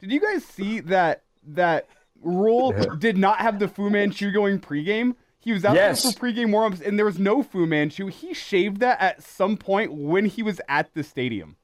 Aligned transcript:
Did 0.00 0.12
you 0.12 0.20
guys 0.20 0.44
see 0.44 0.80
that 0.80 1.22
that 1.46 1.86
Rhule 2.22 2.72
did 2.98 3.16
not 3.16 3.38
have 3.38 3.58
the 3.58 3.68
Fu 3.68 3.90
Manchu 3.90 4.30
going 4.32 4.60
pregame? 4.60 5.14
He 5.40 5.52
was 5.52 5.64
out 5.64 5.76
Yes. 5.76 6.02
there 6.02 6.12
for 6.12 6.18
pregame 6.26 6.52
warm-ups, 6.52 6.80
and 6.82 6.98
there 6.98 7.06
was 7.06 7.18
no 7.18 7.42
Fu 7.42 7.64
Manchu. 7.66 8.06
He 8.08 8.34
shaved 8.34 8.80
that 8.80 9.00
at 9.00 9.22
some 9.22 9.56
point 9.56 9.92
when 9.92 10.26
he 10.26 10.42
was 10.42 10.60
at 10.68 10.92
the 10.94 11.02
stadium. 11.02 11.56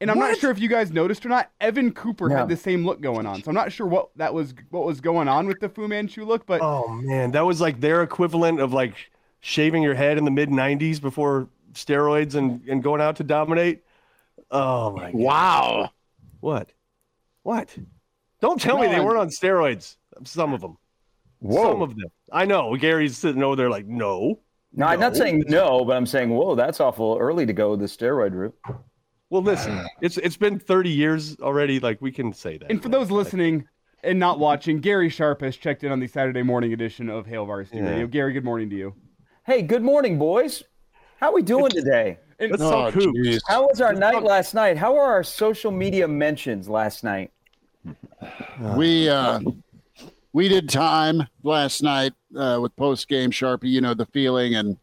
And 0.00 0.10
I'm 0.12 0.18
not 0.18 0.36
sure 0.36 0.50
if 0.52 0.60
you 0.60 0.68
guys 0.68 0.92
noticed 0.92 1.26
or 1.26 1.28
not. 1.28 1.50
Evan 1.60 1.90
Cooper 1.92 2.28
No. 2.28 2.36
had 2.36 2.48
the 2.48 2.56
same 2.56 2.84
look 2.86 3.00
going 3.00 3.26
on, 3.26 3.42
so 3.42 3.48
I'm 3.48 3.54
not 3.54 3.72
sure 3.72 3.86
what 3.86 4.10
that 4.16 4.32
was. 4.32 4.54
What 4.70 4.84
was 4.84 5.00
going 5.00 5.26
on 5.26 5.46
with 5.48 5.58
the 5.58 5.68
Fu 5.68 5.88
Manchu 5.88 6.24
look? 6.24 6.46
But 6.46 6.60
Oh 6.62 6.86
man, 6.88 7.32
that 7.32 7.44
was 7.44 7.60
like 7.60 7.80
their 7.80 8.02
equivalent 8.02 8.60
of 8.60 8.72
like 8.72 8.94
shaving 9.40 9.82
your 9.82 9.94
head 9.94 10.16
in 10.18 10.24
the 10.24 10.30
mid 10.30 10.50
'90s 10.50 11.00
before 11.00 11.48
steroids 11.72 12.34
and 12.36 12.62
and 12.68 12.80
going 12.82 13.00
out 13.00 13.16
to 13.16 13.24
dominate. 13.24 13.82
Oh 14.52 14.92
my 14.92 15.10
god! 15.10 15.14
Wow. 15.20 15.90
What? 16.40 16.70
What? 17.48 17.74
Don't 18.42 18.60
tell 18.60 18.76
me 18.78 18.88
they 18.88 18.96
I'm- 18.96 19.04
weren't 19.06 19.18
on 19.18 19.28
steroids. 19.30 19.96
Some 20.24 20.52
of 20.52 20.60
them. 20.60 20.76
Whoa. 21.38 21.62
Some 21.72 21.80
of 21.80 21.96
them. 21.96 22.08
I 22.30 22.44
know. 22.44 22.76
Gary's 22.76 23.16
sitting 23.16 23.42
over 23.42 23.56
there 23.56 23.70
like, 23.70 23.86
no. 23.86 24.40
No, 24.74 24.84
I'm 24.84 25.00
not 25.00 25.16
saying 25.16 25.44
no, 25.48 25.82
but 25.86 25.96
I'm 25.96 26.04
saying, 26.04 26.28
whoa, 26.28 26.54
that's 26.54 26.78
awful 26.78 27.16
early 27.18 27.46
to 27.46 27.54
go 27.54 27.74
the 27.74 27.86
steroid 27.86 28.32
route. 28.34 28.54
Well, 29.30 29.40
listen, 29.40 29.82
it's 30.02 30.18
it's 30.18 30.36
been 30.36 30.58
30 30.58 30.90
years 30.90 31.38
already. 31.40 31.80
Like 31.80 32.02
we 32.02 32.12
can 32.12 32.34
say 32.34 32.58
that. 32.58 32.70
And 32.70 32.82
for 32.82 32.90
those 32.90 33.10
listening 33.10 33.66
and 34.04 34.18
not 34.18 34.38
watching, 34.38 34.80
Gary 34.80 35.08
Sharp 35.08 35.40
has 35.40 35.56
checked 35.56 35.84
in 35.84 35.90
on 35.90 36.00
the 36.00 36.06
Saturday 36.06 36.42
morning 36.42 36.74
edition 36.74 37.08
of 37.08 37.24
Hail 37.26 37.46
Varsity 37.46 37.78
Yeah. 37.78 37.88
Radio. 37.92 38.06
Gary, 38.08 38.34
good 38.34 38.44
morning 38.44 38.68
to 38.68 38.76
you. 38.76 38.94
Hey, 39.46 39.62
good 39.62 39.82
morning, 39.82 40.18
boys. 40.18 40.64
How 41.18 41.32
we 41.32 41.40
doing 41.40 41.70
today? 41.70 42.18
And 42.38 42.50
Let's 42.50 42.62
Oh, 42.62 42.70
talk 42.70 42.94
hoops. 42.94 43.40
How 43.48 43.66
was 43.68 43.80
our 43.80 43.94
night 43.94 44.22
last 44.22 44.52
night? 44.54 44.76
How 44.76 44.92
were 44.92 45.00
our 45.02 45.24
social 45.24 45.72
media 45.72 46.06
mentions 46.06 46.68
last 46.68 47.02
night? 47.02 47.32
We 48.74 49.08
uh, 49.08 49.40
we 50.32 50.48
did 50.48 50.68
time 50.68 51.26
last 51.42 51.82
night 51.82 52.12
uh, 52.36 52.58
with 52.60 52.74
post 52.76 53.08
game 53.08 53.30
Sharpie. 53.30 53.70
You 53.70 53.80
know 53.80 53.94
the 53.94 54.06
feeling, 54.06 54.54
and 54.54 54.76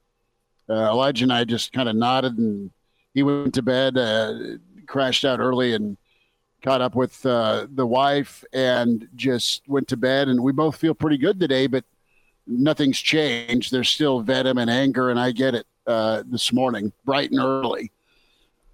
uh, 0.69 0.89
Elijah 0.89 1.25
and 1.25 1.33
I 1.33 1.43
just 1.43 1.73
kind 1.73 1.89
of 1.89 1.95
nodded, 1.95 2.37
and 2.37 2.71
he 3.13 3.23
went 3.23 3.53
to 3.55 3.61
bed, 3.61 3.97
uh, 3.97 4.33
crashed 4.87 5.25
out 5.25 5.39
early, 5.39 5.73
and 5.73 5.97
caught 6.63 6.81
up 6.81 6.95
with 6.95 7.25
uh, 7.25 7.67
the 7.73 7.85
wife, 7.85 8.43
and 8.53 9.07
just 9.15 9.67
went 9.67 9.87
to 9.89 9.97
bed. 9.97 10.27
And 10.27 10.41
we 10.41 10.51
both 10.51 10.77
feel 10.77 10.93
pretty 10.93 11.17
good 11.17 11.39
today, 11.39 11.67
but 11.67 11.83
nothing's 12.47 12.99
changed. 12.99 13.71
There's 13.71 13.89
still 13.89 14.21
venom 14.21 14.57
and 14.57 14.69
anger, 14.69 15.09
and 15.09 15.19
I 15.19 15.31
get 15.31 15.55
it 15.55 15.67
uh, 15.85 16.23
this 16.25 16.51
morning, 16.51 16.91
bright 17.03 17.31
and 17.31 17.39
early, 17.39 17.91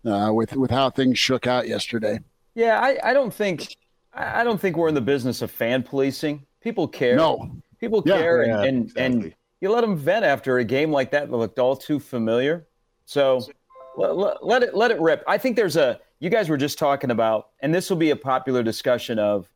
uh, 0.05 0.31
with 0.33 0.55
with 0.55 0.71
how 0.71 0.89
things 0.89 1.19
shook 1.19 1.47
out 1.47 1.67
yesterday. 1.67 2.19
Yeah, 2.55 2.79
I, 2.79 2.97
I 3.03 3.13
don't 3.13 3.33
think 3.33 3.77
I 4.13 4.43
don't 4.43 4.59
think 4.59 4.77
we're 4.77 4.89
in 4.89 4.95
the 4.95 5.01
business 5.01 5.41
of 5.41 5.51
fan 5.51 5.83
policing. 5.83 6.45
People 6.61 6.87
care. 6.87 7.15
No, 7.15 7.57
People 7.79 8.03
Yeah. 8.05 8.17
care, 8.17 8.45
Yeah, 8.45 8.61
and, 8.63 8.91
and, 8.95 9.23
and 9.23 9.35
you 9.61 9.71
let 9.71 9.81
them 9.81 9.95
vent 9.95 10.25
after 10.25 10.57
a 10.59 10.63
game 10.63 10.91
like 10.91 11.11
that 11.11 11.29
that 11.29 11.35
looked 11.35 11.59
all 11.59 11.75
too 11.75 11.99
familiar. 11.99 12.67
So 13.05 13.45
let, 13.97 14.15
let, 14.15 14.45
let 14.45 14.63
it 14.63 14.75
let 14.75 14.91
it 14.91 14.99
rip. 14.99 15.23
I 15.27 15.37
think 15.37 15.55
there's 15.55 15.77
a 15.77 15.99
you 16.19 16.29
guys 16.29 16.49
were 16.49 16.57
just 16.57 16.77
talking 16.77 17.09
about, 17.09 17.49
and 17.61 17.73
this 17.73 17.89
will 17.89 17.97
be 17.97 18.11
a 18.11 18.15
popular 18.15 18.61
discussion 18.63 19.17
of 19.17 19.49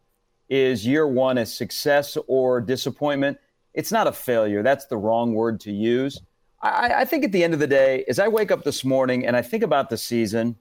is 0.49 0.85
year 0.85 1.07
one 1.07 1.37
a 1.37 1.45
success 1.45 2.17
or 2.27 2.61
disappointment? 2.61 3.37
It's 3.73 3.91
not 3.91 4.07
a 4.07 4.11
failure. 4.11 4.63
That's 4.63 4.85
the 4.85 4.97
wrong 4.97 5.33
word 5.33 5.59
to 5.61 5.71
use. 5.71 6.21
I, 6.61 7.01
I 7.01 7.05
think 7.05 7.23
at 7.25 7.31
the 7.31 7.43
end 7.43 7.53
of 7.53 7.59
the 7.59 7.67
day, 7.67 8.05
as 8.07 8.17
I 8.19 8.27
wake 8.27 8.51
up 8.51 8.63
this 8.63 8.83
morning 8.85 9.27
and 9.27 9.35
I 9.35 9.41
think 9.41 9.63
about 9.63 9.89
the 9.89 9.97
season, 9.97 10.55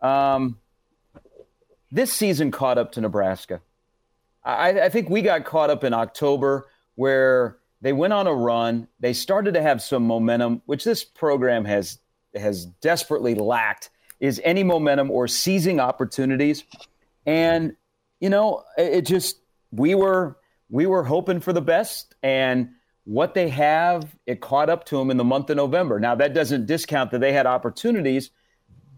um, 0.00 0.58
this 1.94 2.12
season 2.12 2.50
caught 2.50 2.76
up 2.76 2.92
to 2.92 3.00
Nebraska. 3.00 3.60
I, 4.42 4.80
I 4.80 4.88
think 4.88 5.08
we 5.08 5.22
got 5.22 5.44
caught 5.44 5.70
up 5.70 5.84
in 5.84 5.94
October 5.94 6.66
where 6.96 7.56
they 7.80 7.92
went 7.92 8.12
on 8.12 8.26
a 8.26 8.34
run. 8.34 8.88
They 8.98 9.12
started 9.12 9.54
to 9.54 9.62
have 9.62 9.80
some 9.80 10.04
momentum, 10.04 10.62
which 10.66 10.84
this 10.84 11.04
program 11.04 11.64
has 11.64 11.98
has 12.34 12.66
desperately 12.66 13.36
lacked. 13.36 13.90
Is 14.18 14.40
any 14.44 14.64
momentum 14.64 15.10
or 15.10 15.28
seizing 15.28 15.78
opportunities, 15.78 16.64
and 17.26 17.76
you 18.20 18.28
know 18.28 18.64
it, 18.76 18.92
it 18.92 19.06
just 19.06 19.38
we 19.70 19.94
were 19.94 20.36
we 20.68 20.86
were 20.86 21.04
hoping 21.04 21.40
for 21.40 21.52
the 21.52 21.62
best, 21.62 22.16
and 22.24 22.70
what 23.04 23.34
they 23.34 23.50
have 23.50 24.16
it 24.26 24.40
caught 24.40 24.68
up 24.68 24.84
to 24.86 24.96
them 24.96 25.10
in 25.12 25.16
the 25.16 25.24
month 25.24 25.48
of 25.48 25.56
November. 25.56 26.00
Now 26.00 26.16
that 26.16 26.34
doesn't 26.34 26.66
discount 26.66 27.12
that 27.12 27.20
they 27.20 27.32
had 27.32 27.46
opportunities, 27.46 28.30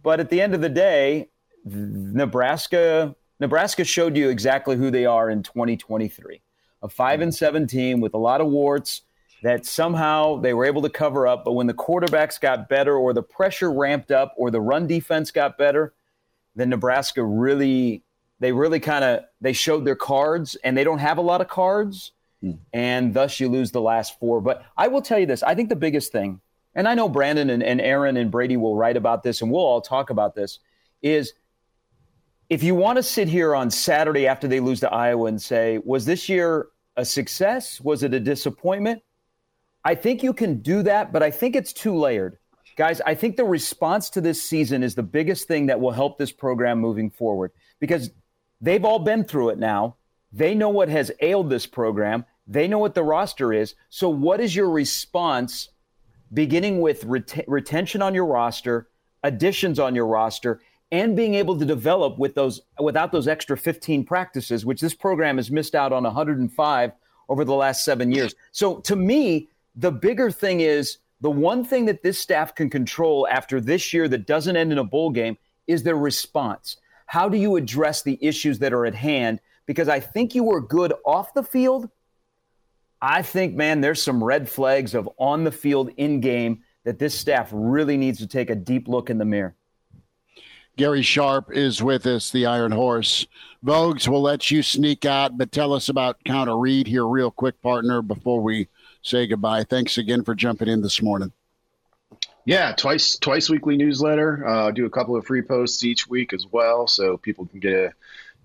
but 0.03 0.19
at 0.19 0.31
the 0.31 0.41
end 0.41 0.55
of 0.55 0.63
the 0.63 0.71
day, 0.71 1.29
Nebraska 1.67 3.15
Nebraska 3.41 3.85
showed 3.85 4.17
you 4.17 4.31
exactly 4.31 4.77
who 4.77 4.91
they 4.91 5.05
are 5.05 5.29
in 5.29 5.43
2023. 5.43 6.41
A 6.83 6.89
5 6.89 7.21
and 7.21 7.35
7 7.35 7.67
team 7.67 8.01
with 8.01 8.15
a 8.15 8.19
lot 8.19 8.41
of 8.41 8.47
warts 8.49 9.03
that 9.43 9.67
somehow 9.67 10.41
they 10.41 10.55
were 10.55 10.65
able 10.65 10.83
to 10.83 10.89
cover 10.89 11.27
up, 11.27 11.45
but 11.45 11.53
when 11.53 11.67
the 11.67 11.75
quarterbacks 11.75 12.41
got 12.41 12.69
better 12.69 12.97
or 12.97 13.13
the 13.13 13.23
pressure 13.23 13.71
ramped 13.71 14.11
up 14.11 14.33
or 14.37 14.51
the 14.51 14.61
run 14.61 14.87
defense 14.87 15.31
got 15.31 15.59
better, 15.59 15.93
then 16.55 16.71
Nebraska 16.71 17.23
really 17.23 18.03
they 18.39 18.53
really 18.53 18.81
kind 18.81 19.05
of 19.05 19.25
they 19.41 19.53
showed 19.53 19.85
their 19.85 19.97
cards 19.97 20.57
and 20.65 20.77
they 20.77 20.85
don't 20.85 20.99
have 20.99 21.19
a 21.19 21.23
lot 21.23 21.41
of 21.41 21.49
cards 21.49 22.13
hmm. 22.41 22.53
and 22.73 23.15
thus 23.15 23.41
you 23.41 23.49
lose 23.49 23.71
the 23.71 23.81
last 23.81 24.19
four. 24.19 24.41
But 24.41 24.65
I 24.77 24.89
will 24.89 25.03
tell 25.03 25.19
you 25.19 25.27
this, 25.27 25.43
I 25.43 25.55
think 25.55 25.69
the 25.69 25.77
biggest 25.77 26.13
thing, 26.13 26.41
and 26.75 26.89
I 26.89 26.95
know 26.95 27.09
Brandon 27.09 27.51
and, 27.51 27.63
and 27.63 27.81
Aaron 27.81 28.17
and 28.17 28.31
Brady 28.31 28.57
will 28.57 28.77
write 28.77 28.97
about 28.97 29.23
this 29.23 29.43
and 29.43 29.51
we'll 29.51 29.63
all 29.63 29.81
talk 29.81 30.11
about 30.11 30.35
this, 30.35 30.59
is 31.03 31.35
if 32.49 32.63
you 32.63 32.75
want 32.75 32.97
to 32.97 33.03
sit 33.03 33.29
here 33.29 33.55
on 33.55 33.71
Saturday 33.71 34.27
after 34.27 34.47
they 34.47 34.61
lose 34.61 34.81
to 34.81 34.93
Iowa 34.93 35.27
and 35.27 35.41
say, 35.41 35.81
was 35.85 36.05
this 36.05 36.29
year 36.29 36.69
a 36.97 37.05
success? 37.05 37.81
Was 37.81 38.03
it 38.03 38.15
a 38.15 38.21
disappointment? 38.21 39.03
I 39.85 39.95
think 39.95 40.23
you 40.23 40.33
can 40.33 40.61
do 40.61 40.83
that, 40.85 41.13
but 41.13 41.23
I 41.23 41.31
think 41.31 41.57
it's 41.57 41.73
too 41.73 41.97
layered. 41.97 42.39
Guys, 42.77 43.01
I 43.01 43.15
think 43.15 43.37
the 43.37 43.45
response 43.45 44.11
to 44.11 44.21
this 44.21 44.43
season 44.43 44.83
is 44.83 44.95
the 44.95 45.03
biggest 45.03 45.49
thing 45.49 45.67
that 45.67 45.81
will 45.81 45.93
help 45.93 46.19
this 46.19 46.33
program 46.33 46.79
moving 46.79 47.11
forward 47.11 47.53
because 47.81 48.11
they've 48.61 48.85
all 48.85 48.99
been 48.99 49.25
through 49.25 49.51
it 49.51 49.59
now. 49.59 49.97
They 50.33 50.55
know 50.55 50.69
what 50.69 50.89
has 50.89 51.11
ailed 51.21 51.49
this 51.49 51.67
program. 51.67 52.27
They 52.47 52.69
know 52.69 52.79
what 52.79 52.95
the 52.95 53.03
roster 53.03 53.53
is. 53.53 53.75
So, 53.89 54.09
what 54.09 54.41
is 54.41 54.55
your 54.55 54.71
response 54.71 55.71
beginning 56.33 56.81
with 56.81 57.05
ret- 57.05 57.45
retention 57.47 58.03
on 58.03 58.15
your 58.15 58.27
roster, 58.27 58.89
additions 59.23 59.79
on 59.79 59.95
your 59.95 60.07
roster, 60.07 60.61
and 60.93 61.17
being 61.17 61.35
able 61.35 61.59
to 61.59 61.65
develop 61.65 62.19
with 62.19 62.35
those 62.35 62.61
without 62.79 63.13
those 63.13 63.29
extra 63.29 63.57
15 63.57 64.05
practices, 64.05 64.65
which 64.65 64.81
this 64.81 64.95
program 64.95 65.37
has 65.37 65.51
missed 65.51 65.75
out 65.75 65.93
on 65.93 66.05
105 66.05 66.93
over 67.29 67.45
the 67.45 67.55
last 67.55 67.85
seven 67.85 68.13
years. 68.13 68.35
So 68.53 68.79
to 68.81 68.97
me, 68.97 69.49
the 69.75 69.91
bigger 69.91 70.31
thing 70.31 70.61
is 70.61 70.99
the 71.21 71.31
one 71.31 71.65
thing 71.65 71.87
that 71.87 72.03
this 72.03 72.19
staff 72.19 72.55
can 72.55 72.71
control 72.71 73.27
after 73.29 73.61
this 73.61 73.93
year 73.93 74.09
that 74.09 74.27
doesn't 74.27 74.57
end 74.57 74.73
in 74.73 74.79
a 74.79 74.85
bowl 74.85 75.11
game 75.11 75.37
is 75.67 75.83
their 75.83 75.97
response. 75.97 76.77
How 77.07 77.29
do 77.29 77.37
you 77.37 77.57
address 77.57 78.03
the 78.03 78.19
issues 78.21 78.59
that 78.61 78.73
are 78.73 78.87
at 78.87 78.95
hand? 78.95 79.41
Because 79.67 79.89
I 79.89 80.01
think 80.01 80.35
you 80.35 80.45
were 80.45 80.61
good 80.61 80.93
off 81.05 81.35
the 81.35 81.43
field. 81.43 81.89
I 83.03 83.23
think, 83.23 83.55
man, 83.55 83.81
there's 83.81 84.03
some 84.03 84.23
red 84.23 84.49
flags 84.49 84.95
of 84.95 85.09
on 85.19 85.45
the 85.45 85.53
field 85.53 85.91
in 85.97 86.21
game 86.21 86.63
that 86.85 86.99
this 86.99 87.15
staff 87.15 87.51
really 87.53 87.97
needs 87.97 88.19
to 88.19 88.27
take 88.27 88.51
a 88.51 88.55
deep 88.55 88.89
look 88.89 89.11
in 89.11 89.19
the 89.19 89.25
mirror. 89.25 89.55
Gary 90.77 91.03
Sharp 91.03 91.51
is 91.53 91.83
with 91.83 92.07
us, 92.07 92.31
the 92.31 92.45
Iron 92.45 92.73
Horse. 92.73 93.27
Vogues 93.65 94.07
will 94.07 94.21
let 94.21 94.51
you 94.51 94.63
sneak 94.63 95.07
out, 95.07 95.39
but 95.39 95.51
tell 95.51 95.73
us 95.73 95.89
about 95.89 96.23
Counter 96.25 96.59
Read 96.59 96.87
here, 96.87 97.07
real 97.07 97.31
quick, 97.31 97.61
partner, 97.63 98.03
before 98.03 98.43
we 98.43 98.69
say 99.01 99.27
goodbye. 99.27 99.65
Thanks 99.65 99.97
again 99.97 100.23
for 100.23 100.35
jumping 100.35 100.69
in 100.69 100.83
this 100.83 101.01
morning. 101.01 101.33
Yeah, 102.45 102.73
twice 102.73 103.17
twice 103.17 103.49
weekly 103.49 103.77
newsletter. 103.77 104.47
Uh, 104.47 104.71
do 104.71 104.85
a 104.85 104.91
couple 104.91 105.17
of 105.17 105.27
free 105.27 105.43
posts 105.43 105.83
each 105.83 106.07
week 106.07 106.33
as 106.33 106.47
well, 106.47 106.87
so 106.87 107.17
people 107.17 107.47
can 107.47 107.59
get 107.59 107.73
a 107.73 107.93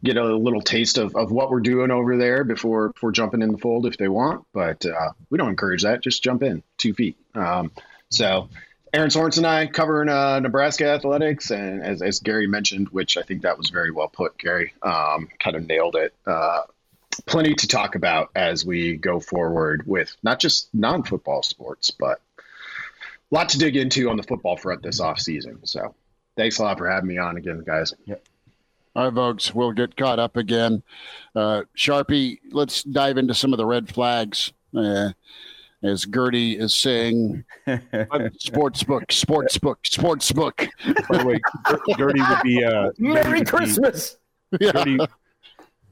get 0.03 0.18
a 0.18 0.36
little 0.36 0.62
taste 0.62 0.97
of, 0.97 1.16
of 1.16 1.31
what 1.31 1.52
we're 1.52 1.59
doing 1.59 1.91
over 1.91 2.17
there 2.17 2.44
before 2.44 2.90
before 2.94 3.11
jumping 3.11 3.41
in 3.41 3.52
the 3.52 3.58
fold 3.58 3.85
if 3.85 3.97
they 3.97 4.08
want. 4.08 4.46
But 4.53 4.85
uh, 4.85 5.11
we 5.29 5.38
don't 5.38 5.50
encourage 5.50 5.84
that. 5.84 6.02
Just 6.02 6.23
jump 6.23 6.41
in 6.41 6.64
two 6.78 6.94
feet. 6.94 7.17
Um, 7.35 7.72
so 8.09 8.50
Aaron 8.93 9.09
Sorensen 9.09 9.38
and 9.38 9.47
I 9.47 9.67
covering 9.67 10.09
uh, 10.09 10.40
Nebraska 10.41 10.85
athletics, 10.85 11.49
and 11.49 11.82
as, 11.82 12.02
as 12.02 12.20
Gary 12.20 12.47
mentioned, 12.47 12.90
which 12.90 13.16
I 13.16 13.22
think 13.22 13.43
that 13.43 13.58
was 13.58 13.70
very 13.70 13.91
well 13.91 14.09
put, 14.09 14.38
Gary 14.38 14.73
um, 14.82 15.29
kind 15.40 15.55
of 15.55 15.66
nailed 15.66 15.96
it. 15.96 16.14
Uh, 16.26 16.64
plenty 17.26 17.53
to 17.53 17.67
talk 17.67 17.96
about 17.96 18.32
as 18.35 18.66
we 18.66 18.97
go 18.97 19.20
forward 19.20 19.84
with 19.85 20.16
not 20.23 20.40
just 20.40 20.70
non 20.73 21.03
football 21.03 21.41
sports, 21.41 21.91
but 21.91 22.20
a 22.40 23.35
lot 23.35 23.49
to 23.49 23.58
dig 23.58 23.78
into 23.78 24.09
on 24.09 24.17
the 24.17 24.23
football 24.23 24.58
front 24.58 24.82
this 24.82 24.99
off 24.99 25.20
season. 25.20 25.66
So 25.66 25.96
thanks 26.35 26.59
a 26.59 26.64
lot 26.64 26.78
for 26.78 26.90
having 26.90 27.08
me 27.08 27.17
on 27.17 27.37
again, 27.37 27.64
guys. 27.66 27.94
All 28.94 29.05
right, 29.05 29.14
folks, 29.14 29.55
we'll 29.55 29.72
get 29.72 29.96
caught 29.96 30.20
up 30.20 30.35
again. 30.35 30.84
Uh, 31.34 31.61
Sharpie, 31.78 32.40
let's 32.52 32.84
dive 32.84 33.17
into 33.17 33.34
some 33.34 33.53
of 33.53 33.58
the 33.58 33.66
red 33.66 33.87
flags. 33.87 34.52
Uh, 34.76 35.11
as 35.84 36.06
Gertie 36.06 36.58
is 36.58 36.74
saying, 36.76 37.44
sports 38.38 38.84
book, 38.84 39.12
sports 39.12 39.58
book, 39.58 39.80
sports 39.86 40.32
book. 40.32 40.68
By 41.10 41.18
the 41.18 41.26
way, 41.26 41.40
Gertie 41.98 42.22
would 42.22 42.42
be 42.44 42.64
uh, 42.64 42.92
Merry 42.98 43.16
Gertie 43.24 43.30
would 43.30 43.40
be- 43.40 43.46
Christmas. 43.46 44.18
Yeah. 44.60 44.72
Gertie, 44.74 44.98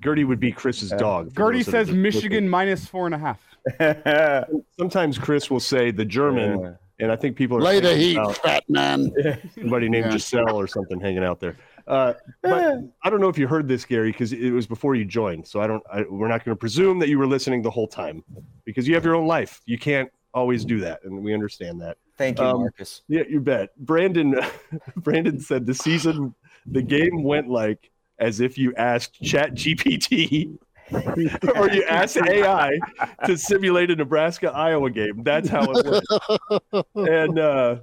Gertie 0.03 0.23
would 0.25 0.39
be 0.39 0.51
Chris's 0.51 0.91
dog. 0.91 1.33
for 1.33 1.35
Gertie 1.51 1.59
those 1.59 1.65
that 1.67 1.69
are 1.69 1.79
says 1.79 1.87
just 1.87 1.97
Michigan 1.97 2.49
minus 2.49 2.85
four 2.85 3.05
and 3.05 3.15
a 3.15 3.17
half. 3.17 3.39
Sometimes 4.77 5.17
Chris 5.17 5.49
will 5.49 5.59
say 5.59 5.91
the 5.91 6.05
German, 6.05 6.59
Yeah. 6.59 6.71
and 6.99 7.11
I 7.11 7.15
think 7.15 7.35
people 7.35 7.57
are 7.57 7.61
Lay 7.61 7.79
the 7.79 7.95
heat, 7.95 8.17
about 8.17 8.37
fat 8.37 8.63
man. 8.69 9.11
somebody 9.55 9.89
named 9.89 10.05
Yeah. 10.05 10.11
Giselle 10.11 10.55
or 10.55 10.67
something 10.67 10.99
hanging 10.99 11.23
out 11.23 11.39
there. 11.39 11.57
Uh, 11.89 12.13
but 12.43 12.77
I 13.03 13.09
don't 13.09 13.19
know 13.19 13.29
if 13.29 13.37
you 13.37 13.47
heard 13.47 13.67
this, 13.67 13.83
Gary, 13.83 14.11
because 14.11 14.31
it 14.31 14.51
was 14.51 14.67
before 14.67 14.93
you 14.93 15.05
joined. 15.05 15.47
So 15.47 15.59
I 15.59 15.65
don't. 15.67 15.83
I, 15.91 16.03
we're 16.07 16.27
not 16.27 16.45
going 16.45 16.55
to 16.55 16.59
presume 16.59 16.99
that 16.99 17.09
you 17.09 17.17
were 17.17 17.25
listening 17.25 17.63
the 17.63 17.71
whole 17.71 17.87
time, 17.87 18.23
because 18.63 18.87
you 18.87 18.93
have 18.93 19.03
your 19.03 19.15
own 19.15 19.25
life. 19.25 19.59
You 19.65 19.79
can't 19.79 20.09
always 20.33 20.63
do 20.63 20.79
that, 20.81 21.03
and 21.03 21.23
we 21.23 21.33
understand 21.33 21.81
that. 21.81 21.97
Thank 22.15 22.39
you, 22.39 22.45
Um, 22.45 22.59
Marcus. 22.59 23.01
Yeah, 23.07 23.23
you 23.27 23.39
bet. 23.39 23.75
Brandon, 23.77 24.39
Brandon 24.97 25.39
said 25.39 25.65
the 25.65 25.73
season, 25.73 26.35
the 26.67 26.81
game 26.81 27.23
went 27.23 27.49
like 27.49 27.89
as 28.19 28.39
if 28.39 28.57
you 28.57 28.73
asked 28.75 29.19
Chat 29.23 29.55
GPT 29.55 30.57
or 31.55 31.69
you 31.71 31.83
asked 31.85 32.17
AI 32.17 32.77
to 33.25 33.37
simulate 33.37 33.89
a 33.89 33.95
Nebraska 33.95 34.51
Iowa 34.51 34.89
game. 34.89 35.23
That's 35.23 35.49
how 35.49 35.71
it 35.71 35.85
went. 35.85 36.85
and 36.95 37.39
uh, 37.39 37.77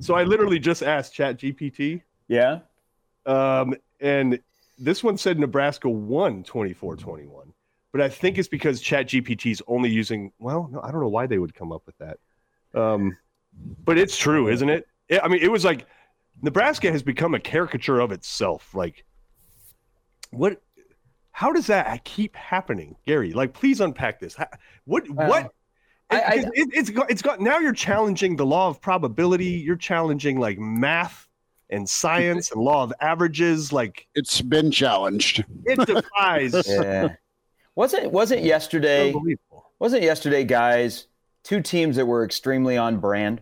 so 0.00 0.14
I 0.14 0.24
literally 0.24 0.58
just 0.58 0.82
asked 0.82 1.14
Chat 1.14 1.38
GPT, 1.38 2.02
Yeah. 2.28 2.60
Um, 3.26 3.74
and 4.00 4.38
this 4.78 5.02
one 5.02 5.16
said 5.16 5.38
Nebraska 5.38 5.88
won 5.88 6.42
24 6.44 6.96
21. 6.96 7.52
But 7.92 8.00
I 8.02 8.08
think 8.08 8.36
it's 8.36 8.48
because 8.48 8.80
Chat 8.80 9.06
GPT 9.08 9.50
is 9.52 9.62
only 9.66 9.88
using, 9.88 10.30
well, 10.38 10.68
no, 10.70 10.80
I 10.82 10.90
don't 10.90 11.00
know 11.00 11.08
why 11.08 11.26
they 11.26 11.38
would 11.38 11.54
come 11.54 11.72
up 11.72 11.82
with 11.86 11.96
that. 11.98 12.18
Um, 12.74 13.16
but 13.84 13.96
it's 13.96 14.16
true, 14.18 14.48
isn't 14.48 14.68
it? 14.68 14.86
It- 15.08 15.20
I 15.24 15.28
mean, 15.28 15.40
it 15.42 15.50
was 15.50 15.64
like 15.64 15.86
Nebraska 16.42 16.92
has 16.92 17.02
become 17.02 17.34
a 17.34 17.40
caricature 17.40 18.00
of 18.00 18.12
itself. 18.12 18.74
Like, 18.74 19.04
what? 20.30 20.60
How 21.32 21.52
does 21.52 21.66
that 21.68 22.04
keep 22.04 22.34
happening, 22.36 22.96
Gary? 23.06 23.32
Like, 23.32 23.52
please 23.54 23.80
unpack 23.80 24.20
this. 24.20 24.36
What? 24.84 25.08
What? 25.10 25.52
I- 26.10 26.20
I- 26.20 26.34
It- 26.34 26.44
it, 26.54 26.68
it's 26.72 26.90
got, 26.90 27.10
it's 27.10 27.22
got 27.22 27.40
now 27.40 27.58
you're 27.58 27.72
challenging 27.72 28.36
the 28.36 28.46
law 28.46 28.68
of 28.68 28.80
probability. 28.80 29.46
You're 29.46 29.76
challenging 29.76 30.38
like 30.38 30.58
math 30.58 31.28
and 31.70 31.88
science 31.88 32.50
and 32.52 32.60
law 32.62 32.82
of 32.82 32.92
averages. 33.00 33.72
Like 33.72 34.06
It's 34.14 34.40
been 34.40 34.70
challenged. 34.70 35.44
it 35.64 35.84
defies. 35.86 36.54
Yeah. 36.68 37.08
wasn't 37.74 38.12
wasn't 38.12 38.42
yesterday 38.42 39.14
wasn't 39.78 40.02
yesterday, 40.02 40.44
guys, 40.44 41.06
two 41.42 41.60
teams 41.60 41.96
that 41.96 42.06
were 42.06 42.24
extremely 42.24 42.76
on 42.76 42.98
brand. 42.98 43.40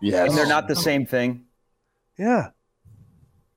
Yes. 0.00 0.28
And 0.30 0.38
they're 0.38 0.46
not 0.46 0.68
the 0.68 0.76
same 0.76 1.04
thing. 1.06 1.44
Yeah. 2.18 2.48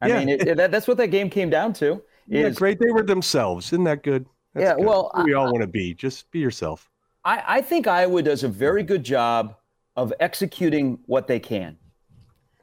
I 0.02 0.08
Yeah. 0.08 0.20
mean, 0.20 0.30
it, 0.30 0.48
it- 0.48 0.58
that, 0.58 0.72
that's 0.72 0.88
what 0.88 0.98
that 0.98 1.08
game 1.08 1.30
came 1.30 1.50
down 1.50 1.74
to. 1.74 2.02
Yeah, 2.28 2.46
Is 2.46 2.58
great. 2.58 2.80
They 2.80 2.92
were 2.92 3.02
themselves. 3.04 3.74
Isn't 3.74 3.86
that 3.86 4.04
good? 4.04 4.26
That's 4.54 4.64
Yeah, 4.64 4.76
good. 4.76 4.86
well, 4.86 5.12
That's 5.16 5.24
who 5.24 5.30
we 5.30 5.34
all 5.34 5.46
want 5.52 5.62
to 5.62 5.68
be. 5.68 5.94
Just 5.96 6.30
be 6.30 6.38
yourself. 6.40 6.88
I, 7.26 7.44
I 7.48 7.62
think 7.62 7.88
Iowa 7.88 8.22
does 8.22 8.44
a 8.44 8.48
very 8.48 8.84
good 8.84 9.04
job 9.04 9.56
of 9.96 10.14
executing 10.20 11.00
what 11.08 11.26
they 11.26 11.40
can. 11.40 11.76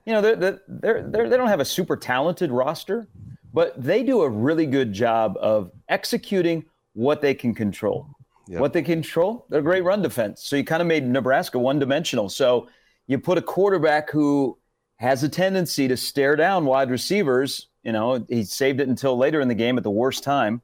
You 0.07 0.13
know, 0.13 0.21
they're, 0.21 0.61
they're, 0.69 1.03
they're, 1.11 1.29
they 1.29 1.37
don't 1.37 1.49
have 1.49 1.61
a 1.61 1.65
super 1.65 1.97
talented 1.97 2.51
roster, 2.51 3.09
but 3.53 3.81
they 3.83 4.03
do 4.03 4.23
a 4.23 4.29
really 4.29 4.67
good 4.67 4.93
job 4.93 5.37
of 5.41 5.71
executing 5.89 6.65
what 6.95 7.21
they 7.21 7.35
can 7.35 7.55
control. 7.55 8.09
Yep. 8.49 8.61
What 8.61 8.73
they 8.73 8.83
control, 8.83 9.47
they're 9.51 9.59
a 9.59 9.63
great 9.63 9.83
run 9.83 10.03
defense. 10.03 10.45
So 10.45 10.55
you 10.55 10.65
kind 10.65 10.81
of 10.81 10.87
made 10.87 11.05
Nebraska 11.05 11.59
one 11.59 11.81
dimensional. 11.81 12.29
So 12.29 12.69
you 13.09 13.19
put 13.19 13.37
a 13.37 13.43
quarterback 13.43 14.09
who 14.11 14.57
has 14.97 15.25
a 15.25 15.29
tendency 15.29 15.89
to 15.89 15.97
stare 15.97 16.37
down 16.37 16.65
wide 16.65 16.89
receivers. 16.89 17.69
You 17.83 17.91
know, 17.91 18.25
he 18.29 18.45
saved 18.45 18.81
it 18.81 18.89
until 18.89 19.19
later 19.19 19.41
in 19.41 19.49
the 19.49 19.55
game 19.55 19.77
at 19.77 19.83
the 19.83 19.91
worst 19.91 20.23
time. 20.23 20.63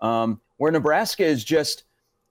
Um, 0.00 0.40
where 0.58 0.70
Nebraska 0.70 1.24
is 1.24 1.42
just, 1.42 1.82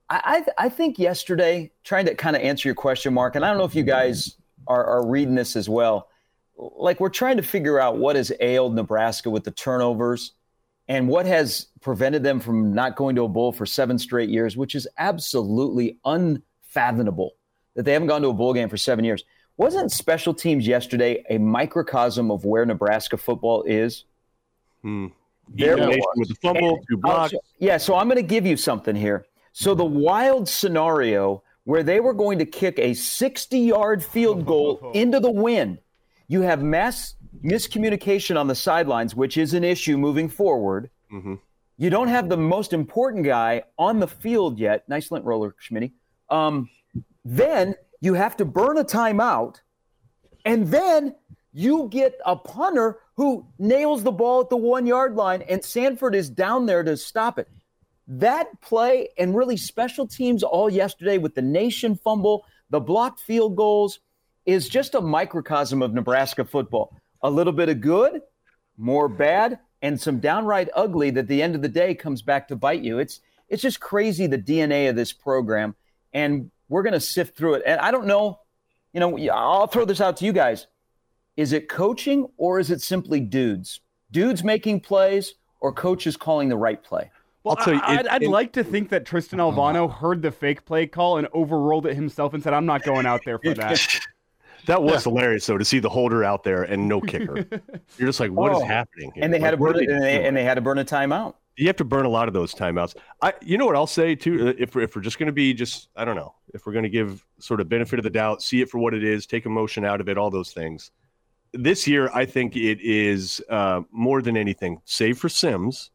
I, 0.09 0.45
I, 0.57 0.65
I 0.65 0.69
think 0.69 0.97
yesterday, 0.97 1.71
trying 1.83 2.05
to 2.05 2.15
kind 2.15 2.37
of 2.37 2.41
answer 2.41 2.69
your 2.69 2.75
question, 2.75 3.13
Mark, 3.13 3.35
and 3.35 3.43
I 3.43 3.49
don't 3.49 3.57
know 3.57 3.65
if 3.65 3.75
you 3.75 3.83
guys 3.83 4.37
are, 4.67 4.85
are 4.85 5.05
reading 5.05 5.35
this 5.35 5.57
as 5.57 5.67
well. 5.67 6.07
Like 6.57 6.99
we're 6.99 7.09
trying 7.09 7.37
to 7.37 7.43
figure 7.43 7.79
out 7.79 7.97
what 7.97 8.15
has 8.15 8.31
ailed 8.39 8.75
Nebraska 8.75 9.29
with 9.29 9.43
the 9.43 9.51
turnovers 9.51 10.33
and 10.87 11.07
what 11.07 11.25
has 11.25 11.67
prevented 11.81 12.23
them 12.23 12.39
from 12.39 12.73
not 12.73 12.95
going 12.95 13.15
to 13.15 13.23
a 13.23 13.27
bowl 13.27 13.51
for 13.51 13.65
seven 13.65 13.97
straight 13.97 14.29
years, 14.29 14.55
which 14.57 14.75
is 14.75 14.87
absolutely 14.97 15.97
unfathomable 16.05 17.31
that 17.75 17.83
they 17.83 17.93
haven't 17.93 18.07
gone 18.07 18.21
to 18.21 18.27
a 18.29 18.33
bowl 18.33 18.53
game 18.53 18.69
for 18.69 18.77
seven 18.77 19.03
years. 19.05 19.23
Wasn't 19.57 19.91
special 19.91 20.33
teams 20.33 20.67
yesterday 20.67 21.23
a 21.29 21.37
microcosm 21.37 22.31
of 22.31 22.43
where 22.45 22.65
Nebraska 22.65 23.17
football 23.17 23.63
is? 23.63 24.05
Hmm. 24.81 25.07
There 25.49 25.73
Elimination 25.73 25.99
was. 25.99 26.15
with 26.17 26.27
the 26.29 26.35
fumble, 26.35 26.77
two 26.89 26.95
Oh, 26.97 27.01
blocks. 27.01 27.31
so- 27.31 27.39
yeah, 27.59 27.77
so 27.77 27.95
I'm 27.95 28.07
going 28.07 28.17
to 28.17 28.21
give 28.23 28.45
you 28.45 28.57
something 28.57 28.95
here. 28.95 29.25
So 29.51 29.73
the 29.75 29.83
wild 29.85 30.47
scenario 30.49 31.43
where 31.65 31.83
they 31.83 31.99
were 31.99 32.13
going 32.13 32.39
to 32.39 32.45
kick 32.45 32.79
a 32.79 32.93
60 32.93 33.57
yard 33.59 34.03
field 34.03 34.45
goal 34.45 34.91
into 34.95 35.19
the 35.19 35.31
wind, 35.31 35.77
you 36.27 36.41
have 36.41 36.63
mass 36.63 37.15
miscommunication 37.43 38.39
on 38.39 38.47
the 38.47 38.55
sidelines, 38.55 39.15
which 39.15 39.37
is 39.37 39.53
an 39.53 39.63
issue 39.63 39.97
moving 39.97 40.29
forward. 40.29 40.89
Mhm. 41.11 41.39
You 41.77 41.89
don't 41.89 42.07
have 42.07 42.29
the 42.29 42.37
most 42.37 42.73
important 42.73 43.25
guy 43.25 43.63
on 43.77 43.99
the 43.99 44.07
field 44.07 44.59
yet. 44.59 44.87
Nice 44.87 45.11
lint 45.11 45.25
roller, 45.25 45.55
Schmitty. 45.61 45.91
Um, 46.29 46.69
then 47.25 47.75
you 47.99 48.13
have 48.13 48.37
to 48.37 48.45
burn 48.45 48.77
a 48.77 48.83
timeout, 48.83 49.57
and 50.45 50.67
then 50.67 51.15
you 51.51 51.87
get 51.89 52.19
a 52.25 52.35
punter 52.35 52.99
who 53.15 53.45
nails 53.59 54.03
the 54.03 54.11
ball 54.11 54.41
at 54.41 54.49
the 54.49 54.57
one 54.57 54.85
yard 54.85 55.15
line, 55.15 55.41
and 55.43 55.63
Sanford 55.63 56.15
is 56.15 56.29
down 56.29 56.65
there 56.65 56.83
to 56.83 56.97
stop 56.97 57.37
it. 57.37 57.47
That 58.07 58.59
play 58.61 59.09
and 59.17 59.35
really 59.35 59.57
special 59.57 60.07
teams 60.07 60.43
all 60.43 60.69
yesterday 60.69 61.17
with 61.17 61.35
the 61.35 61.41
nation 61.41 61.95
fumble, 61.95 62.45
the 62.69 62.79
blocked 62.79 63.19
field 63.19 63.55
goals 63.55 63.99
is 64.45 64.69
just 64.69 64.95
a 64.95 65.01
microcosm 65.01 65.81
of 65.81 65.93
Nebraska 65.93 66.45
football. 66.45 66.95
A 67.21 67.29
little 67.29 67.53
bit 67.53 67.69
of 67.69 67.81
good, 67.81 68.21
more 68.77 69.07
bad, 69.07 69.59
and 69.81 69.99
some 69.99 70.19
downright 70.19 70.69
ugly 70.75 71.09
that 71.11 71.21
at 71.21 71.27
the 71.27 71.41
end 71.41 71.55
of 71.55 71.61
the 71.61 71.69
day 71.69 71.95
comes 71.95 72.21
back 72.21 72.47
to 72.49 72.55
bite 72.55 72.81
you. 72.81 72.99
It's 72.99 73.19
it's 73.49 73.61
just 73.61 73.79
crazy 73.79 74.27
the 74.27 74.37
DNA 74.37 74.89
of 74.89 74.95
this 74.95 75.13
program, 75.13 75.75
and 76.13 76.49
we're 76.69 76.83
going 76.83 76.93
to 76.93 76.99
sift 76.99 77.37
through 77.37 77.55
it. 77.55 77.63
And 77.65 77.79
I 77.79 77.91
don't 77.91 78.07
know, 78.07 78.39
you 78.93 78.99
know, 78.99 79.17
I'll 79.31 79.67
throw 79.67 79.85
this 79.85 80.01
out 80.01 80.17
to 80.17 80.25
you 80.25 80.33
guys. 80.33 80.67
Is 81.37 81.53
it 81.53 81.69
coaching 81.69 82.27
or 82.37 82.59
is 82.59 82.71
it 82.71 82.81
simply 82.81 83.19
dudes? 83.19 83.81
Dudes 84.11 84.43
making 84.43 84.81
plays 84.81 85.33
or 85.59 85.73
coaches 85.73 86.15
calling 86.15 86.49
the 86.49 86.57
right 86.57 86.83
play? 86.83 87.11
Well, 87.43 87.55
I'll 87.57 87.63
tell 87.65 87.73
you, 87.73 87.79
it, 87.79 87.85
I'd, 87.85 88.07
I'd 88.07 88.23
it- 88.23 88.29
like 88.29 88.53
to 88.53 88.63
think 88.63 88.89
that 88.89 89.05
Tristan 89.05 89.39
uh-huh. 89.39 89.51
Alvano 89.57 89.91
heard 89.91 90.21
the 90.21 90.31
fake 90.31 90.65
play 90.65 90.87
call 90.87 91.17
and 91.17 91.27
overruled 91.33 91.85
it 91.85 91.95
himself 91.95 92.33
and 92.33 92.41
said, 92.41 92.53
"I'm 92.53 92.65
not 92.65 92.83
going 92.83 93.05
out 93.05 93.21
there 93.25 93.37
for 93.39 93.53
that." 93.55 93.99
That 94.65 94.81
was 94.81 95.03
hilarious, 95.03 95.45
though, 95.45 95.57
to 95.57 95.65
see 95.65 95.79
the 95.79 95.89
holder 95.89 96.23
out 96.23 96.43
there 96.43 96.63
and 96.63 96.87
no 96.87 97.01
kicker. 97.01 97.45
You're 97.97 98.07
just 98.09 98.19
like, 98.19 98.31
what 98.31 98.51
is 98.53 98.59
Oh. 98.61 98.65
happening? 98.65 99.11
Here? 99.13 99.23
And 99.23 99.33
they 99.33 99.39
had 99.39 99.51
to 99.51 99.57
burn 99.57 99.75
and 99.77 100.01
they, 100.03 100.25
and 100.25 100.35
they 100.37 100.43
had 100.43 100.55
to 100.55 100.61
burn 100.61 100.77
a 100.79 100.85
timeout. 100.85 101.35
you 101.57 101.67
have 101.67 101.75
to 101.77 101.83
burn 101.83 102.05
a 102.05 102.09
lot 102.09 102.27
of 102.27 102.33
those 102.33 102.53
timeouts. 102.55 102.95
I, 103.21 103.33
you 103.41 103.57
know 103.57 103.65
what 103.65 103.75
I'll 103.75 103.85
say 103.87 104.15
too. 104.15 104.49
uh, 104.49 104.53
If 104.57 104.73
we're, 104.75 104.83
if 104.83 104.95
we're 104.95 105.01
just 105.01 105.19
going 105.19 105.27
to 105.27 105.33
be 105.33 105.53
just, 105.53 105.89
I 105.95 106.05
don't 106.05 106.15
know, 106.15 106.33
if 106.53 106.65
we're 106.65 106.73
going 106.73 106.83
to 106.83 106.89
give 106.89 107.25
sort 107.39 107.59
of 107.61 107.67
benefit 107.69 107.99
of 107.99 108.03
the 108.03 108.09
doubt, 108.09 108.41
see 108.41 108.61
it 108.61 108.69
for 108.69 108.77
what 108.79 108.93
it 108.93 109.03
is, 109.03 109.25
take 109.27 109.45
emotion 109.45 109.83
out 109.85 109.99
of 110.01 110.07
it, 110.09 110.17
all 110.17 110.29
those 110.29 110.51
things. 110.53 110.91
This 111.53 111.87
year, 111.87 112.09
I 112.13 112.25
think 112.25 112.55
it 112.55 112.79
is 112.81 113.41
uh, 113.49 113.81
more 113.91 114.21
than 114.23 114.35
anything, 114.37 114.81
save 114.85 115.17
for 115.19 115.29
Sims. 115.29 115.91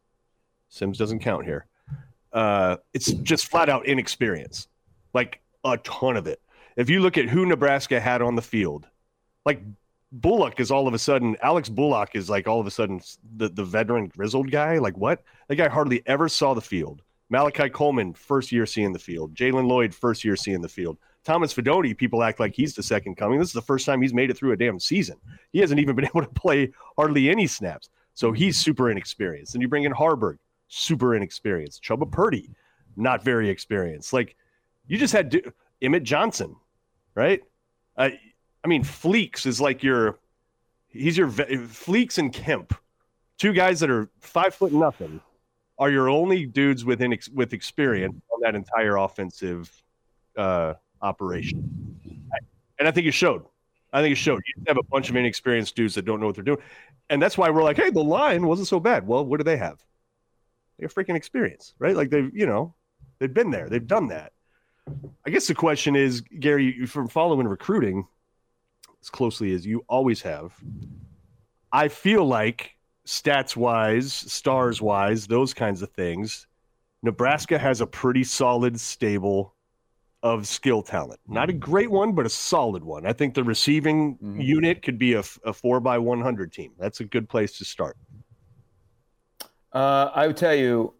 Sims 0.69 0.97
doesn't 0.97 1.19
count 1.19 1.43
here. 1.45 1.65
Uh, 2.31 2.77
it's 2.93 3.11
just 3.11 3.47
flat 3.47 3.67
out 3.69 3.85
inexperience, 3.87 4.67
like 5.13 5.41
a 5.65 5.77
ton 5.79 6.15
of 6.15 6.27
it. 6.27 6.39
If 6.79 6.89
you 6.89 7.01
look 7.01 7.17
at 7.17 7.27
who 7.27 7.45
Nebraska 7.45 7.99
had 7.99 8.21
on 8.21 8.35
the 8.35 8.41
field, 8.41 8.87
like 9.45 9.61
Bullock 10.13 10.61
is 10.61 10.71
all 10.71 10.87
of 10.87 10.93
a 10.93 10.97
sudden 10.97 11.35
Alex 11.43 11.67
Bullock 11.67 12.11
is 12.13 12.29
like 12.29 12.47
all 12.47 12.61
of 12.61 12.67
a 12.67 12.71
sudden 12.71 13.01
the, 13.35 13.49
the 13.49 13.65
veteran 13.65 14.07
grizzled 14.07 14.49
guy. 14.49 14.77
Like 14.77 14.97
what? 14.97 15.21
That 15.49 15.57
guy 15.57 15.67
hardly 15.67 16.01
ever 16.05 16.29
saw 16.29 16.53
the 16.53 16.61
field. 16.61 17.01
Malachi 17.29 17.69
Coleman, 17.69 18.13
first 18.13 18.53
year 18.53 18.65
seeing 18.65 18.93
the 18.93 18.97
field. 18.97 19.35
Jalen 19.35 19.67
Lloyd, 19.67 19.93
first 19.93 20.23
year 20.23 20.37
seeing 20.37 20.61
the 20.61 20.69
field. 20.69 20.97
Thomas 21.25 21.53
Fidone, 21.53 21.97
people 21.97 22.23
act 22.23 22.39
like 22.39 22.55
he's 22.55 22.73
the 22.73 22.81
second 22.81 23.15
coming. 23.15 23.39
This 23.39 23.49
is 23.49 23.53
the 23.53 23.61
first 23.61 23.85
time 23.85 24.01
he's 24.01 24.13
made 24.13 24.29
it 24.29 24.37
through 24.37 24.53
a 24.53 24.57
damn 24.57 24.79
season. 24.79 25.17
He 25.51 25.59
hasn't 25.59 25.81
even 25.81 25.95
been 25.97 26.05
able 26.05 26.21
to 26.21 26.29
play 26.29 26.71
hardly 26.97 27.29
any 27.29 27.45
snaps. 27.45 27.89
So 28.13 28.31
he's 28.31 28.57
super 28.57 28.89
inexperienced. 28.89 29.53
And 29.53 29.61
you 29.61 29.67
bring 29.67 29.83
in 29.83 29.91
Haarberg, 29.91 30.37
super 30.69 31.13
inexperienced. 31.13 31.83
Chuba 31.83 32.09
Purdy, 32.09 32.49
not 32.95 33.21
very 33.21 33.49
experienced. 33.49 34.13
Like 34.13 34.37
you 34.87 34.97
just 34.97 35.11
had 35.11 35.29
Du- 35.29 35.53
Emmett 35.81 36.03
Johnson, 36.03 36.55
right? 37.19 37.43
Uh, 37.97 38.09
I 38.63 38.67
mean, 38.67 38.83
Fleeks 38.83 39.45
is 39.45 39.59
like 39.59 39.83
your, 39.83 40.17
he's 40.87 41.17
your 41.17 41.27
Fleeks 41.27 42.17
and 42.17 42.31
Kemp, 42.31 42.73
two 43.37 43.51
guys 43.51 43.81
that 43.81 43.89
are 43.89 44.09
five 44.21 44.55
foot 44.55 44.71
nothing, 44.71 45.19
are 45.77 45.91
your 45.91 46.09
only 46.09 46.45
dudes 46.45 46.85
within 46.85 47.11
ex- 47.11 47.29
with 47.29 47.51
experience 47.51 48.15
on 48.33 48.39
that 48.41 48.55
entire 48.55 48.95
offensive 48.95 49.69
uh, 50.37 50.75
operation. 51.01 51.59
And 52.79 52.87
I 52.87 52.91
think 52.91 53.05
it 53.05 53.11
showed. 53.11 53.43
I 53.91 54.01
think 54.01 54.13
it 54.13 54.15
showed. 54.17 54.41
You 54.55 54.63
have 54.67 54.77
a 54.77 54.83
bunch 54.83 55.09
of 55.09 55.15
inexperienced 55.17 55.75
dudes 55.75 55.95
that 55.95 56.05
don't 56.05 56.21
know 56.21 56.27
what 56.27 56.35
they're 56.35 56.43
doing, 56.43 56.59
and 57.09 57.21
that's 57.21 57.37
why 57.37 57.49
we're 57.49 57.63
like, 57.63 57.75
hey, 57.75 57.89
the 57.89 58.03
line 58.03 58.45
wasn't 58.47 58.69
so 58.69 58.79
bad. 58.79 59.05
Well, 59.05 59.25
what 59.25 59.37
do 59.37 59.43
they 59.43 59.57
have? 59.57 59.83
They 60.77 60.85
have 60.85 60.93
freaking 60.93 61.17
experience, 61.17 61.73
right? 61.79 61.97
Like 61.97 62.09
they've, 62.09 62.31
you 62.33 62.45
know, 62.45 62.75
they've 63.19 63.33
been 63.33 63.51
there, 63.51 63.67
they've 63.67 63.85
done 63.85 64.07
that. 64.07 64.31
I 65.25 65.29
guess 65.29 65.47
the 65.47 65.55
question 65.55 65.95
is, 65.95 66.21
Gary, 66.21 66.85
from 66.85 67.07
following 67.07 67.47
recruiting 67.47 68.07
as 69.01 69.09
closely 69.09 69.53
as 69.53 69.65
you 69.65 69.83
always 69.87 70.21
have, 70.21 70.53
I 71.71 71.87
feel 71.87 72.25
like 72.25 72.75
stats 73.05 73.55
wise, 73.55 74.13
stars 74.13 74.81
wise, 74.81 75.27
those 75.27 75.53
kinds 75.53 75.81
of 75.81 75.89
things, 75.91 76.47
Nebraska 77.01 77.57
has 77.57 77.81
a 77.81 77.87
pretty 77.87 78.23
solid 78.23 78.79
stable 78.79 79.55
of 80.21 80.47
skill 80.47 80.81
talent. 80.81 81.19
Not 81.27 81.49
a 81.49 81.53
great 81.53 81.89
one, 81.89 82.13
but 82.13 82.25
a 82.25 82.29
solid 82.29 82.83
one. 82.83 83.05
I 83.05 83.13
think 83.13 83.33
the 83.33 83.43
receiving 83.43 84.15
mm-hmm. 84.15 84.41
unit 84.41 84.81
could 84.81 84.99
be 84.99 85.13
a, 85.13 85.23
a 85.45 85.53
four 85.53 85.79
by 85.79 85.97
100 85.97 86.51
team. 86.51 86.73
That's 86.77 86.99
a 86.99 87.05
good 87.05 87.29
place 87.29 87.57
to 87.57 87.65
start. 87.65 87.97
Uh, 89.71 90.09
I 90.13 90.27
would 90.27 90.35
tell 90.35 90.55
you, 90.55 90.93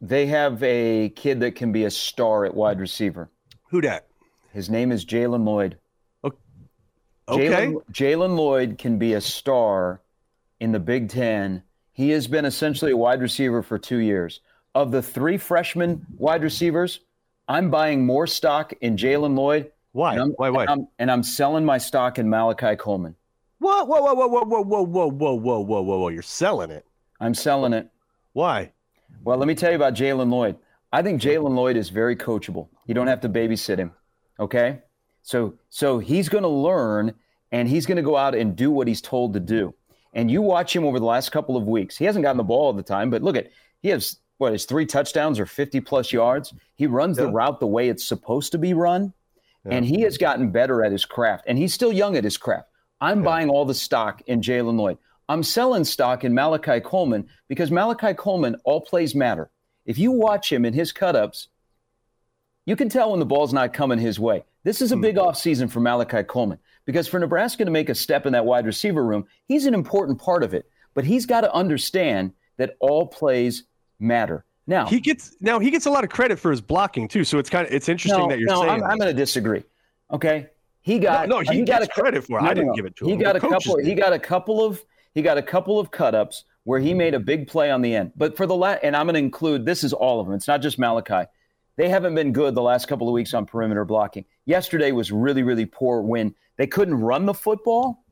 they 0.00 0.26
have 0.26 0.62
a 0.62 1.10
kid 1.10 1.40
that 1.40 1.54
can 1.54 1.72
be 1.72 1.84
a 1.84 1.90
star 1.90 2.44
at 2.44 2.54
wide 2.54 2.80
receiver. 2.80 3.30
Who 3.70 3.80
dat? 3.80 4.06
His 4.52 4.70
name 4.70 4.92
is 4.92 5.04
Jalen 5.04 5.44
Lloyd. 5.44 5.78
Okay. 7.28 7.74
Jalen 7.92 8.36
Lloyd 8.36 8.78
can 8.78 8.98
be 8.98 9.12
a 9.14 9.20
star 9.20 10.00
in 10.60 10.72
the 10.72 10.80
Big 10.80 11.10
Ten. 11.10 11.62
He 11.92 12.10
has 12.10 12.26
been 12.26 12.44
essentially 12.44 12.92
a 12.92 12.96
wide 12.96 13.20
receiver 13.20 13.62
for 13.62 13.78
two 13.78 13.98
years. 13.98 14.40
Of 14.74 14.90
the 14.92 15.02
three 15.02 15.36
freshman 15.36 16.06
wide 16.16 16.42
receivers, 16.42 17.00
I'm 17.48 17.70
buying 17.70 18.06
more 18.06 18.26
stock 18.26 18.72
in 18.80 18.96
Jalen 18.96 19.36
Lloyd. 19.36 19.70
Why? 19.92 20.18
why? 20.18 20.50
Why? 20.50 20.62
And 20.62 20.70
I'm, 20.70 20.88
and 20.98 21.10
I'm, 21.10 21.22
selling 21.22 21.64
my 21.64 21.78
stock 21.78 22.18
in 22.18 22.28
Malachi 22.28 22.76
Coleman. 22.76 23.14
Whoa, 23.58 23.84
whoa, 23.84 24.02
whoa, 24.02 24.14
whoa, 24.14 24.28
whoa, 24.28 24.44
whoa, 24.44 24.62
whoa, 24.62 24.82
whoa, 24.84 25.34
whoa, 25.34 25.34
whoa, 25.34 25.60
whoa, 25.60 25.98
whoa! 25.98 26.08
You're 26.08 26.22
selling 26.22 26.70
it. 26.70 26.86
I'm 27.20 27.34
selling 27.34 27.72
it. 27.72 27.90
Why? 28.34 28.72
Well, 29.24 29.36
let 29.36 29.48
me 29.48 29.54
tell 29.54 29.70
you 29.70 29.76
about 29.76 29.94
Jalen 29.94 30.30
Lloyd. 30.30 30.56
I 30.92 31.02
think 31.02 31.20
Jalen 31.20 31.54
Lloyd 31.54 31.76
is 31.76 31.90
very 31.90 32.16
coachable. 32.16 32.68
You 32.86 32.94
don't 32.94 33.06
have 33.06 33.20
to 33.20 33.28
babysit 33.28 33.78
him. 33.78 33.92
Okay. 34.40 34.78
So, 35.22 35.58
so 35.68 35.98
he's 35.98 36.28
going 36.28 36.42
to 36.42 36.48
learn 36.48 37.14
and 37.52 37.68
he's 37.68 37.86
going 37.86 37.96
to 37.96 38.02
go 38.02 38.16
out 38.16 38.34
and 38.34 38.56
do 38.56 38.70
what 38.70 38.88
he's 38.88 39.00
told 39.00 39.34
to 39.34 39.40
do. 39.40 39.74
And 40.14 40.30
you 40.30 40.40
watch 40.40 40.74
him 40.74 40.84
over 40.84 40.98
the 40.98 41.04
last 41.04 41.30
couple 41.30 41.56
of 41.56 41.66
weeks. 41.66 41.96
He 41.96 42.04
hasn't 42.04 42.22
gotten 42.22 42.38
the 42.38 42.44
ball 42.44 42.66
all 42.66 42.72
the 42.72 42.82
time, 42.82 43.10
but 43.10 43.22
look 43.22 43.36
at 43.36 43.50
he 43.82 43.90
has 43.90 44.18
what 44.38 44.52
his 44.52 44.64
three 44.64 44.86
touchdowns 44.86 45.38
or 45.38 45.46
50 45.46 45.80
plus 45.80 46.12
yards. 46.12 46.54
He 46.76 46.86
runs 46.86 47.18
yeah. 47.18 47.24
the 47.24 47.32
route 47.32 47.60
the 47.60 47.66
way 47.66 47.88
it's 47.88 48.04
supposed 48.04 48.52
to 48.52 48.58
be 48.58 48.72
run. 48.72 49.12
Yeah. 49.66 49.74
And 49.74 49.84
he 49.84 50.00
has 50.02 50.16
gotten 50.16 50.50
better 50.50 50.82
at 50.84 50.92
his 50.92 51.04
craft. 51.04 51.44
And 51.46 51.58
he's 51.58 51.74
still 51.74 51.92
young 51.92 52.16
at 52.16 52.24
his 52.24 52.36
craft. 52.36 52.68
I'm 53.00 53.18
yeah. 53.18 53.24
buying 53.24 53.50
all 53.50 53.64
the 53.64 53.74
stock 53.74 54.22
in 54.26 54.40
Jalen 54.40 54.76
Lloyd. 54.76 54.98
I'm 55.28 55.42
selling 55.42 55.84
stock 55.84 56.24
in 56.24 56.34
Malachi 56.34 56.80
Coleman 56.80 57.28
because 57.48 57.70
Malachi 57.70 58.14
Coleman, 58.14 58.56
all 58.64 58.80
plays 58.80 59.14
matter. 59.14 59.50
If 59.84 59.98
you 59.98 60.12
watch 60.12 60.52
him 60.52 60.64
in 60.64 60.72
his 60.72 60.92
cutups, 60.92 61.48
you 62.66 62.76
can 62.76 62.88
tell 62.88 63.10
when 63.10 63.20
the 63.20 63.26
ball's 63.26 63.52
not 63.52 63.72
coming 63.72 63.98
his 63.98 64.20
way. 64.20 64.44
This 64.64 64.82
is 64.82 64.92
a 64.92 64.94
hmm. 64.94 65.02
big 65.02 65.16
offseason 65.16 65.70
for 65.70 65.80
Malachi 65.80 66.22
Coleman 66.22 66.58
because 66.84 67.08
for 67.08 67.18
Nebraska 67.18 67.64
to 67.64 67.70
make 67.70 67.88
a 67.88 67.94
step 67.94 68.26
in 68.26 68.32
that 68.32 68.44
wide 68.44 68.66
receiver 68.66 69.04
room, 69.04 69.26
he's 69.46 69.66
an 69.66 69.74
important 69.74 70.20
part 70.20 70.42
of 70.42 70.54
it. 70.54 70.68
But 70.94 71.04
he's 71.04 71.26
got 71.26 71.42
to 71.42 71.52
understand 71.52 72.32
that 72.56 72.76
all 72.80 73.06
plays 73.06 73.64
matter. 73.98 74.44
Now 74.66 74.84
he 74.84 75.00
gets 75.00 75.34
now 75.40 75.58
he 75.60 75.70
gets 75.70 75.86
a 75.86 75.90
lot 75.90 76.04
of 76.04 76.10
credit 76.10 76.38
for 76.38 76.50
his 76.50 76.60
blocking 76.60 77.08
too. 77.08 77.24
So 77.24 77.38
it's 77.38 77.48
kind 77.48 77.66
of 77.66 77.72
it's 77.72 77.88
interesting 77.88 78.20
no, 78.20 78.28
that 78.28 78.38
you're 78.38 78.48
no, 78.48 78.60
saying. 78.60 78.70
I'm, 78.70 78.84
I'm 78.84 78.98
going 78.98 79.14
to 79.14 79.18
disagree. 79.18 79.64
Okay, 80.10 80.48
he 80.82 80.98
got 80.98 81.28
no, 81.28 81.40
no 81.40 81.50
he, 81.50 81.60
he 81.60 81.64
got 81.64 81.82
a 81.82 81.86
credit 81.86 82.24
for. 82.24 82.38
It. 82.38 82.42
No, 82.42 82.50
I 82.50 82.54
didn't 82.54 82.74
give 82.74 82.84
it 82.84 82.94
to 82.96 83.06
he 83.06 83.12
him. 83.12 83.18
He 83.18 83.24
got 83.24 83.36
a 83.36 83.40
couple. 83.40 83.76
Did. 83.76 83.86
He 83.86 83.94
got 83.94 84.12
a 84.12 84.18
couple 84.18 84.62
of 84.62 84.84
he 85.18 85.22
got 85.22 85.36
a 85.36 85.42
couple 85.42 85.80
of 85.80 85.90
cut 85.90 86.14
ups 86.14 86.44
where 86.62 86.78
he 86.78 86.94
made 86.94 87.12
a 87.12 87.18
big 87.18 87.48
play 87.48 87.72
on 87.72 87.82
the 87.82 87.92
end. 87.92 88.12
But 88.14 88.36
for 88.36 88.46
the 88.46 88.54
last, 88.54 88.80
and 88.84 88.94
I'm 88.94 89.06
going 89.06 89.14
to 89.14 89.18
include 89.18 89.66
this 89.66 89.82
is 89.82 89.92
all 89.92 90.20
of 90.20 90.26
them. 90.26 90.36
It's 90.36 90.46
not 90.46 90.62
just 90.62 90.78
Malachi. 90.78 91.28
They 91.76 91.88
haven't 91.88 92.14
been 92.14 92.32
good 92.32 92.54
the 92.54 92.62
last 92.62 92.86
couple 92.86 93.08
of 93.08 93.12
weeks 93.12 93.34
on 93.34 93.44
perimeter 93.44 93.84
blocking. 93.84 94.26
Yesterday 94.46 94.92
was 94.92 95.10
really 95.10 95.42
really 95.42 95.66
poor 95.66 96.02
when 96.02 96.36
they 96.56 96.68
couldn't 96.68 96.94
run 96.94 97.26
the 97.26 97.34
football, 97.34 98.04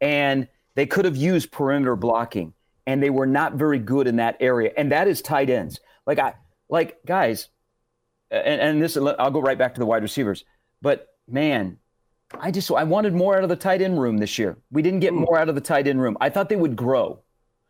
and 0.00 0.48
they 0.74 0.86
could 0.86 1.04
have 1.04 1.16
used 1.16 1.52
perimeter 1.52 1.96
blocking 1.96 2.54
and 2.86 3.02
they 3.02 3.10
were 3.10 3.26
not 3.26 3.54
very 3.54 3.78
good 3.78 4.06
in 4.06 4.16
that 4.16 4.38
area. 4.40 4.72
And 4.74 4.92
that 4.92 5.08
is 5.08 5.20
tight 5.20 5.50
ends. 5.50 5.80
Like 6.06 6.18
I 6.18 6.34
like 6.70 6.98
guys, 7.04 7.48
and, 8.30 8.60
and 8.60 8.82
this 8.82 8.96
I'll 8.96 9.30
go 9.30 9.42
right 9.42 9.58
back 9.58 9.74
to 9.74 9.80
the 9.80 9.86
wide 9.86 10.02
receivers. 10.02 10.46
But 10.80 11.08
man, 11.28 11.76
I 12.40 12.50
just 12.50 12.70
I 12.70 12.84
wanted 12.84 13.14
more 13.14 13.36
out 13.36 13.42
of 13.42 13.48
the 13.48 13.56
tight 13.56 13.82
end 13.82 14.00
room 14.00 14.18
this 14.18 14.38
year. 14.38 14.56
We 14.70 14.82
didn't 14.82 15.00
get 15.00 15.14
more 15.14 15.38
out 15.38 15.48
of 15.48 15.54
the 15.54 15.60
tight 15.60 15.86
end 15.86 16.00
room. 16.00 16.16
I 16.20 16.30
thought 16.30 16.48
they 16.48 16.56
would 16.56 16.76
grow. 16.76 17.20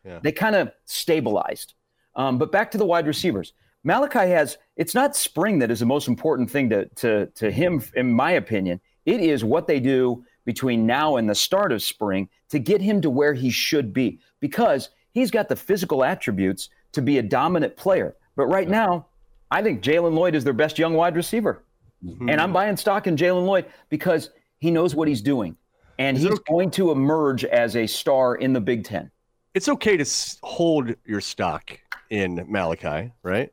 Yeah. 0.05 0.19
They 0.21 0.31
kind 0.31 0.55
of 0.55 0.71
stabilized. 0.85 1.73
Um, 2.15 2.37
but 2.37 2.51
back 2.51 2.71
to 2.71 2.77
the 2.77 2.85
wide 2.85 3.07
receivers. 3.07 3.53
Malachi 3.83 4.29
has 4.29 4.57
it's 4.75 4.95
not 4.95 5.15
spring 5.15 5.59
that 5.59 5.71
is 5.71 5.79
the 5.79 5.85
most 5.85 6.07
important 6.07 6.49
thing 6.49 6.69
to 6.69 6.85
to 6.95 7.27
to 7.35 7.51
him, 7.51 7.81
in 7.95 8.11
my 8.11 8.31
opinion. 8.31 8.81
It 9.05 9.21
is 9.21 9.43
what 9.43 9.67
they 9.67 9.79
do 9.79 10.25
between 10.45 10.85
now 10.85 11.17
and 11.17 11.29
the 11.29 11.35
start 11.35 11.71
of 11.71 11.81
spring 11.81 12.29
to 12.49 12.59
get 12.59 12.81
him 12.81 13.01
to 13.01 13.09
where 13.09 13.33
he 13.33 13.49
should 13.49 13.93
be. 13.93 14.19
Because 14.39 14.89
He's 15.17 15.31
got 15.31 15.49
the 15.49 15.55
physical 15.55 16.03
attributes 16.03 16.69
to 16.91 17.01
be 17.01 17.17
a 17.17 17.23
dominant 17.23 17.75
player. 17.75 18.15
But 18.35 18.45
right 18.45 18.69
now, 18.69 19.07
I 19.49 19.63
think 19.63 19.81
Jalen 19.81 20.13
Lloyd 20.13 20.35
is 20.35 20.43
their 20.43 20.53
best 20.53 20.77
young 20.77 20.93
wide 20.93 21.15
receiver. 21.15 21.63
Mm-hmm. 22.05 22.29
And 22.29 22.39
I'm 22.39 22.53
buying 22.53 22.77
stock 22.77 23.07
in 23.07 23.15
Jalen 23.15 23.47
Lloyd 23.47 23.65
because 23.89 24.29
he 24.59 24.71
knows 24.71 24.95
what 24.95 25.07
he's 25.07 25.21
doing. 25.21 25.55
And 25.99 26.17
he's 26.17 26.27
okay? 26.27 26.43
going 26.47 26.71
to 26.71 26.91
emerge 26.91 27.43
as 27.45 27.75
a 27.75 27.87
star 27.87 28.35
in 28.35 28.53
the 28.53 28.61
Big 28.61 28.83
Ten. 28.83 29.09
It's 29.53 29.67
okay 29.67 29.97
to 29.97 30.05
hold 30.43 30.95
your 31.05 31.21
stock 31.21 31.79
in 32.09 32.45
Malachi, 32.47 33.11
right? 33.23 33.51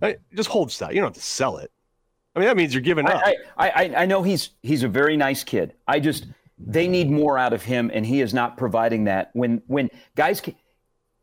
right? 0.00 0.18
Just 0.34 0.50
hold 0.50 0.70
stock. 0.70 0.90
You 0.90 0.96
don't 0.96 1.08
have 1.08 1.14
to 1.14 1.20
sell 1.20 1.56
it. 1.56 1.70
I 2.36 2.40
mean, 2.40 2.48
that 2.48 2.56
means 2.56 2.74
you're 2.74 2.82
giving 2.82 3.06
up. 3.06 3.22
I, 3.24 3.36
I, 3.56 3.94
I 3.96 4.06
know 4.06 4.22
he's 4.22 4.50
he's 4.62 4.82
a 4.82 4.88
very 4.88 5.16
nice 5.16 5.42
kid. 5.42 5.74
I 5.88 5.98
just 5.98 6.26
they 6.58 6.86
need 6.86 7.10
more 7.10 7.38
out 7.38 7.52
of 7.52 7.62
him, 7.62 7.90
and 7.92 8.04
he 8.04 8.20
is 8.20 8.34
not 8.34 8.56
providing 8.56 9.04
that. 9.04 9.30
When 9.32 9.62
when 9.66 9.90
guys, 10.14 10.40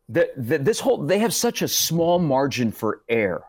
the, 0.08 0.30
the, 0.36 0.58
this 0.58 0.80
whole 0.80 0.98
they 0.98 1.18
have 1.20 1.32
such 1.32 1.62
a 1.62 1.68
small 1.68 2.18
margin 2.18 2.72
for 2.72 3.02
error. 3.08 3.44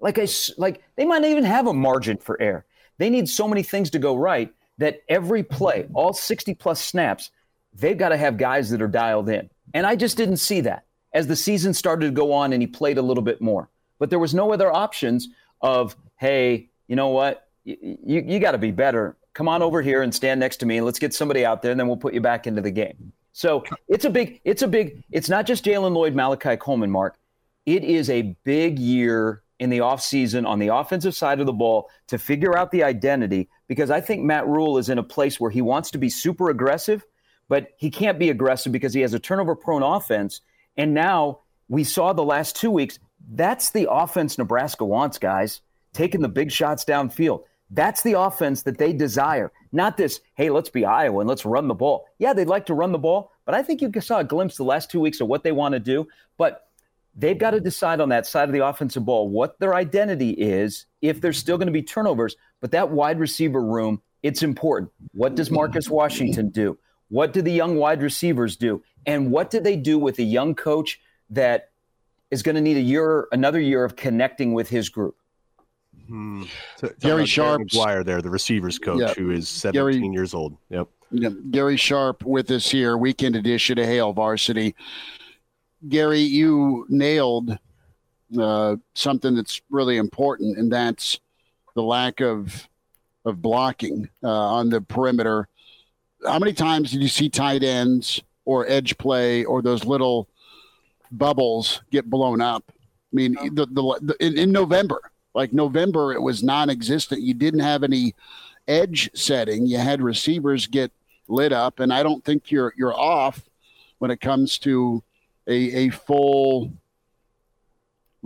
Like 0.00 0.18
I 0.18 0.26
like 0.58 0.82
they 0.96 1.06
might 1.06 1.22
not 1.22 1.30
even 1.30 1.44
have 1.44 1.68
a 1.68 1.72
margin 1.72 2.18
for 2.18 2.40
error. 2.42 2.66
They 2.98 3.08
need 3.08 3.28
so 3.28 3.48
many 3.48 3.62
things 3.62 3.90
to 3.90 3.98
go 3.98 4.16
right 4.16 4.52
that 4.78 5.02
every 5.08 5.42
play, 5.42 5.86
all 5.94 6.12
60 6.12 6.54
plus 6.54 6.80
snaps, 6.80 7.30
they've 7.74 7.98
got 7.98 8.10
to 8.10 8.16
have 8.16 8.36
guys 8.36 8.70
that 8.70 8.82
are 8.82 8.88
dialed 8.88 9.28
in. 9.28 9.48
And 9.74 9.86
I 9.86 9.96
just 9.96 10.16
didn't 10.16 10.38
see 10.38 10.60
that 10.62 10.84
as 11.12 11.26
the 11.26 11.36
season 11.36 11.74
started 11.74 12.06
to 12.06 12.12
go 12.12 12.32
on 12.32 12.52
and 12.52 12.62
he 12.62 12.66
played 12.66 12.98
a 12.98 13.02
little 13.02 13.22
bit 13.22 13.40
more. 13.40 13.68
But 13.98 14.10
there 14.10 14.18
was 14.18 14.34
no 14.34 14.52
other 14.52 14.70
options 14.70 15.28
of, 15.60 15.96
hey, 16.16 16.68
you 16.88 16.96
know 16.96 17.08
what? 17.08 17.48
You, 17.64 17.98
you, 18.04 18.24
you 18.26 18.38
got 18.38 18.52
to 18.52 18.58
be 18.58 18.70
better 18.70 19.16
come 19.36 19.48
on 19.48 19.60
over 19.60 19.82
here 19.82 20.00
and 20.00 20.14
stand 20.14 20.40
next 20.40 20.56
to 20.56 20.66
me 20.66 20.78
and 20.78 20.86
let's 20.86 20.98
get 20.98 21.12
somebody 21.12 21.44
out 21.44 21.60
there 21.60 21.70
and 21.70 21.78
then 21.78 21.86
we'll 21.86 21.98
put 21.98 22.14
you 22.14 22.22
back 22.22 22.46
into 22.46 22.62
the 22.62 22.70
game. 22.70 23.12
So 23.32 23.64
it's 23.86 24.06
a 24.06 24.10
big, 24.10 24.40
it's 24.44 24.62
a 24.62 24.68
big, 24.68 25.04
it's 25.10 25.28
not 25.28 25.46
just 25.46 25.62
Jalen 25.62 25.92
Lloyd, 25.92 26.14
Malachi 26.14 26.56
Coleman, 26.56 26.90
Mark. 26.90 27.18
It 27.66 27.84
is 27.84 28.08
a 28.08 28.34
big 28.44 28.78
year 28.78 29.42
in 29.58 29.68
the 29.68 29.78
offseason 29.78 30.46
on 30.48 30.58
the 30.58 30.68
offensive 30.68 31.14
side 31.14 31.38
of 31.38 31.44
the 31.44 31.52
ball 31.52 31.90
to 32.06 32.16
figure 32.16 32.56
out 32.56 32.70
the 32.70 32.82
identity 32.82 33.50
because 33.68 33.90
I 33.90 34.00
think 34.00 34.22
Matt 34.22 34.46
Rhule 34.46 34.78
is 34.78 34.88
in 34.88 34.98
a 34.98 35.02
place 35.02 35.40
where 35.40 35.50
he 35.50 35.62
wants 35.62 35.90
to 35.92 35.98
be 35.98 36.08
super 36.08 36.50
aggressive, 36.50 37.04
but 37.48 37.68
he 37.76 37.90
can't 37.90 38.18
be 38.18 38.30
aggressive 38.30 38.72
because 38.72 38.94
he 38.94 39.00
has 39.00 39.14
a 39.14 39.18
turnover 39.18 39.54
prone 39.54 39.82
offense. 39.82 40.40
And 40.76 40.94
now 40.94 41.40
we 41.68 41.84
saw 41.84 42.12
the 42.12 42.24
last 42.24 42.56
two 42.56 42.70
weeks, 42.70 42.98
that's 43.32 43.70
the 43.70 43.90
offense 43.90 44.38
Nebraska 44.38 44.84
wants, 44.84 45.18
guys, 45.18 45.60
taking 45.92 46.20
the 46.20 46.28
big 46.28 46.52
shots 46.52 46.84
downfield. 46.84 47.42
That's 47.70 48.02
the 48.02 48.12
offense 48.12 48.62
that 48.62 48.78
they 48.78 48.92
desire. 48.92 49.50
Not 49.72 49.96
this, 49.96 50.20
hey, 50.34 50.50
let's 50.50 50.70
be 50.70 50.84
Iowa 50.84 51.20
and 51.20 51.28
let's 51.28 51.44
run 51.44 51.66
the 51.66 51.74
ball. 51.74 52.06
Yeah, 52.18 52.32
they'd 52.32 52.46
like 52.46 52.66
to 52.66 52.74
run 52.74 52.92
the 52.92 52.98
ball, 52.98 53.32
but 53.44 53.54
I 53.54 53.62
think 53.62 53.82
you 53.82 53.92
saw 54.00 54.18
a 54.18 54.24
glimpse 54.24 54.56
the 54.56 54.64
last 54.64 54.90
two 54.90 55.00
weeks 55.00 55.20
of 55.20 55.26
what 55.26 55.42
they 55.42 55.52
want 55.52 55.72
to 55.72 55.80
do. 55.80 56.06
But 56.38 56.68
they've 57.16 57.38
got 57.38 57.52
to 57.52 57.60
decide 57.60 58.00
on 58.00 58.10
that 58.10 58.26
side 58.26 58.48
of 58.48 58.52
the 58.52 58.64
offensive 58.64 59.04
ball 59.04 59.28
what 59.28 59.58
their 59.58 59.74
identity 59.74 60.30
is 60.30 60.86
if 61.08 61.20
there's 61.20 61.38
still 61.38 61.58
going 61.58 61.66
to 61.66 61.72
be 61.72 61.82
turnovers. 61.82 62.36
But 62.60 62.70
that 62.72 62.90
wide 62.90 63.18
receiver 63.18 63.62
room, 63.62 64.02
it's 64.22 64.42
important. 64.42 64.90
What 65.12 65.34
does 65.34 65.50
Marcus 65.50 65.88
Washington 65.88 66.50
do? 66.50 66.78
What 67.08 67.32
do 67.32 67.42
the 67.42 67.52
young 67.52 67.76
wide 67.76 68.02
receivers 68.02 68.56
do? 68.56 68.82
And 69.06 69.30
what 69.30 69.50
do 69.50 69.60
they 69.60 69.76
do 69.76 69.98
with 69.98 70.18
a 70.18 70.24
young 70.24 70.54
coach 70.54 71.00
that 71.30 71.70
is 72.30 72.42
going 72.42 72.56
to 72.56 72.60
need 72.60 72.76
a 72.76 72.80
year, 72.80 73.28
another 73.30 73.60
year 73.60 73.84
of 73.84 73.96
connecting 73.96 74.52
with 74.52 74.68
his 74.68 74.88
group? 74.88 75.16
Hmm. 76.08 76.44
So, 76.76 76.92
Gary 77.00 77.26
Sharp, 77.26 77.62
McGuire 77.62 78.04
there, 78.04 78.22
the 78.22 78.30
receivers 78.30 78.78
coach, 78.78 79.00
yeah. 79.00 79.14
who 79.14 79.30
is 79.30 79.48
17 79.48 80.00
Gary, 80.00 80.12
years 80.12 80.34
old. 80.34 80.56
Yep. 80.70 80.88
Yeah, 81.10 81.30
Gary 81.50 81.76
Sharp 81.76 82.24
with 82.24 82.50
us 82.50 82.68
here, 82.70 82.96
weekend 82.96 83.36
edition 83.36 83.78
of 83.78 83.86
Hail 83.86 84.12
Varsity. 84.12 84.74
Gary, 85.88 86.20
you 86.20 86.86
nailed 86.88 87.58
uh, 88.40 88.76
something 88.94 89.34
that's 89.34 89.60
really 89.70 89.96
important, 89.96 90.58
and 90.58 90.72
that's 90.72 91.20
the 91.74 91.82
lack 91.82 92.20
of 92.20 92.68
of 93.24 93.42
blocking 93.42 94.08
uh, 94.22 94.28
on 94.28 94.70
the 94.70 94.80
perimeter. 94.80 95.48
How 96.24 96.38
many 96.38 96.52
times 96.52 96.92
did 96.92 97.02
you 97.02 97.08
see 97.08 97.28
tight 97.28 97.64
ends 97.64 98.22
or 98.46 98.66
edge 98.68 98.96
play 98.96 99.44
or 99.44 99.60
those 99.60 99.84
little 99.84 100.28
bubbles 101.10 101.82
get 101.90 102.08
blown 102.08 102.40
up. 102.40 102.64
I 102.68 102.72
mean, 103.12 103.34
the, 103.52 103.66
the, 103.66 103.98
the 104.00 104.16
in, 104.20 104.38
in 104.38 104.52
November, 104.52 105.00
like 105.34 105.52
November, 105.52 106.12
it 106.12 106.22
was 106.22 106.42
non-existent. 106.42 107.20
You 107.20 107.34
didn't 107.34 107.60
have 107.60 107.82
any 107.82 108.14
edge 108.66 109.10
setting. 109.14 109.66
You 109.66 109.78
had 109.78 110.00
receivers 110.00 110.66
get 110.66 110.92
lit 111.28 111.52
up, 111.52 111.80
and 111.80 111.92
I 111.92 112.02
don't 112.02 112.24
think 112.24 112.50
you're 112.50 112.72
you're 112.76 112.94
off 112.94 113.42
when 113.98 114.10
it 114.10 114.20
comes 114.20 114.58
to 114.60 115.02
a 115.46 115.86
a 115.86 115.90
full 115.90 116.72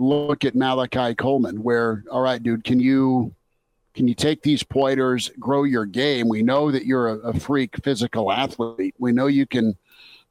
look 0.01 0.43
at 0.43 0.55
Malachi 0.55 1.15
Coleman. 1.15 1.63
Where 1.63 2.03
all 2.11 2.21
right, 2.21 2.41
dude, 2.41 2.63
can 2.63 2.79
you 2.79 3.33
can 3.93 4.07
you 4.07 4.15
take 4.15 4.41
these 4.41 4.63
pointers, 4.63 5.29
grow 5.39 5.63
your 5.63 5.85
game? 5.85 6.29
We 6.29 6.43
know 6.43 6.71
that 6.71 6.85
you're 6.85 7.09
a, 7.09 7.17
a 7.29 7.39
freak 7.39 7.83
physical 7.83 8.31
athlete. 8.31 8.95
We 8.97 9.11
know 9.11 9.27
you 9.27 9.45
can 9.45 9.77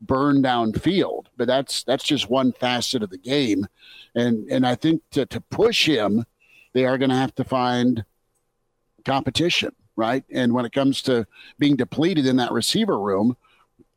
burn 0.01 0.41
down 0.41 0.73
field, 0.73 1.29
but 1.37 1.47
that's 1.47 1.85
that's 1.85 2.05
just 2.05 2.31
one 2.31 2.53
facet 2.53 3.03
of 3.03 3.11
the 3.11 3.19
game. 3.19 3.67
And 4.15 4.51
and 4.51 4.67
I 4.67 4.75
think 4.75 5.03
to, 5.13 5.27
to 5.27 5.41
push 5.41 5.87
him, 5.87 6.25
they 6.73 6.85
are 6.87 6.99
going 6.99 7.11
to 7.11 7.17
have 7.17 7.35
to 7.37 7.45
find 7.45 8.05
competition, 9.05 9.75
right? 9.97 10.25
And 10.31 10.53
when 10.53 10.65
it 10.65 10.73
comes 10.73 11.03
to 11.03 11.27
being 11.59 11.77
depleted 11.77 12.27
in 12.27 12.37
that 12.37 12.53
receiver 12.53 12.99
room, 12.99 13.37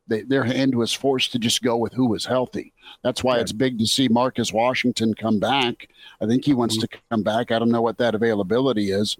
they, 0.06 0.22
their 0.22 0.44
hand 0.44 0.74
was 0.74 0.92
forced 0.92 1.32
to 1.32 1.38
just 1.38 1.62
go 1.62 1.76
with 1.76 1.92
who 1.94 2.06
was 2.06 2.26
healthy. 2.26 2.72
That's 3.02 3.24
why 3.24 3.38
it's 3.38 3.52
big 3.52 3.78
to 3.78 3.86
see 3.86 4.08
Marcus 4.08 4.52
Washington 4.52 5.14
come 5.14 5.38
back. 5.38 5.88
I 6.20 6.26
think 6.26 6.44
he 6.44 6.54
wants 6.54 6.76
mm-hmm. 6.76 6.92
to 6.92 7.00
come 7.10 7.22
back. 7.22 7.50
I 7.50 7.58
don't 7.58 7.70
know 7.70 7.82
what 7.82 7.98
that 7.98 8.14
availability 8.14 8.90
is, 8.90 9.16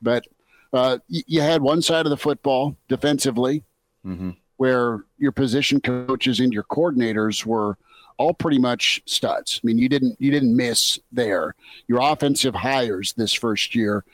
but 0.00 0.26
uh, 0.72 0.98
you 1.08 1.40
had 1.40 1.62
one 1.62 1.82
side 1.82 2.06
of 2.06 2.10
the 2.10 2.16
football 2.16 2.76
defensively, 2.88 3.64
mm-hmm. 4.06 4.30
where 4.58 5.04
your 5.18 5.32
position 5.32 5.80
coaches 5.80 6.40
and 6.40 6.52
your 6.52 6.64
coordinators 6.64 7.44
were 7.44 7.78
all 8.18 8.34
pretty 8.34 8.58
much 8.58 9.00
studs. 9.06 9.60
I 9.62 9.66
mean, 9.66 9.78
you 9.78 9.88
didn't 9.88 10.16
you 10.20 10.30
didn't 10.30 10.54
miss 10.54 10.98
there. 11.10 11.54
Your 11.86 12.00
offensive 12.02 12.54
hires 12.54 13.12
this 13.14 13.32
first 13.32 13.74
year, 13.74 14.04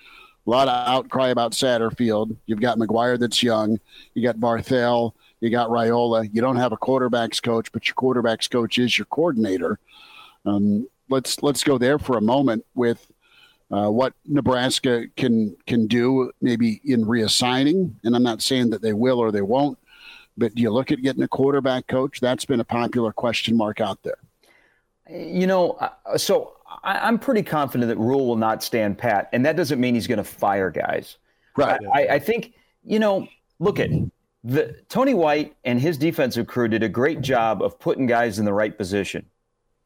a 0.47 0.51
lot 0.51 0.69
of 0.69 0.89
outcry 0.89 1.29
about 1.29 1.53
Satterfield. 1.53 2.37
You've 2.47 2.61
got 2.61 2.79
McGuire 2.79 3.19
that's 3.19 3.43
young. 3.43 3.81
You 4.15 4.23
got 4.23 4.37
Barthel. 4.37 5.13
You 5.45 5.51
got 5.51 5.69
Raiola. 5.69 6.31
You 6.33 6.41
don't 6.41 6.57
have 6.57 6.73
a 6.73 6.77
quarterbacks 6.79 7.43
coach, 7.43 7.71
but 7.71 7.87
your 7.87 7.95
quarterbacks 7.97 8.51
coach 8.51 8.79
is 8.79 8.97
your 8.97 9.05
coordinator. 9.05 9.79
Um, 10.47 10.89
let's 11.11 11.43
let's 11.43 11.63
go 11.63 11.77
there 11.77 11.99
for 11.99 12.17
a 12.17 12.23
moment 12.23 12.65
with 12.75 13.13
uh, 13.71 13.91
what 13.91 14.15
Nebraska 14.25 15.05
can 15.19 15.55
can 15.67 15.87
do, 15.87 16.33
maybe 16.41 16.81
in 16.83 17.05
reassigning. 17.05 17.93
And 18.05 18.17
I'm 18.17 18.23
not 18.23 18.41
saying 18.41 18.71
that 18.71 18.81
they 18.81 18.95
will 18.95 19.19
or 19.19 19.31
they 19.31 19.43
won't, 19.43 19.79
but 20.39 20.55
do 20.55 20.63
you 20.63 20.71
look 20.71 20.91
at 20.91 21.03
getting 21.03 21.23
a 21.23 21.29
quarterback 21.29 21.89
coach? 21.89 22.21
That's 22.21 22.47
been 22.47 22.61
a 22.61 22.65
popular 22.65 23.13
question 23.13 23.55
mark 23.55 23.83
out 23.83 24.03
there. 24.03 24.17
You 25.11 25.47
know, 25.47 25.73
uh, 25.73 26.17
so 26.17 26.55
I, 26.83 27.07
am 27.07 27.19
pretty 27.19 27.43
confident 27.43 27.91
that 27.91 27.99
Rhule 27.99 28.27
will 28.27 28.37
not 28.37 28.63
stand 28.63 28.97
pat, 28.97 29.29
and 29.35 29.45
that 29.45 29.57
doesn't 29.57 29.79
mean 29.79 29.95
he's 29.95 30.07
going 30.07 30.17
to 30.17 30.25
fire 30.25 30.71
guys. 30.71 31.19
Right. 31.55 31.79
I, 31.95 32.07
I 32.15 32.19
think 32.19 32.55
you 32.83 32.99
know. 32.99 33.29
Look 33.61 33.79
at 33.79 33.89
the 34.45 34.77
Tony 34.91 35.15
White 35.15 35.57
and 35.65 35.81
his 35.81 35.97
defensive 35.97 36.47
crew 36.47 36.69
did 36.69 36.83
a 36.83 36.89
great 36.89 37.23
job 37.23 37.63
of 37.63 37.79
putting 37.79 38.07
guys 38.07 38.39
in 38.39 38.45
the 38.45 38.53
right 38.53 38.77
position. 38.77 39.25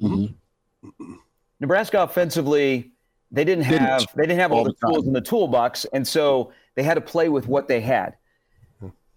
Mm-hmm. 0.02 1.14
Nebraska 1.60 2.02
offensively, 2.02 2.90
they 3.30 3.44
didn't 3.44 3.64
have 3.64 4.00
didn't. 4.00 4.16
they 4.16 4.22
didn't 4.24 4.40
have 4.40 4.52
all, 4.52 4.58
all 4.58 4.64
the, 4.64 4.74
the 4.80 4.86
tools 4.86 5.06
in 5.06 5.12
the 5.12 5.20
toolbox, 5.20 5.84
and 5.92 6.06
so 6.06 6.52
they 6.74 6.82
had 6.82 6.94
to 6.94 7.00
play 7.00 7.28
with 7.28 7.46
what 7.46 7.68
they 7.68 7.80
had. 7.80 8.16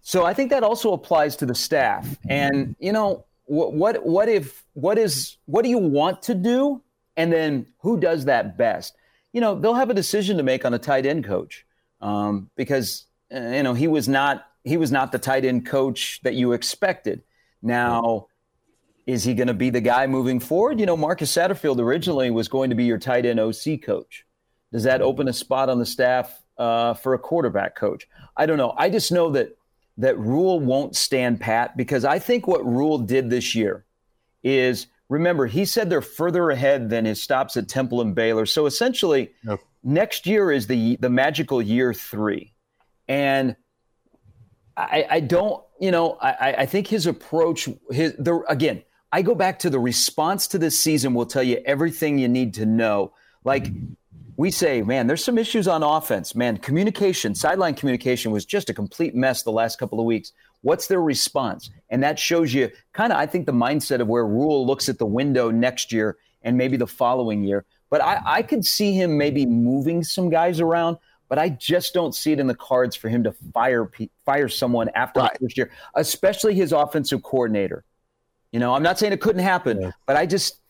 So 0.00 0.24
I 0.24 0.34
think 0.34 0.50
that 0.50 0.62
also 0.62 0.92
applies 0.92 1.36
to 1.36 1.46
the 1.46 1.54
staff. 1.54 2.18
And 2.28 2.76
you 2.78 2.92
know, 2.92 3.24
what 3.44 3.72
what 3.72 4.06
what 4.06 4.28
if 4.28 4.64
what 4.74 4.96
is 4.98 5.36
what 5.46 5.62
do 5.62 5.70
you 5.70 5.78
want 5.78 6.22
to 6.22 6.34
do, 6.34 6.82
and 7.16 7.32
then 7.32 7.66
who 7.78 7.98
does 7.98 8.26
that 8.26 8.56
best? 8.56 8.94
You 9.32 9.40
know, 9.40 9.58
they'll 9.58 9.74
have 9.74 9.90
a 9.90 9.94
decision 9.94 10.36
to 10.36 10.42
make 10.42 10.64
on 10.64 10.74
a 10.74 10.78
tight 10.78 11.06
end 11.06 11.24
coach 11.24 11.64
um, 12.00 12.50
because 12.56 13.06
uh, 13.34 13.40
you 13.40 13.62
know 13.62 13.74
he 13.74 13.88
was 13.88 14.08
not 14.08 14.46
he 14.64 14.76
was 14.76 14.92
not 14.92 15.12
the 15.12 15.18
tight 15.18 15.44
end 15.44 15.66
coach 15.66 16.20
that 16.22 16.34
you 16.34 16.52
expected. 16.52 17.22
Now, 17.62 18.26
is 19.06 19.24
he 19.24 19.34
going 19.34 19.48
to 19.48 19.54
be 19.54 19.70
the 19.70 19.80
guy 19.80 20.06
moving 20.06 20.40
forward? 20.40 20.78
You 20.78 20.86
know, 20.86 20.96
Marcus 20.96 21.32
Satterfield 21.32 21.78
originally 21.78 22.30
was 22.30 22.48
going 22.48 22.70
to 22.70 22.76
be 22.76 22.84
your 22.84 22.98
tight 22.98 23.26
end 23.26 23.40
OC 23.40 23.82
coach. 23.82 24.24
Does 24.72 24.84
that 24.84 25.02
open 25.02 25.28
a 25.28 25.32
spot 25.32 25.68
on 25.68 25.78
the 25.78 25.86
staff 25.86 26.42
uh, 26.56 26.94
for 26.94 27.14
a 27.14 27.18
quarterback 27.18 27.76
coach? 27.76 28.08
I 28.36 28.46
don't 28.46 28.58
know. 28.58 28.74
I 28.76 28.90
just 28.90 29.12
know 29.12 29.30
that 29.30 29.56
that 29.98 30.18
Rhule 30.18 30.58
won't 30.58 30.96
stand 30.96 31.40
pat 31.40 31.76
because 31.76 32.04
I 32.04 32.18
think 32.18 32.46
what 32.46 32.64
Rhule 32.64 32.98
did 32.98 33.28
this 33.28 33.54
year 33.54 33.84
is 34.42 34.86
remember 35.08 35.46
he 35.46 35.64
said 35.64 35.90
they're 35.90 36.00
further 36.00 36.50
ahead 36.50 36.88
than 36.88 37.04
his 37.04 37.20
stops 37.20 37.56
at 37.56 37.68
Temple 37.68 38.00
and 38.00 38.14
Baylor. 38.14 38.46
So 38.46 38.66
essentially, 38.66 39.32
yep. 39.46 39.60
next 39.82 40.26
year 40.26 40.50
is 40.50 40.66
the 40.66 40.96
the 40.96 41.10
magical 41.10 41.60
year 41.60 41.92
three, 41.92 42.54
and 43.08 43.56
I, 44.76 45.06
I 45.10 45.20
don't, 45.20 45.62
you 45.80 45.90
know, 45.90 46.18
I, 46.20 46.54
I 46.58 46.66
think 46.66 46.86
his 46.86 47.06
approach, 47.06 47.68
his 47.90 48.14
the 48.18 48.42
again, 48.48 48.82
I 49.12 49.22
go 49.22 49.34
back 49.34 49.58
to 49.60 49.70
the 49.70 49.78
response 49.78 50.46
to 50.48 50.58
this 50.58 50.78
season 50.78 51.14
will 51.14 51.26
tell 51.26 51.42
you 51.42 51.60
everything 51.66 52.18
you 52.18 52.28
need 52.28 52.54
to 52.54 52.66
know. 52.66 53.12
Like 53.44 53.68
we 54.36 54.50
say, 54.50 54.82
man, 54.82 55.06
there's 55.06 55.22
some 55.22 55.36
issues 55.36 55.68
on 55.68 55.82
offense. 55.82 56.34
Man, 56.34 56.56
communication, 56.56 57.34
sideline 57.34 57.74
communication 57.74 58.32
was 58.32 58.46
just 58.46 58.70
a 58.70 58.74
complete 58.74 59.14
mess 59.14 59.42
the 59.42 59.52
last 59.52 59.78
couple 59.78 60.00
of 60.00 60.06
weeks. 60.06 60.32
What's 60.62 60.86
their 60.86 61.02
response? 61.02 61.70
And 61.90 62.02
that 62.02 62.18
shows 62.18 62.54
you 62.54 62.70
kind 62.92 63.12
of, 63.12 63.18
I 63.18 63.26
think, 63.26 63.46
the 63.46 63.52
mindset 63.52 64.00
of 64.00 64.08
where 64.08 64.26
Rhule 64.26 64.66
looks 64.66 64.88
at 64.88 64.98
the 64.98 65.06
window 65.06 65.50
next 65.50 65.92
year 65.92 66.16
and 66.42 66.56
maybe 66.56 66.76
the 66.76 66.86
following 66.86 67.44
year. 67.44 67.64
But 67.90 68.00
I, 68.00 68.22
I 68.24 68.42
could 68.42 68.64
see 68.64 68.94
him 68.94 69.18
maybe 69.18 69.44
moving 69.44 70.02
some 70.02 70.30
guys 70.30 70.60
around 70.60 70.96
but 71.32 71.38
I 71.38 71.48
just 71.48 71.94
don't 71.94 72.14
see 72.14 72.32
it 72.32 72.40
in 72.40 72.46
the 72.46 72.54
cards 72.54 72.94
for 72.94 73.08
him 73.08 73.24
to 73.24 73.32
fire 73.32 73.90
fire 74.26 74.50
someone 74.50 74.90
after 74.94 75.20
right. 75.20 75.32
the 75.32 75.38
first 75.38 75.56
year, 75.56 75.70
especially 75.94 76.52
his 76.52 76.72
offensive 76.72 77.22
coordinator. 77.22 77.84
You 78.50 78.60
know, 78.60 78.74
I'm 78.74 78.82
not 78.82 78.98
saying 78.98 79.14
it 79.14 79.22
couldn't 79.22 79.40
happen, 79.42 79.80
yeah. 79.80 79.92
but 80.04 80.16
I 80.16 80.26
just 80.26 80.60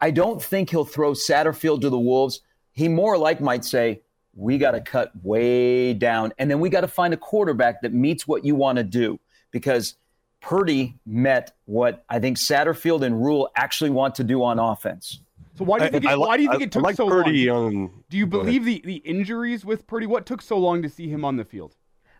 I 0.00 0.10
don't 0.10 0.42
think 0.42 0.70
he'll 0.70 0.84
throw 0.84 1.12
Satterfield 1.12 1.82
to 1.82 1.88
the 1.88 2.00
wolves. 2.00 2.40
He 2.72 2.88
more 2.88 3.16
like 3.16 3.40
might 3.40 3.64
say, 3.64 4.02
"We 4.34 4.58
got 4.58 4.72
to 4.72 4.80
cut 4.80 5.12
way 5.22 5.94
down, 5.94 6.32
and 6.36 6.50
then 6.50 6.58
we 6.58 6.68
got 6.68 6.80
to 6.80 6.88
find 6.88 7.14
a 7.14 7.16
quarterback 7.16 7.82
that 7.82 7.94
meets 7.94 8.26
what 8.26 8.44
you 8.44 8.56
want 8.56 8.78
to 8.78 8.82
do." 8.82 9.20
Because 9.52 9.94
Purdy 10.40 10.98
met 11.06 11.52
what 11.66 12.04
I 12.08 12.18
think 12.18 12.38
Satterfield 12.38 13.02
and 13.02 13.24
Rhule 13.24 13.50
actually 13.54 13.90
want 13.90 14.16
to 14.16 14.24
do 14.24 14.42
on 14.42 14.58
offense. 14.58 15.20
So 15.58 15.64
why 15.64 15.78
do 15.78 15.86
you 15.86 15.90
think? 15.90 16.06
I, 16.06 16.12
it, 16.12 16.14
I, 16.14 16.16
why 16.16 16.36
do 16.36 16.44
you 16.44 16.50
think 16.50 16.62
I, 16.62 16.64
it 16.66 16.72
took 16.72 16.82
like 16.84 16.94
so 16.94 17.08
Purdy, 17.08 17.50
long? 17.50 18.04
Do 18.08 18.16
you 18.16 18.26
believe 18.26 18.64
the, 18.64 18.80
the 18.84 18.96
injuries 18.96 19.64
with 19.64 19.88
Purdy? 19.88 20.06
What 20.06 20.24
took 20.24 20.40
so 20.40 20.56
long 20.56 20.82
to 20.82 20.88
see 20.88 21.08
him 21.08 21.24
on 21.24 21.36
the 21.36 21.44
field? 21.44 21.74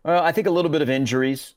Well, 0.04 0.22
I 0.22 0.32
think 0.32 0.48
a 0.48 0.50
little 0.50 0.70
bit 0.70 0.82
of 0.82 0.90
injuries, 0.90 1.54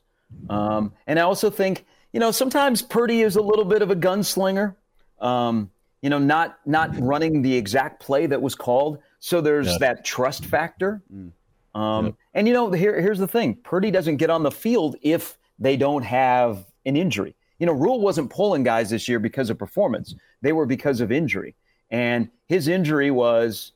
um, 0.48 0.92
and 1.08 1.18
I 1.18 1.22
also 1.22 1.50
think 1.50 1.84
you 2.12 2.20
know 2.20 2.30
sometimes 2.30 2.82
Purdy 2.82 3.22
is 3.22 3.34
a 3.34 3.42
little 3.42 3.64
bit 3.64 3.82
of 3.82 3.90
a 3.90 3.96
gunslinger. 3.96 4.76
Um, 5.20 5.70
you 6.02 6.10
know, 6.10 6.20
not 6.20 6.58
not 6.66 6.96
running 7.00 7.42
the 7.42 7.54
exact 7.56 8.00
play 8.00 8.26
that 8.26 8.40
was 8.40 8.54
called. 8.54 8.98
So 9.18 9.40
there's 9.40 9.66
yeah. 9.66 9.78
that 9.80 10.04
trust 10.04 10.44
factor. 10.44 11.02
Mm. 11.12 11.32
Um, 11.74 12.06
yeah. 12.06 12.12
And 12.34 12.46
you 12.46 12.54
know, 12.54 12.70
here 12.70 13.00
here's 13.00 13.18
the 13.18 13.28
thing: 13.28 13.56
Purdy 13.56 13.90
doesn't 13.90 14.18
get 14.18 14.30
on 14.30 14.44
the 14.44 14.52
field 14.52 14.96
if 15.02 15.36
they 15.58 15.76
don't 15.76 16.02
have 16.02 16.64
an 16.86 16.96
injury. 16.96 17.34
You 17.58 17.66
know, 17.66 17.72
Rhule 17.72 18.00
wasn't 18.00 18.30
pulling 18.30 18.62
guys 18.62 18.90
this 18.90 19.08
year 19.08 19.18
because 19.18 19.50
of 19.50 19.58
performance; 19.58 20.14
they 20.42 20.52
were 20.52 20.66
because 20.66 21.00
of 21.00 21.10
injury. 21.10 21.56
And 21.92 22.30
his 22.46 22.66
injury 22.66 23.12
was, 23.12 23.72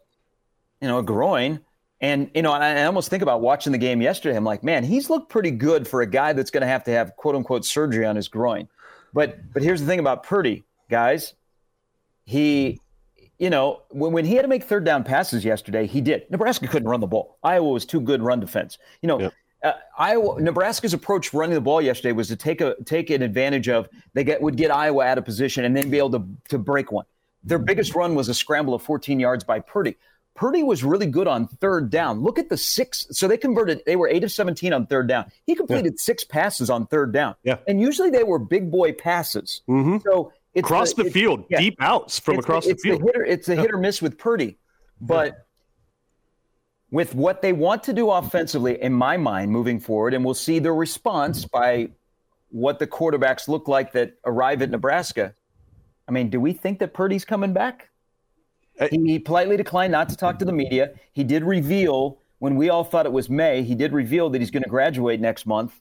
you 0.81 0.89
know, 0.89 0.99
a 0.99 1.03
groin. 1.03 1.61
And, 2.01 2.31
you 2.35 2.43
know, 2.43 2.53
I 2.53 2.85
almost 2.85 3.09
think 3.09 3.23
about 3.23 3.41
watching 3.41 3.73
the 3.73 3.79
game 3.79 4.03
yesterday. 4.03 4.37
I'm 4.37 4.45
like, 4.45 4.65
man, 4.65 4.83
he's 4.83 5.09
looked 5.09 5.29
pretty 5.31 5.51
good 5.51 5.87
for 5.87 6.03
a 6.03 6.07
guy 6.07 6.33
that's 6.33 6.51
going 6.51 6.63
to 6.63 6.67
have 6.67 6.83
to 6.85 6.91
have 6.91 7.15
quote 7.17 7.37
unquote 7.37 7.65
surgery 7.65 8.05
on 8.05 8.17
his 8.17 8.27
groin. 8.27 8.69
But, 9.15 9.53
but 9.53 9.63
here's 9.63 9.81
the 9.81 9.87
thing 9.87 10.01
about 10.01 10.25
Purdy, 10.25 10.65
guys. 10.91 11.35
He, 12.25 12.81
you 13.39 13.51
know, 13.51 13.83
when, 13.91 14.13
when 14.13 14.25
he 14.25 14.35
had 14.35 14.43
to 14.43 14.49
make 14.49 14.65
third 14.65 14.85
down 14.85 15.05
passes 15.05 15.45
yesterday, 15.45 15.87
he 15.87 16.01
did. 16.01 16.31
Nebraska 16.31 16.67
couldn't 16.67 16.89
run 16.89 17.01
the 17.01 17.07
ball. 17.07 17.39
Iowa 17.43 17.71
was 17.71 17.87
too 17.87 18.01
good 18.01 18.21
run 18.21 18.41
defense. 18.41 18.79
You 19.03 19.07
know, 19.07 19.21
yep. 19.21 19.33
Uh, 19.63 19.73
Iowa, 19.99 20.41
Nebraska's 20.41 20.93
approach 20.93 21.33
running 21.33 21.55
the 21.55 21.61
ball 21.61 21.81
yesterday 21.81 22.13
was 22.13 22.29
to 22.29 22.37
take 22.37 22.61
a 22.61 22.77
take 22.85 23.09
an 23.09 23.23
advantage 23.23 23.69
of 23.69 23.89
they 24.13 24.23
get 24.23 24.41
would 24.41 24.57
get 24.57 24.71
Iowa 24.71 25.05
out 25.05 25.17
of 25.19 25.25
position 25.25 25.65
and 25.65 25.75
then 25.75 25.91
be 25.91 25.97
able 25.97 26.11
to 26.11 26.25
to 26.51 26.59
break 26.59 26.93
one. 26.93 27.07
Their 27.47 27.59
biggest 27.59 27.95
run 27.95 28.15
was 28.15 28.29
a 28.29 28.35
scramble 28.35 28.75
of 28.75 28.83
14 28.83 29.21
yards 29.21 29.45
by 29.45 29.61
Purdy. 29.61 29.97
Purdy 30.35 30.63
was 30.63 30.85
really 30.85 31.07
good 31.07 31.27
on 31.27 31.47
third 31.47 31.91
down. 31.91 32.21
Look 32.21 32.39
at 32.39 32.51
the 32.51 32.57
six. 32.57 33.07
So 33.11 33.27
they 33.27 33.39
converted, 33.39 33.83
they 33.87 33.97
were 33.97 34.09
eight 34.09 34.23
of 34.23 34.31
17 34.31 34.73
on 34.73 34.87
third 34.87 35.09
down. 35.09 35.31
He 35.47 35.55
completed 35.55 35.95
yeah. 35.95 36.03
six 36.03 36.25
passes 36.25 36.69
on 36.69 36.87
third 36.87 37.13
down. 37.13 37.37
Yeah. 37.43 37.57
And 37.67 37.81
usually 37.81 38.11
they 38.11 38.25
were 38.25 38.39
big 38.39 38.71
boy 38.71 38.93
passes. 38.93 39.63
Mm-hmm. 39.69 39.99
So 40.05 40.33
it's 40.55 40.67
across 40.67 40.93
the, 40.93 41.05
the 41.05 41.11
field, 41.11 41.45
yeah. 41.49 41.59
deep 41.59 41.77
outs 41.81 42.19
from 42.19 42.37
it's 42.37 42.45
across 42.45 42.67
the, 42.67 42.75
the 42.75 42.79
field. 42.79 43.01
The 43.01 43.07
hitter, 43.07 43.25
it's 43.25 43.49
a 43.49 43.55
yeah. 43.55 43.63
hit 43.63 43.73
or 43.73 43.79
miss 43.79 44.03
with 44.03 44.19
Purdy. 44.19 44.59
But 45.01 45.47
with 46.91 47.15
what 47.15 47.43
they 47.43 47.53
want 47.53 47.85
to 47.85 47.93
do 47.93 48.11
offensively, 48.11 48.81
in 48.81 48.93
my 48.93 49.17
mind, 49.17 49.51
moving 49.51 49.81
forward, 49.81 50.15
and 50.15 50.25
we'll 50.25 50.35
see 50.35 50.59
their 50.59 50.75
response 50.75 51.45
by 51.45 51.91
what 52.51 52.79
the 52.79 52.87
quarterbacks 52.87 53.49
look 53.49 53.69
like 53.69 53.93
that 53.93 54.15
arrive 54.25 54.63
at 54.63 54.71
Nebraska 54.71 55.35
I 56.09 56.13
mean, 56.13 56.31
do 56.31 56.41
we 56.41 56.53
think 56.53 56.79
that 56.79 56.95
Purdy's 56.95 57.25
coming 57.25 57.53
back? 57.53 57.89
I- 58.81 58.89
he, 58.89 58.99
he 59.07 59.19
politely 59.19 59.57
declined 59.57 59.93
not 59.93 60.09
to 60.11 60.17
talk 60.17 60.39
to 60.39 60.45
the 60.45 60.53
media. 60.53 60.91
He 61.13 61.25
did 61.25 61.45
reveal 61.45 62.19
when 62.39 62.57
we 62.57 62.69
all 62.71 62.85
thought 62.85 63.07
it 63.07 63.13
was 63.13 63.29
May. 63.31 63.63
He 63.63 63.75
did 63.75 63.93
reveal 63.93 64.29
that 64.31 64.41
he's 64.41 64.51
going 64.51 64.63
to 64.63 64.69
graduate 64.69 65.21
next 65.21 65.47
month. 65.47 65.81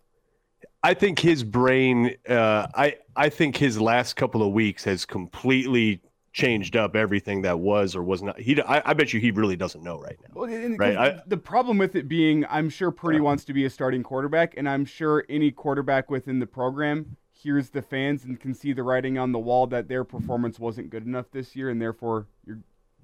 I 0.84 0.94
think 0.94 1.20
his 1.20 1.44
brain. 1.44 2.16
Uh, 2.30 2.68
I 2.76 2.98
I 3.16 3.30
think 3.30 3.58
his 3.58 3.80
last 3.82 4.16
couple 4.16 4.42
of 4.44 4.54
weeks 4.54 4.84
has 4.84 5.04
completely 5.06 6.00
changed 6.32 6.76
up 6.76 6.96
everything 6.96 7.42
that 7.42 7.60
was 7.60 7.96
or 7.96 8.04
was 8.04 8.22
not. 8.22 8.40
He. 8.40 8.62
I, 8.62 8.82
I 8.92 8.94
bet 8.94 9.12
you 9.12 9.20
he 9.20 9.32
really 9.32 9.56
doesn't 9.56 9.84
know 9.84 10.00
right 10.00 10.18
now. 10.22 10.30
Well, 10.34 10.50
and- 10.54 10.78
Right, 10.78 10.96
'cause 10.96 11.20
I- 11.20 11.22
the 11.28 11.38
problem 11.38 11.78
with 11.80 11.96
it 11.96 12.08
being, 12.08 12.46
I'm 12.50 12.70
sure 12.70 12.92
Purdy 12.92 13.20
wants 13.20 13.46
to 13.46 13.54
be 13.54 13.66
a 13.66 13.70
starting 13.70 14.04
quarterback, 14.04 14.54
and 14.58 14.70
I'm 14.70 14.86
sure 14.86 15.26
any 15.28 15.50
quarterback 15.52 16.10
within 16.12 16.40
the 16.40 16.46
program 16.48 17.16
hears 17.46 17.70
the 17.70 17.82
fans 17.84 18.26
and 18.26 18.40
can 18.40 18.56
see 18.56 18.74
the 18.74 18.82
writing 18.82 19.20
on 19.20 19.32
the 19.32 19.38
wall 19.38 19.68
that 19.68 19.88
their 19.88 20.04
performance 20.04 20.58
wasn't 20.60 20.90
good 20.90 21.06
enough 21.06 21.28
this 21.32 21.56
year, 21.56 21.70
and 21.70 21.80
therefore 21.80 22.26
you're, 22.44 22.58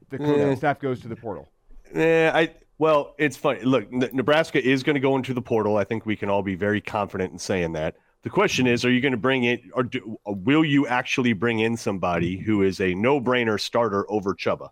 the 0.09 0.17
coaching 0.17 0.39
Yeah. 0.39 0.55
staff 0.55 0.79
goes 0.79 0.99
to 1.01 1.07
the 1.07 1.15
portal. 1.15 1.47
Eh, 1.93 2.31
I 2.33 2.49
well, 2.79 3.13
it's 3.19 3.37
funny. 3.37 3.61
Look, 3.61 3.87
N- 3.93 4.09
Nebraska 4.13 4.59
is 4.59 4.81
going 4.81 4.95
to 4.95 4.99
go 4.99 5.15
into 5.15 5.35
the 5.35 5.41
portal. 5.43 5.77
I 5.77 5.83
think 5.83 6.07
we 6.07 6.15
can 6.15 6.31
all 6.31 6.41
be 6.41 6.55
very 6.55 6.81
confident 6.81 7.31
in 7.31 7.37
saying 7.37 7.73
that. 7.73 7.97
The 8.23 8.31
question 8.31 8.65
is, 8.65 8.83
are 8.83 8.89
you 8.91 8.99
going 8.99 9.11
to 9.11 9.17
bring 9.19 9.43
in, 9.43 9.69
or 9.75 9.83
do, 9.83 10.17
will 10.25 10.65
you 10.65 10.87
actually 10.87 11.33
bring 11.33 11.59
in 11.59 11.77
somebody 11.77 12.37
who 12.37 12.63
is 12.63 12.81
a 12.81 12.95
no-brainer 12.95 13.59
starter 13.59 14.09
over 14.09 14.33
Chuba? 14.33 14.69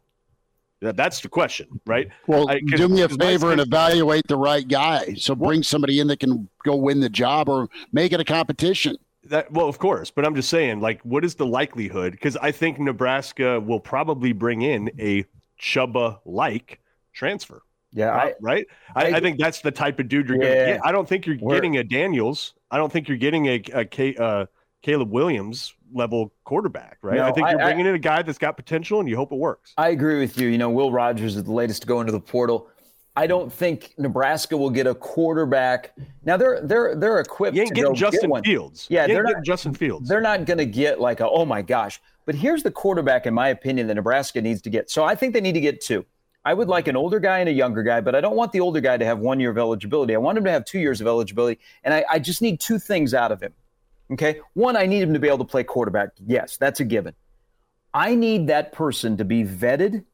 That, 0.81 0.95
that's 0.97 1.19
the 1.19 1.29
question, 1.29 1.67
right? 1.85 2.09
Well, 2.25 2.49
I- 2.49 2.61
do 2.61 2.87
me 2.89 3.03
a 3.03 3.09
favor 3.09 3.51
and 3.51 3.61
evaluate 3.61 4.25
the 4.27 4.37
right 4.37 4.67
guy. 4.67 5.13
So 5.13 5.35
bring 5.35 5.61
somebody 5.61 5.99
in 5.99 6.07
that 6.07 6.19
can 6.19 6.49
go 6.65 6.75
win 6.75 7.01
the 7.01 7.09
job 7.09 7.47
or 7.47 7.69
make 7.91 8.11
it 8.11 8.19
a 8.19 8.25
competition. 8.25 8.95
That 9.25 9.51
well, 9.51 9.67
of 9.67 9.79
course, 9.79 10.11
but 10.11 10.25
I'm 10.25 10.33
just 10.33 10.49
saying, 10.49 10.79
like, 10.79 11.01
what 11.01 11.25
is 11.25 11.35
the 11.35 11.45
likelihood? 11.45 12.13
Because 12.13 12.37
I 12.37 12.51
think 12.51 12.79
Nebraska 12.79 13.59
will 13.59 13.79
probably 13.79 14.31
bring 14.31 14.61
in 14.61 14.89
a 14.97 15.25
Chuba-like 15.61 16.79
transfer. 17.13 17.61
Yeah, 17.91 18.11
I, 18.11 18.33
right? 18.39 18.65
I, 18.95 19.05
I- 19.11 19.17
I, 19.17 19.19
think 19.19 19.39
that's 19.39 19.61
the 19.61 19.71
type 19.71 19.99
of 19.99 20.07
dude 20.07 20.29
you're 20.29 20.37
going 20.37 20.51
Yeah. 20.51 20.65
to 20.65 20.71
get. 20.73 20.85
I 20.85 20.91
don't 20.91 21.07
think 21.07 21.25
you're 21.25 21.35
getting 21.35 21.77
a 21.77 21.83
Daniels. 21.83 22.53
I 22.71 22.77
don't 22.77 22.91
think 22.91 23.07
you're 23.07 23.17
getting 23.17 23.47
a, 23.47 23.61
a 23.73 23.83
K, 23.85 24.15
uh, 24.15 24.45
Caleb 24.83 25.11
Williams 25.11 25.73
level 25.91 26.31
quarterback, 26.43 26.99
right? 27.01 27.17
No, 27.17 27.23
I 27.25 27.31
think 27.31 27.49
you're 27.49 27.57
bringing 27.59 27.87
in 27.87 27.95
a 27.95 27.99
guy 27.99 28.21
that's 28.21 28.37
got 28.37 28.55
potential, 28.55 28.99
and 28.99 29.09
you 29.09 29.15
hope 29.15 29.31
it 29.31 29.37
works. 29.37 29.73
I 29.77 29.89
agree 29.89 30.19
with 30.19 30.37
you. 30.37 30.47
You 30.49 30.57
know, 30.59 30.69
Will 30.69 30.91
Rogers 30.91 31.35
is 31.35 31.43
the 31.43 31.51
latest 31.51 31.81
to 31.81 31.87
go 31.87 31.99
into 31.99 32.11
the 32.11 32.19
portal. 32.19 32.69
I 33.19 33.27
don't 33.27 33.51
think 33.51 33.93
Nebraska 33.97 34.55
will 34.55 34.69
get 34.69 34.87
a 34.87 34.95
quarterback. 34.95 35.93
Now 36.23 36.37
they're 36.37 36.61
they're 36.61 36.95
they're 36.95 37.19
equipped. 37.19 37.53
You 37.53 37.63
ain't 37.63 37.69
to 37.71 37.75
getting 37.75 37.91
get 37.91 37.99
Justin 37.99 38.29
one. 38.29 38.43
Fields. 38.43 38.87
Yeah, 38.89 39.07
they're 39.07 39.23
not- 39.23 39.43
Justin 39.43 39.73
Fields. 39.73 40.07
They're 40.07 40.21
not 40.21 40.45
going 40.45 40.57
to 40.59 40.65
get 40.65 41.01
like 41.01 41.19
a 41.19 41.27
oh 41.27 41.43
my 41.45 41.61
gosh. 41.61 41.99
But 42.25 42.35
here's 42.35 42.63
the 42.63 42.71
quarterback, 42.71 43.25
in 43.25 43.33
my 43.33 43.49
opinion, 43.49 43.87
that 43.87 43.95
Nebraska 43.95 44.41
needs 44.41 44.61
to 44.61 44.69
get. 44.69 44.89
So 44.89 45.03
I 45.03 45.15
think 45.15 45.33
they 45.33 45.41
need 45.41 45.51
to 45.51 45.59
get 45.59 45.81
two. 45.81 46.05
I 46.45 46.53
would 46.53 46.69
like 46.69 46.87
an 46.87 46.95
older 46.95 47.19
guy 47.19 47.39
and 47.39 47.49
a 47.49 47.51
younger 47.51 47.83
guy, 47.83 47.99
but 47.99 48.15
I 48.15 48.21
don't 48.21 48.37
want 48.37 48.53
the 48.53 48.61
older 48.61 48.79
guy 48.79 48.95
to 48.95 49.03
have 49.03 49.19
one 49.19 49.37
year 49.41 49.49
of 49.49 49.57
eligibility. 49.57 50.15
I 50.15 50.17
want 50.19 50.37
him 50.37 50.45
to 50.45 50.51
have 50.51 50.63
two 50.63 50.79
years 50.79 51.01
of 51.01 51.07
eligibility, 51.07 51.59
and 51.83 51.93
I, 51.93 52.05
I 52.09 52.19
just 52.19 52.41
need 52.41 52.61
two 52.61 52.79
things 52.79 53.13
out 53.13 53.33
of 53.33 53.41
him. 53.41 53.51
Okay, 54.13 54.39
one, 54.53 54.77
I 54.77 54.85
need 54.85 55.01
him 55.01 55.11
to 55.13 55.19
be 55.19 55.27
able 55.27 55.39
to 55.39 55.43
play 55.43 55.65
quarterback. 55.65 56.11
Yes, 56.25 56.55
that's 56.55 56.79
a 56.79 56.85
given. 56.85 57.15
I 57.93 58.15
need 58.15 58.47
that 58.47 58.71
person 58.71 59.17
to 59.17 59.25
be 59.25 59.43
vetted 59.43 60.05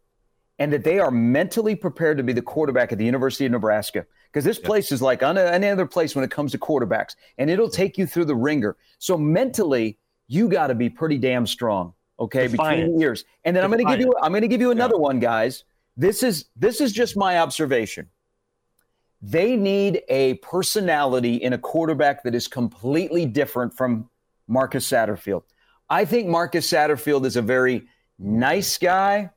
and 0.60 0.72
that 0.72 0.84
they 0.84 1.00
are 1.00 1.12
mentally 1.12 1.76
prepared 1.76 2.18
to 2.18 2.24
be 2.24 2.34
the 2.34 2.42
quarterback 2.42 2.92
at 2.92 2.98
the 2.98 3.06
University 3.06 3.46
of 3.46 3.52
Nebraska. 3.52 4.06
Because 4.32 4.44
this 4.44 4.60
place 4.60 4.92
is 4.92 5.02
like 5.02 5.24
un- 5.24 5.38
any 5.38 5.68
other 5.68 5.86
place 5.86 6.16
when 6.16 6.24
it 6.24 6.32
comes 6.32 6.52
to 6.52 6.58
quarterbacks, 6.58 7.16
and 7.38 7.50
it'll 7.50 7.70
take 7.70 7.98
you 7.98 8.06
through 8.06 8.26
the 8.26 8.36
ringer. 8.36 8.76
So 9.00 9.18
mentally, 9.18 9.98
you 10.28 10.50
got 10.50 10.68
to 10.68 10.76
be 10.76 10.90
pretty 10.90 11.18
damn 11.18 11.48
strong. 11.48 11.94
Okay, 12.18 12.48
between 12.48 12.70
Defiant. 12.70 12.98
the 12.98 13.04
ears. 13.04 13.26
And 13.44 13.56
then 13.56 13.64
I'm 13.64 13.70
going 13.70 13.86
to 13.86 13.92
give 13.92 14.00
you 14.00 14.14
I'm 14.22 14.32
going 14.32 14.42
to 14.42 14.48
give 14.48 14.62
you 14.62 14.72
another 14.72 14.98
one, 14.98 15.20
guys. 15.20 15.66
This 15.98 16.24
is 16.24 16.46
this 16.56 16.80
is 16.80 16.92
just 16.94 17.18
my 17.18 17.40
observation. 17.40 18.10
They 19.22 19.56
need 19.56 20.02
a 20.08 20.36
personality 20.36 21.36
in 21.36 21.54
a 21.54 21.58
quarterback 21.58 22.24
that 22.24 22.36
is 22.36 22.48
completely 22.48 23.26
different 23.26 23.76
from 23.76 24.10
Marcus 24.48 24.88
Satterfield. 24.90 25.44
I 25.90 26.06
think 26.06 26.28
Marcus 26.28 26.70
Satterfield 26.70 27.26
is 27.26 27.36
a 27.36 27.42
very 27.42 27.88
nice 28.20 28.78
guy, 28.78 29.30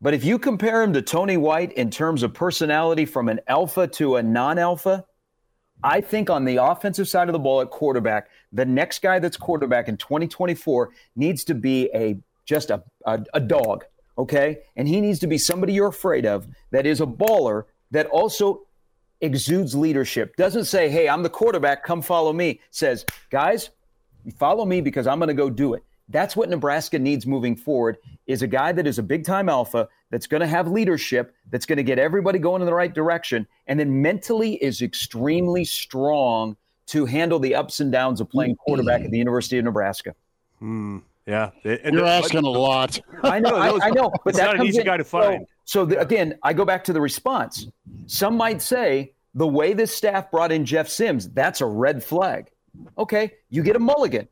but 0.00 0.14
if 0.14 0.24
you 0.24 0.38
compare 0.38 0.82
him 0.82 0.92
to 0.92 1.02
Tony 1.02 1.36
White 1.36 1.72
in 1.72 1.90
terms 1.90 2.22
of 2.22 2.34
personality 2.34 3.06
from 3.06 3.28
an 3.28 3.40
alpha 3.48 3.86
to 3.88 4.16
a 4.16 4.22
non 4.22 4.58
alpha, 4.58 5.04
I 5.82 6.00
think 6.00 6.30
on 6.30 6.44
the 6.44 6.56
offensive 6.56 7.08
side 7.08 7.28
of 7.28 7.32
the 7.32 7.38
ball 7.38 7.60
at 7.60 7.70
quarterback, 7.70 8.28
the 8.52 8.64
next 8.64 9.02
guy 9.02 9.18
that's 9.18 9.36
quarterback 9.36 9.88
in 9.88 9.96
2024 9.96 10.90
needs 11.16 11.44
to 11.44 11.54
be 11.54 11.90
a 11.94 12.18
just 12.44 12.70
a, 12.70 12.82
a, 13.04 13.24
a 13.34 13.40
dog, 13.40 13.84
okay? 14.16 14.58
And 14.76 14.86
he 14.86 15.00
needs 15.00 15.18
to 15.20 15.26
be 15.26 15.38
somebody 15.38 15.72
you're 15.72 15.88
afraid 15.88 16.26
of 16.26 16.46
that 16.70 16.86
is 16.86 17.00
a 17.00 17.06
baller 17.06 17.64
that 17.90 18.06
also 18.06 18.66
exudes 19.20 19.74
leadership. 19.74 20.36
Doesn't 20.36 20.64
say, 20.64 20.88
hey, 20.88 21.08
I'm 21.08 21.22
the 21.22 21.30
quarterback, 21.30 21.84
come 21.84 22.02
follow 22.02 22.32
me. 22.32 22.60
Says, 22.70 23.04
guys, 23.30 23.70
follow 24.38 24.64
me 24.64 24.80
because 24.80 25.06
I'm 25.06 25.18
going 25.18 25.28
to 25.28 25.34
go 25.34 25.50
do 25.50 25.74
it. 25.74 25.82
That's 26.08 26.36
what 26.36 26.48
Nebraska 26.48 26.98
needs 26.98 27.26
moving 27.26 27.56
forward 27.56 27.98
is 28.26 28.42
a 28.42 28.46
guy 28.46 28.72
that 28.72 28.86
is 28.86 28.98
a 28.98 29.02
big 29.02 29.24
time 29.24 29.48
alpha 29.48 29.88
that's 30.10 30.26
going 30.26 30.40
to 30.40 30.46
have 30.46 30.68
leadership, 30.70 31.34
that's 31.50 31.66
going 31.66 31.76
to 31.78 31.82
get 31.82 31.98
everybody 31.98 32.38
going 32.38 32.62
in 32.62 32.66
the 32.66 32.74
right 32.74 32.92
direction, 32.94 33.46
and 33.66 33.78
then 33.78 34.00
mentally 34.02 34.54
is 34.54 34.82
extremely 34.82 35.64
strong 35.64 36.56
to 36.86 37.04
handle 37.06 37.38
the 37.40 37.54
ups 37.54 37.80
and 37.80 37.90
downs 37.90 38.20
of 38.20 38.28
playing 38.30 38.54
quarterback 38.56 39.02
at 39.02 39.10
the 39.10 39.18
University 39.18 39.58
of 39.58 39.64
Nebraska. 39.64 40.14
Hmm, 40.60 40.98
yeah, 41.26 41.50
and 41.64 41.94
You're 41.94 42.02
but- 42.02 42.24
asking 42.24 42.44
a 42.44 42.48
lot. 42.50 43.00
I 43.24 43.40
know, 43.40 43.56
I, 43.56 43.86
I 43.86 43.90
know, 43.90 44.10
but 44.24 44.30
It's 44.30 44.38
that 44.38 44.44
not 44.44 44.54
an 44.54 44.58
comes 44.58 44.68
easy 44.70 44.80
in- 44.80 44.86
guy 44.86 44.96
to 44.98 45.04
so- 45.04 45.20
find. 45.20 45.46
So, 45.64 45.84
the, 45.84 45.98
again, 46.00 46.38
I 46.44 46.52
go 46.52 46.64
back 46.64 46.84
to 46.84 46.92
the 46.92 47.00
response. 47.00 47.66
Some 48.06 48.36
might 48.36 48.62
say 48.62 49.12
the 49.34 49.48
way 49.48 49.72
this 49.72 49.92
staff 49.94 50.30
brought 50.30 50.52
in 50.52 50.64
Jeff 50.64 50.88
Sims, 50.88 51.28
that's 51.30 51.60
a 51.60 51.66
red 51.66 52.04
flag. 52.04 52.50
Okay, 52.96 53.32
you 53.50 53.64
get 53.64 53.74
a 53.74 53.80
mulligan. 53.80 54.28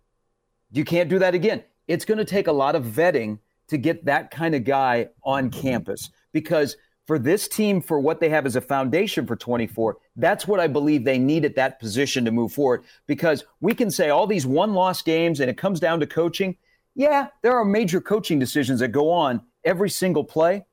You 0.75 0.85
can't 0.85 1.09
do 1.09 1.21
that 1.21 1.35
again. 1.35 1.63
It's 1.87 2.05
going 2.05 2.19
to 2.19 2.25
take 2.25 2.49
a 2.49 2.53
lot 2.53 2.75
of 2.75 2.85
vetting 2.85 3.39
to 3.69 3.79
get 3.79 4.05
that 4.07 4.31
kind 4.31 4.55
of 4.55 4.65
guy 4.65 5.09
on 5.23 5.51
campus 5.51 6.11
because 6.33 6.77
for 7.07 7.19
this 7.19 7.47
team, 7.49 7.81
for 7.81 8.01
what 8.01 8.19
they 8.19 8.29
have 8.31 8.47
as 8.47 8.57
a 8.57 8.61
foundation 8.61 9.27
for 9.27 9.37
24, 9.37 9.99
that's 10.17 10.49
what 10.49 10.59
I 10.59 10.67
believe 10.67 11.05
they 11.05 11.19
need 11.19 11.45
at 11.45 11.55
that 11.57 11.79
position 11.79 12.25
to 12.25 12.33
move 12.33 12.53
forward. 12.53 12.83
Because 13.07 13.45
we 13.61 13.75
can 13.75 13.91
say 13.91 14.09
all 14.09 14.27
these 14.27 14.47
one 14.47 14.75
loss 14.75 15.03
games 15.03 15.41
and 15.41 15.51
it 15.51 15.57
comes 15.57 15.81
down 15.81 16.01
to 16.01 16.07
coaching. 16.07 16.57
Yeah, 16.95 17.29
there 17.43 17.57
are 17.57 17.65
major 17.65 18.01
coaching 18.01 18.39
decisions 18.39 18.81
that 18.81 18.89
go 18.89 19.11
on 19.11 19.43
every 19.65 19.91
single 19.91 20.25
play. 20.25 20.65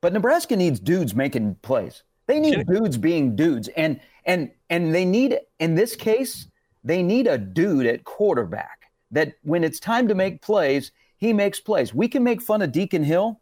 But 0.00 0.12
Nebraska 0.12 0.56
needs 0.56 0.80
dudes 0.80 1.14
making 1.14 1.56
plays. 1.56 2.02
They 2.26 2.40
need 2.40 2.66
dudes 2.66 2.96
being 2.96 3.36
dudes. 3.36 3.68
And 3.68 4.00
and 4.24 4.50
and 4.70 4.94
they 4.94 5.04
need 5.04 5.38
in 5.58 5.74
this 5.74 5.96
case, 5.96 6.48
they 6.82 7.02
need 7.02 7.26
a 7.26 7.36
dude 7.38 7.86
at 7.86 8.04
quarterback 8.04 8.81
that 9.12 9.34
when 9.42 9.62
it's 9.64 9.78
time 9.78 10.08
to 10.08 10.14
make 10.14 10.42
plays, 10.42 10.90
he 11.16 11.32
makes 11.32 11.60
plays. 11.60 11.94
We 11.94 12.08
can 12.08 12.24
make 12.24 12.42
fun 12.42 12.62
of 12.62 12.72
Deacon 12.72 13.04
Hill 13.04 13.40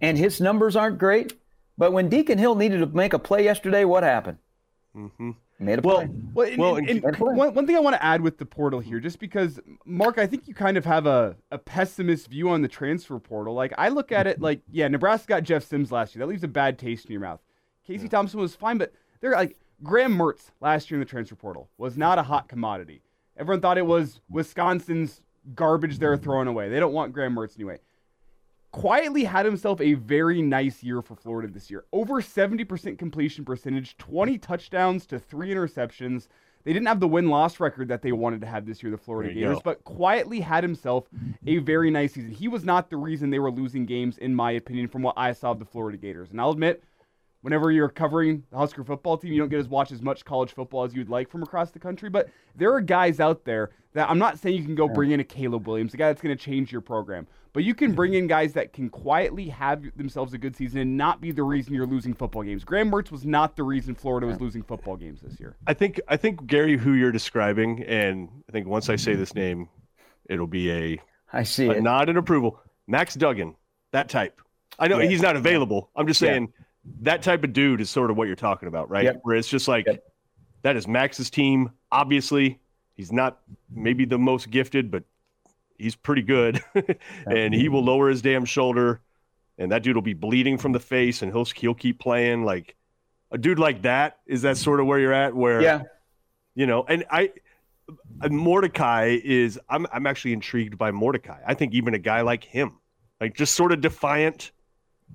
and 0.00 0.16
his 0.18 0.40
numbers 0.40 0.76
aren't 0.76 0.98
great, 0.98 1.34
but 1.78 1.92
when 1.92 2.08
Deacon 2.08 2.38
Hill 2.38 2.54
needed 2.54 2.78
to 2.78 2.86
make 2.86 3.12
a 3.12 3.18
play 3.18 3.44
yesterday, 3.44 3.84
what 3.84 4.02
happened? 4.02 4.38
Mm-hmm. 4.96 5.30
Made 5.58 5.78
a 5.78 5.82
Well, 5.82 5.96
play. 5.98 6.08
Well, 6.34 6.46
and, 6.48 6.58
Well, 6.58 6.76
and- 6.76 6.88
and- 6.88 7.04
and 7.04 7.16
one, 7.18 7.54
one 7.54 7.66
thing 7.66 7.76
I 7.76 7.80
want 7.80 7.94
to 7.94 8.04
add 8.04 8.20
with 8.20 8.38
the 8.38 8.44
portal 8.46 8.80
here, 8.80 8.98
just 9.00 9.18
because, 9.20 9.60
Mark, 9.86 10.18
I 10.18 10.26
think 10.26 10.48
you 10.48 10.54
kind 10.54 10.76
of 10.76 10.84
have 10.84 11.06
a, 11.06 11.36
a 11.52 11.58
pessimist 11.58 12.28
view 12.28 12.48
on 12.50 12.62
the 12.62 12.68
transfer 12.68 13.18
portal. 13.20 13.54
Like, 13.54 13.72
I 13.78 13.88
look 13.88 14.10
at 14.12 14.26
it 14.26 14.40
like, 14.40 14.60
yeah, 14.70 14.88
Nebraska 14.88 15.28
got 15.28 15.44
Jeff 15.44 15.64
Sims 15.64 15.92
last 15.92 16.14
year. 16.14 16.24
That 16.24 16.30
leaves 16.30 16.42
a 16.44 16.48
bad 16.48 16.78
taste 16.78 17.06
in 17.06 17.12
your 17.12 17.20
mouth. 17.20 17.40
Casey 17.86 18.08
Thompson 18.08 18.40
was 18.40 18.54
fine, 18.56 18.76
but 18.78 18.92
they're 19.20 19.32
like, 19.32 19.56
Graham 19.84 20.16
Mertz 20.16 20.50
last 20.60 20.90
year 20.90 20.96
in 20.96 21.00
the 21.00 21.10
transfer 21.10 21.34
portal 21.36 21.68
was 21.78 21.96
not 21.96 22.18
a 22.18 22.22
hot 22.22 22.48
commodity. 22.48 23.02
Everyone 23.42 23.60
thought 23.60 23.76
it 23.76 23.86
was 23.86 24.20
Wisconsin's 24.30 25.20
garbage 25.56 25.98
they're 25.98 26.16
throwing 26.16 26.46
away. 26.46 26.68
They 26.68 26.78
don't 26.78 26.92
want 26.92 27.12
Graham 27.12 27.34
Mertz 27.34 27.56
anyway 27.56 27.80
quietly 28.72 29.24
had 29.24 29.44
himself 29.46 29.80
a 29.80 29.94
very 29.94 30.42
nice 30.42 30.82
year 30.82 31.02
for 31.02 31.14
Florida 31.14 31.52
this 31.52 31.70
year. 31.70 31.84
Over 31.92 32.20
70% 32.20 32.98
completion 32.98 33.44
percentage, 33.44 33.96
20 33.98 34.38
touchdowns 34.38 35.06
to 35.06 35.18
three 35.18 35.50
interceptions. 35.50 36.26
They 36.64 36.72
didn't 36.72 36.86
have 36.86 37.00
the 37.00 37.08
win 37.08 37.28
loss 37.28 37.60
record 37.60 37.88
that 37.88 38.02
they 38.02 38.12
wanted 38.12 38.40
to 38.40 38.46
have 38.46 38.66
this 38.66 38.82
year, 38.82 38.90
the 38.90 38.96
Florida 38.96 39.34
Gators, 39.34 39.56
go. 39.56 39.62
but 39.64 39.84
quietly 39.84 40.40
had 40.40 40.64
himself 40.64 41.08
a 41.46 41.58
very 41.58 41.90
nice 41.90 42.14
season. 42.14 42.30
He 42.30 42.48
was 42.48 42.64
not 42.64 42.88
the 42.88 42.96
reason 42.96 43.30
they 43.30 43.40
were 43.40 43.50
losing 43.50 43.84
games, 43.84 44.16
in 44.18 44.34
my 44.34 44.52
opinion, 44.52 44.88
from 44.88 45.02
what 45.02 45.18
I 45.18 45.32
saw 45.32 45.50
of 45.50 45.58
the 45.58 45.64
Florida 45.64 45.98
Gators. 45.98 46.30
And 46.30 46.40
I'll 46.40 46.50
admit, 46.50 46.82
whenever 47.42 47.70
you're 47.70 47.88
covering 47.88 48.42
the 48.50 48.56
Husker 48.56 48.82
football 48.84 49.16
team, 49.18 49.32
you 49.32 49.38
don't 49.40 49.48
get 49.48 49.60
as 49.60 49.68
watch 49.68 49.92
as 49.92 50.00
much 50.02 50.24
college 50.24 50.52
football 50.52 50.84
as 50.84 50.94
you'd 50.94 51.08
like 51.10 51.28
from 51.30 51.42
across 51.42 51.70
the 51.70 51.78
country. 51.78 52.08
But 52.08 52.28
there 52.56 52.72
are 52.72 52.80
guys 52.80 53.20
out 53.20 53.44
there 53.44 53.70
that 53.92 54.08
I'm 54.10 54.18
not 54.18 54.38
saying 54.38 54.56
you 54.56 54.64
can 54.64 54.74
go 54.74 54.88
bring 54.88 55.10
in 55.10 55.20
a 55.20 55.24
Caleb 55.24 55.66
Williams, 55.68 55.92
a 55.94 55.96
guy 55.96 56.08
that's 56.08 56.22
going 56.22 56.36
to 56.36 56.42
change 56.42 56.72
your 56.72 56.80
program. 56.80 57.26
But 57.52 57.64
you 57.64 57.74
can 57.74 57.92
bring 57.92 58.14
in 58.14 58.26
guys 58.28 58.54
that 58.54 58.72
can 58.72 58.88
quietly 58.88 59.46
have 59.50 59.84
themselves 59.94 60.32
a 60.32 60.38
good 60.38 60.56
season 60.56 60.80
and 60.80 60.96
not 60.96 61.20
be 61.20 61.32
the 61.32 61.42
reason 61.42 61.74
you're 61.74 61.86
losing 61.86 62.14
football 62.14 62.42
games. 62.42 62.64
Graham 62.64 62.90
Mertz 62.90 63.10
was 63.10 63.26
not 63.26 63.56
the 63.56 63.62
reason 63.62 63.94
Florida 63.94 64.26
was 64.26 64.40
losing 64.40 64.62
football 64.62 64.96
games 64.96 65.20
this 65.20 65.38
year. 65.38 65.56
I 65.66 65.74
think 65.74 66.00
I 66.08 66.16
think 66.16 66.46
Gary, 66.46 66.78
who 66.78 66.94
you're 66.94 67.12
describing, 67.12 67.82
and 67.82 68.30
I 68.48 68.52
think 68.52 68.66
once 68.66 68.88
I 68.88 68.96
say 68.96 69.14
this 69.16 69.34
name, 69.34 69.68
it'll 70.30 70.46
be 70.46 70.70
a 70.72 70.98
I 71.30 71.42
see 71.42 71.66
a 71.66 71.72
it. 71.72 71.82
nod 71.82 72.08
and 72.08 72.16
approval. 72.16 72.58
Max 72.86 73.14
Duggan, 73.14 73.54
that 73.90 74.08
type. 74.08 74.40
I 74.78 74.88
know 74.88 74.98
Yeah. 74.98 75.10
he's 75.10 75.20
not 75.20 75.36
available. 75.36 75.90
I'm 75.94 76.06
just 76.06 76.22
Yeah. 76.22 76.46
That 77.02 77.22
type 77.22 77.44
of 77.44 77.52
dude 77.52 77.80
is 77.80 77.90
sort 77.90 78.10
of 78.10 78.16
what 78.16 78.26
you're 78.26 78.36
talking 78.36 78.68
about, 78.68 78.90
right? 78.90 79.04
Yep. 79.04 79.20
Where 79.22 79.36
it's 79.36 79.48
just 79.48 79.68
like 79.68 79.86
Yep. 79.86 80.02
that 80.62 80.76
is 80.76 80.86
Max's 80.88 81.30
team. 81.30 81.70
Obviously, 81.90 82.58
he's 82.94 83.12
not 83.12 83.40
maybe 83.70 84.04
the 84.04 84.18
most 84.18 84.50
gifted, 84.50 84.90
but 84.90 85.04
he's 85.78 85.94
pretty 85.94 86.22
good, 86.22 86.62
and 87.26 87.54
he 87.54 87.68
will 87.68 87.84
lower 87.84 88.08
his 88.08 88.22
damn 88.22 88.44
shoulder, 88.44 89.00
and 89.58 89.70
that 89.72 89.82
dude 89.82 89.94
will 89.94 90.02
be 90.02 90.14
bleeding 90.14 90.58
from 90.58 90.72
the 90.72 90.80
face, 90.80 91.22
and 91.22 91.32
he'll 91.32 91.44
he'll 91.44 91.74
keep 91.74 91.98
playing. 91.98 92.44
Like 92.44 92.74
a 93.30 93.38
dude 93.38 93.58
like 93.58 93.82
that 93.82 94.18
is 94.26 94.42
that 94.42 94.56
sort 94.56 94.80
of 94.80 94.86
where 94.86 94.98
you're 94.98 95.12
at, 95.12 95.34
where 95.34 95.60
Yeah. 95.62 95.82
you 96.54 96.66
know, 96.66 96.84
and 96.88 97.04
I. 97.10 97.30
Mordecai 98.30 99.18
is 99.22 99.58
I'm 99.68 99.86
I'm 99.92 100.06
actually 100.06 100.32
intrigued 100.32 100.78
by 100.78 100.90
Mordecai. 100.92 101.40
I 101.46 101.54
think 101.54 101.74
even 101.74 101.94
a 101.94 101.98
guy 101.98 102.20
like 102.22 102.44
him, 102.44 102.78
like 103.20 103.34
just 103.34 103.54
sort 103.54 103.72
of 103.72 103.80
defiant, 103.80 104.52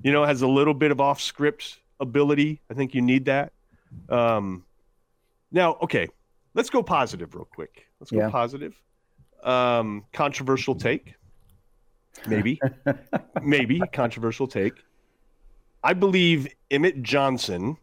you 0.03 0.11
know, 0.11 0.23
has 0.25 0.41
a 0.41 0.47
little 0.47 0.73
bit 0.73 0.91
of 0.91 1.01
off 1.01 1.21
script 1.21 1.79
ability. 1.99 2.61
I 2.69 2.73
think 2.73 2.93
you 2.93 3.01
need 3.01 3.25
that. 3.25 3.53
Um, 4.09 4.63
now, 5.51 5.77
okay, 5.81 6.07
let's 6.53 6.69
go 6.69 6.83
positive 6.83 7.33
real 7.35 7.45
quick. 7.45 7.87
Let's 7.99 8.11
go 8.11 8.19
Yeah. 8.19 8.29
positive. 8.29 8.79
Um, 9.43 10.05
controversial 10.13 10.75
take, 10.75 11.15
maybe, 12.27 12.59
maybe 13.41 13.81
controversial 13.93 14.47
take. 14.47 14.73
I 15.83 15.93
believe 15.93 16.47
Emmett 16.71 17.01
Johnson 17.03 17.77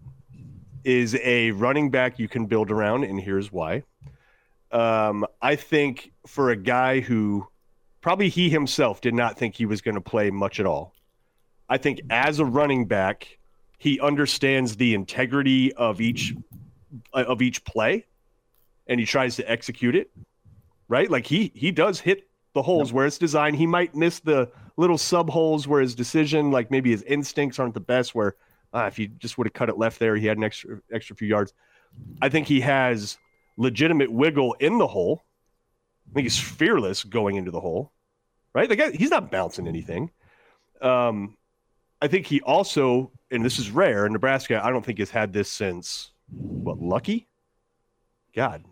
is 0.85 1.16
a 1.22 1.53
running 1.53 1.90
back 1.90 2.18
you 2.18 2.29
can 2.29 2.46
build 2.46 2.70
around, 2.70 3.05
and 3.05 3.18
here's 3.20 3.50
why. 3.50 3.83
Um, 4.72 5.24
I 5.40 5.57
think 5.57 6.12
for 6.27 6.50
a 6.50 6.57
guy 6.57 7.00
who 7.00 7.46
probably 8.00 8.29
he 8.29 8.50
himself 8.50 9.00
did 9.00 9.14
not 9.14 9.38
think 9.38 9.55
he 9.55 9.64
was 9.64 9.81
going 9.81 9.94
to 9.94 10.00
play 10.00 10.31
much 10.31 10.61
at 10.61 10.66
all. 10.66 10.93
I 11.68 11.79
think 11.79 12.00
as 12.11 12.38
a 12.38 12.44
running 12.44 12.87
back, 12.87 13.38
he 13.79 14.00
understands 14.00 14.77
the 14.77 14.94
integrity 14.94 15.72
of 15.74 16.00
each 16.00 16.35
of 17.12 17.42
each 17.42 17.64
play, 17.64 18.07
and 18.87 19.00
he 19.00 19.07
tries 19.07 19.37
to 19.37 19.50
execute 19.50 19.94
it. 19.94 20.11
Right, 20.88 21.11
like 21.11 21.27
he 21.27 21.50
he 21.55 21.70
does 21.70 22.00
hit 22.00 22.29
the 22.53 22.62
holes 22.62 22.92
where 22.92 23.07
it's 23.07 23.18
designed. 23.18 23.57
He 23.57 23.66
might 23.66 23.94
miss 23.94 24.20
the 24.20 24.50
little 24.77 24.98
sub 24.98 25.31
holes 25.31 25.66
where 25.66 25.81
his 25.81 25.94
decision, 25.94 26.50
like 26.50 26.70
maybe 26.70 26.90
his 26.90 27.03
instincts 27.03 27.59
aren't 27.59 27.74
the 27.74 27.81
best. 27.81 28.14
Where 28.14 28.37
uh, 28.72 28.85
if 28.87 28.96
he 28.96 29.07
just 29.07 29.38
would 29.38 29.46
have 29.46 29.55
cut 29.55 29.68
it 29.68 29.79
left 29.79 29.98
there, 29.98 30.16
he 30.16 30.27
had 30.27 30.37
an 30.37 30.44
extra 30.44 30.81
extra 30.92 31.16
few 31.16 31.29
yards. 31.29 31.55
I 32.20 32.29
think 32.29 32.46
he 32.46 32.61
has 32.61 33.18
legitimate 33.57 34.11
wiggle 34.11 34.55
in 34.61 34.79
the 34.79 34.87
hole. 34.87 35.24
I 36.11 36.14
think 36.14 36.24
he's 36.24 36.38
fearless 36.38 37.03
going 37.03 37.37
into 37.37 37.50
the 37.50 37.61
hole, 37.61 37.92
right? 38.55 38.68
The 38.68 38.77
guy, 38.77 38.90
he's 38.90 39.11
not 39.11 39.31
bouncing 39.31 39.66
anything. 39.66 40.11
Um, 40.83 41.37
I 42.00 42.09
think 42.09 42.26
he 42.26 42.40
also, 42.42 43.12
and 43.30 43.44
this 43.44 43.59
is 43.59 43.70
rare 43.70 44.07
in 44.07 44.12
Nebraska, 44.12 44.61
I 44.62 44.70
don't 44.70 44.85
think 44.85 44.98
has 44.98 45.11
had 45.11 45.33
this 45.33 45.50
since 45.50 46.12
what 46.28 46.78
Lucky, 46.80 47.28
God, 48.35 48.64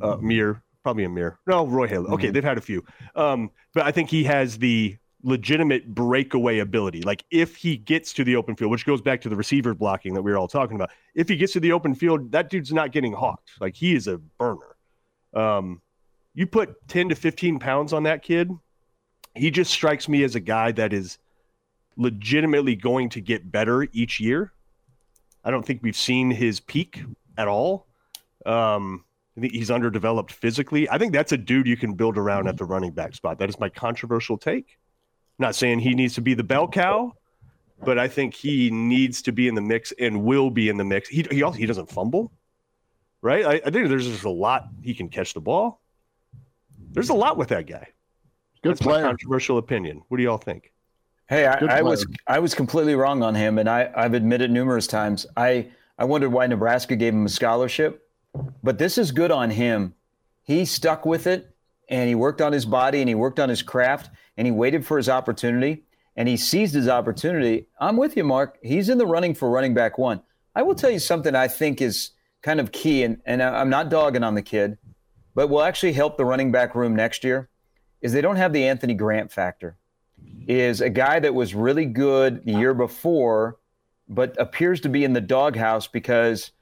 uh, 0.00 0.16
Mir, 0.20 0.62
probably 0.82 1.04
a 1.04 1.08
Mir. 1.08 1.38
No, 1.46 1.66
Roy 1.66 1.88
Helu. 1.88 2.10
Okay, 2.10 2.30
they've 2.30 2.44
had 2.44 2.58
a 2.58 2.62
few, 2.62 2.84
um, 3.14 3.50
but 3.74 3.84
I 3.84 3.90
think 3.90 4.10
he 4.10 4.24
has 4.24 4.58
the 4.58 4.96
legitimate 5.22 5.92
breakaway 5.92 6.60
ability. 6.60 7.02
Like 7.02 7.24
if 7.30 7.56
he 7.56 7.76
gets 7.76 8.12
to 8.14 8.24
the 8.24 8.36
open 8.36 8.54
field, 8.54 8.70
which 8.70 8.86
goes 8.86 9.00
back 9.00 9.20
to 9.22 9.28
the 9.28 9.36
receiver 9.36 9.74
blocking 9.74 10.14
that 10.14 10.22
we 10.22 10.30
were 10.30 10.38
all 10.38 10.48
talking 10.48 10.76
about. 10.76 10.90
If 11.14 11.28
he 11.28 11.36
gets 11.36 11.52
to 11.54 11.60
the 11.60 11.72
open 11.72 11.94
field, 11.94 12.30
that 12.32 12.48
dude's 12.48 12.72
not 12.72 12.92
getting 12.92 13.12
hawked. 13.12 13.50
Like 13.60 13.74
he 13.74 13.94
is 13.94 14.06
a 14.06 14.18
burner. 14.18 14.76
Um, 15.34 15.82
you 16.34 16.46
put 16.46 16.86
10 16.88 17.08
to 17.08 17.14
15 17.14 17.58
pounds 17.58 17.92
on 17.92 18.04
that 18.04 18.22
kid, 18.22 18.50
he 19.34 19.50
just 19.50 19.72
strikes 19.72 20.08
me 20.08 20.22
as 20.22 20.34
a 20.34 20.40
guy 20.40 20.70
that 20.72 20.92
is 20.92 21.18
legitimately 21.96 22.76
going 22.76 23.08
to 23.10 23.20
get 23.20 23.50
better 23.50 23.86
each 23.92 24.20
year. 24.20 24.52
I 25.44 25.50
don't 25.50 25.64
think 25.64 25.82
we've 25.82 25.96
seen 25.96 26.30
his 26.30 26.60
peak 26.60 27.02
at 27.38 27.48
all. 27.48 27.86
Um, 28.44 29.04
I 29.36 29.40
think 29.40 29.52
he's 29.52 29.70
underdeveloped 29.70 30.32
physically. 30.32 30.88
I 30.88 30.98
think 30.98 31.12
that's 31.12 31.32
a 31.32 31.36
dude 31.36 31.66
you 31.66 31.76
can 31.76 31.94
build 31.94 32.16
around 32.18 32.48
at 32.48 32.56
the 32.56 32.64
running 32.64 32.92
back 32.92 33.14
spot. 33.14 33.38
That 33.38 33.48
is 33.48 33.58
my 33.60 33.68
controversial 33.68 34.38
take. 34.38 34.78
not 35.38 35.54
saying 35.54 35.80
he 35.80 35.94
needs 35.94 36.14
to 36.14 36.20
be 36.20 36.34
the 36.34 36.44
bell 36.44 36.68
cow, 36.68 37.12
but 37.84 37.98
I 37.98 38.08
think 38.08 38.34
he 38.34 38.70
needs 38.70 39.22
to 39.22 39.32
be 39.32 39.48
in 39.48 39.54
the 39.54 39.60
mix 39.60 39.92
and 39.98 40.24
will 40.24 40.50
be 40.50 40.68
in 40.68 40.76
the 40.76 40.84
mix. 40.84 41.08
He 41.08 41.26
he 41.30 41.42
also 41.42 41.58
he 41.58 41.66
doesn't 41.66 41.90
fumble, 41.90 42.32
right? 43.20 43.44
I, 43.44 43.52
I 43.66 43.70
think 43.70 43.88
there's 43.88 44.06
just 44.06 44.24
a 44.24 44.30
lot 44.30 44.68
he 44.82 44.94
can 44.94 45.08
catch 45.08 45.34
the 45.34 45.40
ball. 45.40 45.80
There's 46.92 47.10
a 47.10 47.14
lot 47.14 47.36
with 47.36 47.48
that 47.48 47.66
guy. 47.66 47.88
Good 48.62 48.72
That's 48.72 48.80
player. 48.80 49.02
controversial 49.04 49.58
opinion. 49.58 50.02
What 50.08 50.16
do 50.16 50.22
y'all 50.22 50.38
think? 50.38 50.72
Hey, 51.28 51.44
I, 51.44 51.78
I 51.78 51.82
was. 51.82 52.06
I 52.28 52.38
was 52.38 52.54
completely 52.54 52.94
wrong 52.94 53.22
on 53.24 53.34
him, 53.34 53.58
and 53.58 53.68
I, 53.68 53.90
I've 53.96 54.14
admitted 54.14 54.50
numerous 54.50 54.86
times. 54.86 55.26
I, 55.36 55.70
I 55.98 56.04
wondered 56.04 56.30
why 56.30 56.46
Nebraska 56.46 56.94
gave 56.94 57.12
him 57.12 57.26
a 57.26 57.28
scholarship, 57.28 58.08
but 58.62 58.78
this 58.78 58.96
is 58.96 59.10
good 59.10 59.32
on 59.32 59.50
him. 59.50 59.94
He 60.44 60.64
stuck 60.64 61.04
with 61.04 61.26
it, 61.26 61.52
and 61.88 62.08
he 62.08 62.14
worked 62.14 62.40
on 62.40 62.52
his 62.52 62.64
body, 62.64 63.00
and 63.00 63.08
he 63.08 63.16
worked 63.16 63.40
on 63.40 63.48
his 63.48 63.62
craft, 63.62 64.10
and 64.36 64.46
he 64.46 64.52
waited 64.52 64.86
for 64.86 64.98
his 64.98 65.08
opportunity, 65.08 65.82
and 66.14 66.28
he 66.28 66.36
seized 66.36 66.74
his 66.74 66.88
opportunity. 66.88 67.66
I'm 67.80 67.96
with 67.96 68.16
you, 68.16 68.22
Mark. 68.22 68.58
He's 68.62 68.88
in 68.88 68.98
the 68.98 69.06
running 69.06 69.34
for 69.34 69.50
running 69.50 69.74
back 69.74 69.98
one. 69.98 70.22
I 70.54 70.62
will 70.62 70.76
tell 70.76 70.90
you 70.90 71.00
something 71.00 71.34
I 71.34 71.48
think 71.48 71.80
is 71.82 72.12
kind 72.42 72.60
of 72.60 72.70
key, 72.70 73.02
and, 73.02 73.20
and 73.26 73.42
I'm 73.42 73.70
not 73.70 73.88
dogging 73.88 74.22
on 74.22 74.36
the 74.36 74.42
kid, 74.42 74.78
but 75.34 75.48
will 75.48 75.62
actually 75.62 75.94
help 75.94 76.18
the 76.18 76.24
running 76.24 76.52
back 76.52 76.76
room 76.76 76.94
next 76.94 77.24
year. 77.24 77.48
Is 78.00 78.12
they 78.12 78.20
don't 78.20 78.36
have 78.36 78.52
the 78.52 78.68
Anthony 78.68 78.94
Grant 78.94 79.32
factor 79.32 79.76
is 80.48 80.80
a 80.80 80.90
guy 80.90 81.18
that 81.20 81.34
was 81.34 81.54
really 81.54 81.84
good 81.84 82.44
the 82.44 82.52
year 82.52 82.74
before, 82.74 83.58
but 84.08 84.34
appears 84.40 84.80
to 84.82 84.88
be 84.88 85.04
in 85.04 85.12
the 85.12 85.20
doghouse 85.20 85.86
because 85.86 86.52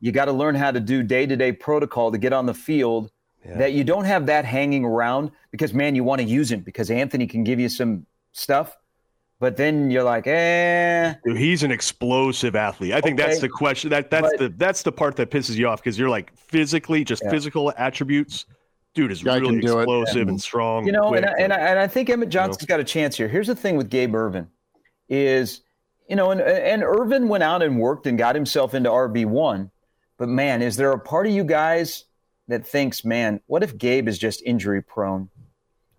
you 0.00 0.10
got 0.12 0.24
to 0.24 0.32
learn 0.32 0.54
how 0.54 0.70
to 0.70 0.80
do 0.80 1.02
day 1.02 1.26
to 1.26 1.36
day 1.36 1.52
protocol 1.52 2.10
to 2.10 2.18
get 2.18 2.32
on 2.32 2.46
the 2.46 2.54
field. 2.54 3.10
Yeah. 3.44 3.58
That 3.58 3.72
you 3.72 3.82
don't 3.82 4.04
have 4.04 4.26
that 4.26 4.44
hanging 4.44 4.84
around 4.84 5.32
because, 5.50 5.74
man, 5.74 5.96
you 5.96 6.04
want 6.04 6.20
to 6.20 6.26
use 6.26 6.50
him 6.50 6.60
because 6.60 6.90
Anthony 6.92 7.26
can 7.26 7.42
give 7.42 7.58
you 7.58 7.68
some 7.68 8.06
stuff. 8.32 8.76
But 9.40 9.56
then 9.56 9.90
you're 9.90 10.04
like, 10.04 10.28
eh. 10.28 11.14
Dude, 11.24 11.36
he's 11.36 11.64
an 11.64 11.72
explosive 11.72 12.54
athlete. 12.54 12.92
I 12.92 13.00
think 13.00 13.18
that's 13.18 13.40
the 13.40 13.48
question. 13.48 13.90
That 13.90 14.08
that's 14.10 14.28
But- 14.30 14.38
the 14.38 14.48
that's 14.50 14.84
the 14.84 14.92
part 14.92 15.16
that 15.16 15.30
pisses 15.30 15.56
you 15.56 15.66
off 15.66 15.82
because 15.82 15.98
you're 15.98 16.08
like 16.08 16.32
physically, 16.36 17.02
just 17.02 17.22
Yeah. 17.24 17.30
physical 17.30 17.72
attributes. 17.76 18.46
Dude 18.94 19.10
is 19.10 19.22
Guy 19.22 19.36
really 19.36 19.60
can 19.60 19.60
do 19.60 19.78
it. 19.78 19.82
explosive 19.82 20.28
and 20.28 20.40
strong. 20.40 20.84
You 20.86 20.92
know, 20.92 21.08
quick, 21.08 21.22
and 21.24 21.30
I, 21.30 21.34
and, 21.38 21.52
I, 21.52 21.58
and 21.58 21.78
I 21.78 21.86
think 21.86 22.10
Emmett 22.10 22.28
Johnson's 22.28 22.66
got 22.66 22.78
a 22.80 22.84
chance 22.84 23.16
here. 23.16 23.26
Here's 23.28 23.46
the 23.46 23.56
thing 23.56 23.76
with 23.76 23.88
Gabe 23.88 24.14
Ervin 24.14 24.48
is, 25.08 25.62
you 26.08 26.16
know, 26.16 26.30
and, 26.30 26.40
and 26.40 26.82
Ervin 26.82 27.28
went 27.28 27.42
out 27.42 27.62
and 27.62 27.78
worked 27.78 28.06
and 28.06 28.18
got 28.18 28.34
himself 28.34 28.74
into 28.74 28.90
RB1. 28.90 29.70
But 30.18 30.28
man, 30.28 30.60
is 30.62 30.76
there 30.76 30.92
a 30.92 30.98
part 30.98 31.26
of 31.26 31.32
you 31.32 31.42
guys 31.44 32.04
that 32.48 32.66
thinks, 32.66 33.04
man, 33.04 33.40
what 33.46 33.62
if 33.62 33.78
Gabe 33.78 34.08
is 34.08 34.18
just 34.18 34.42
injury 34.42 34.82
prone? 34.82 35.30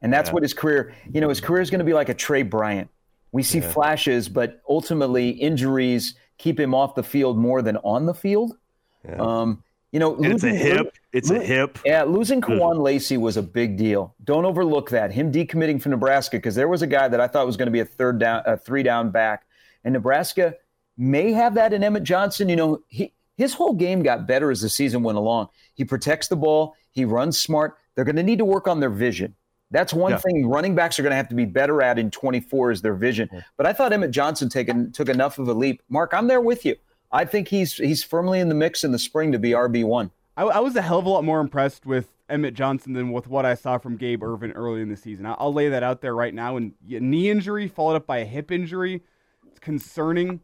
And 0.01 0.13
that's 0.13 0.29
Yeah. 0.29 0.34
what 0.36 0.43
his 0.43 0.53
career, 0.53 0.93
you 1.12 1.19
know, 1.21 1.29
his 1.29 1.41
career 1.41 1.62
is 1.62 1.69
going 1.71 1.79
to 1.79 1.86
be 1.86 1.93
like 1.93 2.10
a 2.10 2.13
Trey 2.13 2.43
Bryant. 2.43 2.89
We 3.32 3.41
see 3.41 3.60
Yeah. 3.60 3.71
flashes, 3.71 4.29
but 4.29 4.62
ultimately 4.69 5.29
injuries 5.29 6.15
keep 6.38 6.60
him 6.60 6.75
off 6.75 6.93
the 6.93 7.03
field 7.03 7.38
more 7.38 7.62
than 7.62 7.77
on 7.77 8.06
the 8.06 8.13
field. 8.13 8.56
Yeah. 9.03 9.15
Um, 9.15 9.63
you 9.93 9.99
know, 9.99 10.15
and 10.17 10.25
it's 10.34 10.43
a 10.43 10.47
losing- 10.47 10.60
hip. 10.60 10.95
It's 11.13 11.29
a 11.29 11.39
hip. 11.39 11.77
yeah, 11.86 12.03
losing 12.03 12.41
mm. 12.41 12.60
Kewan 12.60 12.82
Lacy 12.82 13.17
was 13.17 13.38
a 13.38 13.43
big 13.43 13.77
deal. 13.77 14.15
Don't 14.23 14.43
overlook 14.45 14.89
that. 14.89 15.12
Him 15.13 15.32
decommitting 15.32 15.79
from 15.79 15.91
Nebraska 15.91 16.38
because 16.38 16.56
there 16.56 16.67
was 16.67 16.82
a 16.82 16.88
guy 16.88 17.08
that 17.08 17.21
I 17.21 17.27
thought 17.27 17.45
was 17.45 17.56
going 17.56 17.67
to 17.67 17.71
be 17.71 17.79
a 17.82 17.86
third 17.86 18.19
down, 18.19 18.41
a 18.47 18.58
three 18.58 18.82
down 18.84 19.12
back, 19.12 19.45
and 19.84 19.93
Nebraska 19.93 20.56
may 20.97 21.32
have 21.32 21.53
that 21.53 21.71
in 21.71 21.84
Emmett 21.84 22.03
Johnson. 22.03 22.49
You 22.49 22.56
know, 22.56 22.84
he 22.88 23.13
his 23.38 23.53
whole 23.53 23.73
game 23.73 24.01
got 24.03 24.27
better 24.27 24.49
as 24.51 24.62
the 24.62 24.69
season 24.69 25.03
went 25.03 25.17
along. 25.17 25.49
He 25.75 25.86
protects 25.86 26.27
the 26.27 26.36
ball. 26.36 26.75
He 26.91 27.06
runs 27.06 27.39
smart. 27.39 27.77
They're 27.95 28.06
going 28.06 28.15
to 28.15 28.23
need 28.23 28.39
to 28.39 28.45
work 28.45 28.67
on 28.67 28.79
their 28.79 28.89
vision. 28.89 29.36
That's 29.71 29.93
one 29.93 30.12
Yeah. 30.12 30.17
thing 30.19 30.47
running 30.47 30.75
backs 30.75 30.99
are 30.99 31.03
going 31.03 31.12
to 31.12 31.15
have 31.17 31.29
to 31.29 31.36
be 31.36 31.45
better 31.45 31.82
at 31.82 31.97
in 31.97 32.12
24 32.12 32.71
is 32.71 32.82
their 32.84 32.93
vision. 32.93 33.27
But 33.58 33.65
I 33.65 33.73
thought 33.73 33.91
Emmett 33.91 34.12
Johnson 34.12 34.49
taken, 34.49 34.91
took 34.91 35.10
enough 35.10 35.39
of 35.39 35.47
a 35.47 35.53
leap. 35.53 35.82
Mark, 35.89 36.13
I'm 36.13 36.27
there 36.27 36.41
with 36.41 36.63
you. 36.63 36.75
I 37.13 37.26
think 37.26 37.47
he's 37.47 37.76
he's 37.76 38.04
firmly 38.04 38.39
in 38.39 38.49
the 38.49 38.56
mix 38.56 38.84
in 38.84 38.91
the 38.91 38.99
spring 38.99 39.32
to 39.32 39.39
be 39.39 39.52
RB 39.52 39.86
one. 39.86 40.12
I, 40.36 40.43
I 40.43 40.60
was 40.60 40.76
a 40.76 40.82
hell 40.82 40.99
of 40.99 41.06
a 41.06 41.10
lot 41.10 41.23
more 41.23 41.39
impressed 41.39 41.86
with 41.86 42.10
Emmett 42.28 42.56
Johnson 42.56 42.93
than 42.93 43.12
with 43.12 43.28
what 43.28 43.45
I 43.45 43.54
saw 43.54 43.78
from 43.78 43.97
Gabe 43.97 44.23
Ervin 44.23 44.52
early 44.54 44.82
in 44.82 44.89
the 44.89 44.97
season. 44.97 45.28
I'll, 45.28 45.38
I'll 45.39 45.54
lay 45.54 45.69
that 45.69 45.84
out 45.84 46.02
there 46.02 46.15
right 46.15 46.34
now. 46.34 46.58
And 46.58 46.73
knee 46.84 47.30
injury 47.30 47.67
followed 47.67 47.95
up 47.95 48.08
by 48.08 48.17
a 48.17 48.26
hip 48.26 48.52
injury, 48.52 49.04
it's 49.47 49.60
concerning. 49.60 50.41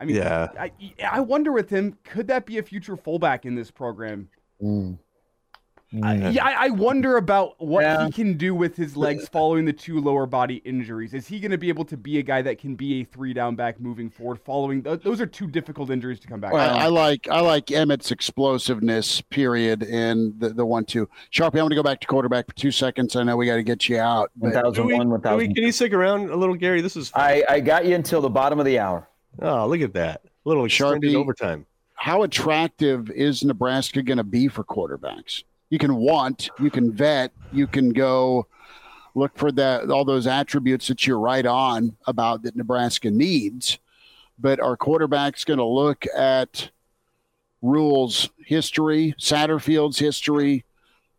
I 0.00 0.04
mean, 0.04 0.16
Yeah. 0.16 0.48
I, 0.58 0.72
I 1.08 1.20
wonder 1.20 1.52
with 1.52 1.70
him, 1.70 1.98
could 2.02 2.26
that 2.28 2.46
be 2.46 2.58
a 2.58 2.62
future 2.62 2.96
fullback 2.96 3.44
in 3.44 3.54
this 3.54 3.70
program? 3.70 4.28
Mm. 4.62 4.98
I, 5.90 5.96
mm. 6.16 6.34
yeah, 6.34 6.44
I 6.44 6.66
I 6.66 6.68
wonder 6.68 7.16
about 7.16 7.54
what 7.58 7.80
Yeah. 7.82 8.04
he 8.06 8.12
can 8.12 8.36
do 8.36 8.54
with 8.54 8.76
his 8.76 8.94
legs 8.94 9.26
following 9.32 9.64
the 9.64 9.72
two 9.72 10.00
lower 10.00 10.26
body 10.26 10.56
injuries. 10.56 11.14
Is 11.14 11.26
he 11.26 11.40
going 11.40 11.50
to 11.50 11.56
be 11.56 11.70
able 11.70 11.86
to 11.86 11.96
be 11.96 12.18
a 12.18 12.22
guy 12.22 12.42
that 12.42 12.58
can 12.58 12.74
be 12.74 13.00
a 13.00 13.04
three 13.04 13.32
down 13.32 13.56
back 13.56 13.80
moving 13.80 14.10
forward? 14.10 14.38
Following 14.44 14.82
th- 14.82 15.00
those 15.00 15.18
are 15.20 15.26
two 15.26 15.46
difficult 15.46 15.88
injuries 15.88 16.20
to 16.20 16.28
come 16.28 16.40
back. 16.40 16.52
I. 16.52 16.84
I 16.84 16.86
like 16.88 17.26
I 17.30 17.40
like 17.40 17.70
Emmett's 17.70 18.10
explosiveness. 18.10 19.22
Period, 19.22 19.82
and 19.84 20.38
the 20.38 20.50
the 20.50 20.66
one 20.66 20.84
two. 20.84 21.08
Sharpie, 21.32 21.54
I'm 21.54 21.60
going 21.60 21.70
to 21.70 21.76
go 21.76 21.82
back 21.82 22.00
to 22.00 22.06
quarterback 22.06 22.46
for 22.48 22.54
two 22.54 22.70
seconds. 22.70 23.16
I 23.16 23.22
know 23.22 23.36
we 23.38 23.46
got 23.46 23.56
to 23.56 23.62
get 23.62 23.88
you 23.88 23.98
out. 23.98 24.30
One 24.36 24.52
But 24.52 24.62
thousand 24.62 24.74
Can, 24.74 24.86
we, 24.86 24.94
one, 24.94 25.08
one 25.10 25.20
can, 25.22 25.36
we, 25.36 25.54
can 25.54 25.64
you 25.64 25.72
stick 25.72 25.92
around 25.94 26.28
a 26.30 26.36
little, 26.36 26.54
Gary? 26.54 26.80
This 26.82 26.96
is 26.96 27.10
I, 27.14 27.44
I 27.48 27.60
got 27.60 27.86
you 27.86 27.94
until 27.94 28.20
the 28.20 28.28
bottom 28.30 28.58
of 28.60 28.66
the 28.66 28.78
hour. 28.78 29.08
oh, 29.40 29.66
look 29.66 29.80
at 29.80 29.94
that 29.94 30.20
little 30.44 30.66
extended 30.66 31.10
Sharpie. 31.10 31.14
overtime. 31.14 31.64
how 31.94 32.22
attractive 32.24 33.10
is 33.10 33.42
Nebraska 33.42 34.02
going 34.02 34.18
to 34.18 34.24
be 34.24 34.48
for 34.48 34.64
quarterbacks? 34.64 35.44
You 35.70 35.78
can 35.78 35.96
want, 35.96 36.50
you 36.58 36.70
can 36.70 36.92
vet, 36.92 37.32
you 37.52 37.66
can 37.66 37.90
go 37.90 38.46
look 39.14 39.36
for 39.36 39.50
that 39.52 39.90
all 39.90 40.04
those 40.04 40.26
attributes 40.26 40.88
that 40.88 41.06
you're 41.06 41.18
right 41.18 41.44
on 41.44 41.96
about 42.06 42.42
that 42.42 42.56
Nebraska 42.56 43.10
needs. 43.10 43.78
But 44.38 44.60
our 44.60 44.76
quarterbacks 44.76 45.44
going 45.44 45.58
to 45.58 45.64
look 45.64 46.04
at 46.16 46.70
Rhule's 47.60 48.30
history, 48.38 49.14
Satterfield's 49.18 49.98
history, 49.98 50.64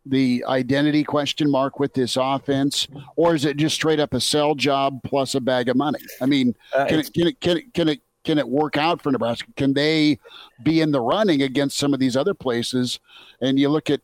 the 0.06 0.42
identity 0.48 1.04
question 1.04 1.50
mark 1.50 1.78
with 1.78 1.92
this 1.92 2.16
offense, 2.16 2.88
or 3.16 3.34
is 3.34 3.44
it 3.44 3.58
just 3.58 3.74
straight 3.74 4.00
up 4.00 4.14
a 4.14 4.20
sell 4.20 4.54
job 4.54 5.00
plus 5.04 5.34
a 5.34 5.40
bag 5.40 5.68
of 5.68 5.76
money? 5.76 6.00
I 6.22 6.26
mean, 6.26 6.56
Uh, 6.74 6.86
can 6.86 7.00
it, 7.00 7.12
can 7.12 7.26
it 7.26 7.40
can 7.40 7.56
it 7.58 7.74
can 7.74 7.88
it 7.90 8.00
can 8.24 8.38
it 8.38 8.48
work 8.48 8.78
out 8.78 9.02
for 9.02 9.12
Nebraska? 9.12 9.48
Can 9.56 9.74
they 9.74 10.18
be 10.62 10.80
in 10.80 10.90
the 10.90 11.00
running 11.00 11.42
against 11.42 11.76
some 11.76 11.92
of 11.92 12.00
these 12.00 12.16
other 12.16 12.34
places? 12.34 12.98
And 13.42 13.58
you 13.58 13.68
look 13.68 13.90
at 13.90 14.00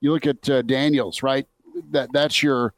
you 0.00 0.12
look 0.12 0.26
at 0.26 0.48
uh, 0.48 0.62
Daniels, 0.62 1.22
right? 1.22 1.46
That 1.90 2.10
that's 2.12 2.42
your 2.42 2.74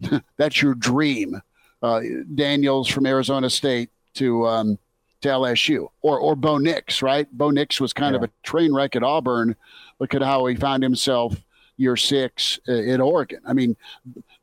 that's 0.36 0.62
your 0.62 0.74
dream. 0.74 1.40
Uh, 1.82 2.00
Daniels 2.34 2.88
from 2.88 3.06
Arizona 3.06 3.48
State 3.48 3.90
to 4.14 4.46
um, 4.46 4.78
to 5.22 5.28
LSU, 5.28 5.88
or 6.02 6.18
or 6.18 6.36
Bo 6.36 6.58
Nix, 6.58 7.02
right? 7.02 7.26
Bo 7.32 7.50
Nix 7.50 7.80
was 7.80 7.92
kind 7.92 8.14
of 8.16 8.22
a 8.22 8.30
train 8.42 8.72
wreck 8.74 8.96
at 8.96 9.02
Auburn. 9.02 9.56
Look 9.98 10.14
at 10.14 10.22
how 10.22 10.46
he 10.46 10.56
found 10.56 10.82
himself 10.82 11.36
year 11.76 11.96
six 11.96 12.58
uh, 12.68 12.72
in 12.72 13.00
Oregon. 13.00 13.40
I 13.46 13.52
mean, 13.54 13.76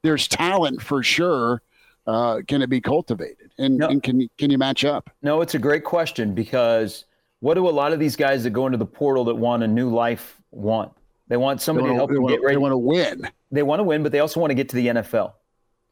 there's 0.03 0.27
talent 0.27 0.81
for 0.81 1.03
sure. 1.03 1.61
Uh, 2.07 2.39
can 2.47 2.61
it 2.61 2.69
be 2.69 2.79
cultivated, 2.79 3.51
and, 3.57 3.77
No. 3.77 3.89
and 3.89 4.01
can 4.01 4.29
can 4.37 4.49
you 4.49 4.57
match 4.57 4.85
up? 4.85 5.09
No, 5.21 5.41
it's 5.41 5.55
a 5.55 5.59
great 5.59 5.83
question 5.83 6.33
because 6.33 7.03
what 7.41 7.55
do 7.55 7.67
a 7.67 7.69
lot 7.69 7.91
of 7.91 7.99
these 7.99 8.15
guys 8.15 8.43
that 8.45 8.51
go 8.51 8.65
into 8.65 8.77
the 8.77 8.85
portal 8.85 9.25
that 9.25 9.35
want 9.35 9.61
a 9.61 9.67
new 9.67 9.89
life 9.93 10.41
want? 10.51 10.91
They 11.27 11.37
want 11.37 11.59
They 11.59 11.63
somebody 11.63 11.89
to 11.89 11.95
help 11.95 12.11
them 12.11 12.25
get 12.25 12.41
ready. 12.41 12.55
They 12.55 12.61
want 12.61 12.71
to 12.71 12.77
win. 12.77 13.29
They 13.51 13.63
want 13.63 13.79
to 13.79 13.83
win, 13.83 14.03
but 14.03 14.11
they 14.11 14.19
also 14.19 14.39
want 14.39 14.51
to 14.51 14.55
get 14.55 14.69
to 14.69 14.75
the 14.75 14.87
NFL. 14.87 15.33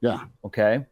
Yeah. 0.02 0.26
Okay. 0.44 0.86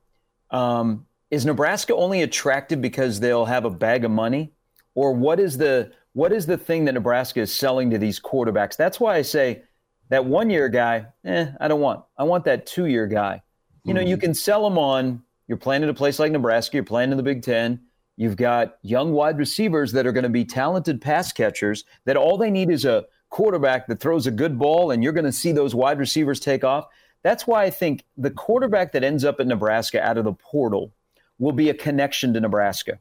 Um, 0.52 1.06
is 1.32 1.46
Nebraska 1.46 1.96
only 1.96 2.22
attractive 2.22 2.82
because 2.82 3.20
they'll 3.20 3.46
have 3.46 3.66
a 3.66 3.70
bag 3.70 4.06
of 4.06 4.12
money, 4.12 4.54
or 4.96 5.14
what 5.14 5.40
is 5.40 5.58
the 5.58 5.92
what 6.14 6.32
is 6.32 6.46
the 6.46 6.58
thing 6.58 6.86
that 6.86 6.94
Nebraska 6.94 7.42
is 7.42 7.54
selling 7.54 7.90
to 7.90 7.98
these 7.98 8.20
quarterbacks? 8.20 8.78
That's 8.78 9.00
why 9.00 9.16
I 9.16 9.24
say 9.24 9.64
that 10.10 10.24
one 10.24 10.50
year 10.50 10.70
guy, 10.70 11.08
eh, 11.26 11.48
I 11.60 11.68
don't 11.68 11.82
want. 11.82 12.04
I 12.18 12.24
want 12.24 12.46
that 12.46 12.66
two 12.66 12.86
year 12.86 13.08
guy. 13.08 13.42
You 13.86 13.94
know, 13.94 14.02
you 14.02 14.16
can 14.16 14.34
sell 14.34 14.64
them 14.64 14.78
on. 14.78 15.22
You're 15.48 15.58
playing 15.58 15.84
at 15.84 15.90
a 15.90 15.94
place 15.94 16.20
like 16.20 16.32
Nebraska. 16.32 16.78
You're 16.78 16.86
playing 16.86 17.12
in 17.12 17.18
the 17.18 17.24
Big 17.24 17.42
Ten. 17.42 17.82
You've 18.16 18.38
got 18.38 18.78
young 18.82 19.12
wide 19.12 19.38
receivers 19.38 19.92
that 19.94 20.06
are 20.06 20.12
going 20.12 20.24
to 20.24 20.30
be 20.30 20.46
talented 20.46 21.02
pass 21.02 21.34
catchers. 21.34 21.84
That 22.06 22.16
all 22.16 22.38
they 22.38 22.52
need 22.52 22.70
is 22.70 22.86
a 22.86 23.06
quarterback 23.34 23.88
that 23.88 24.00
throws 24.00 24.28
a 24.28 24.32
good 24.32 24.60
ball, 24.60 24.92
and 24.92 25.04
you're 25.04 25.12
going 25.12 25.26
to 25.26 25.32
see 25.32 25.52
those 25.52 25.74
wide 25.74 25.98
receivers 25.98 26.40
take 26.40 26.64
off. 26.64 26.86
That's 27.24 27.48
why 27.48 27.64
I 27.64 27.72
think 27.72 28.06
the 28.16 28.30
quarterback 28.30 28.92
that 28.92 29.04
ends 29.04 29.26
up 29.26 29.40
at 29.40 29.48
Nebraska 29.48 30.00
out 30.00 30.20
of 30.20 30.24
the 30.24 30.34
portal 30.34 30.94
will 31.40 31.52
be 31.52 31.70
a 31.70 31.74
connection 31.74 32.32
to 32.34 32.40
Nebraska. 32.40 33.00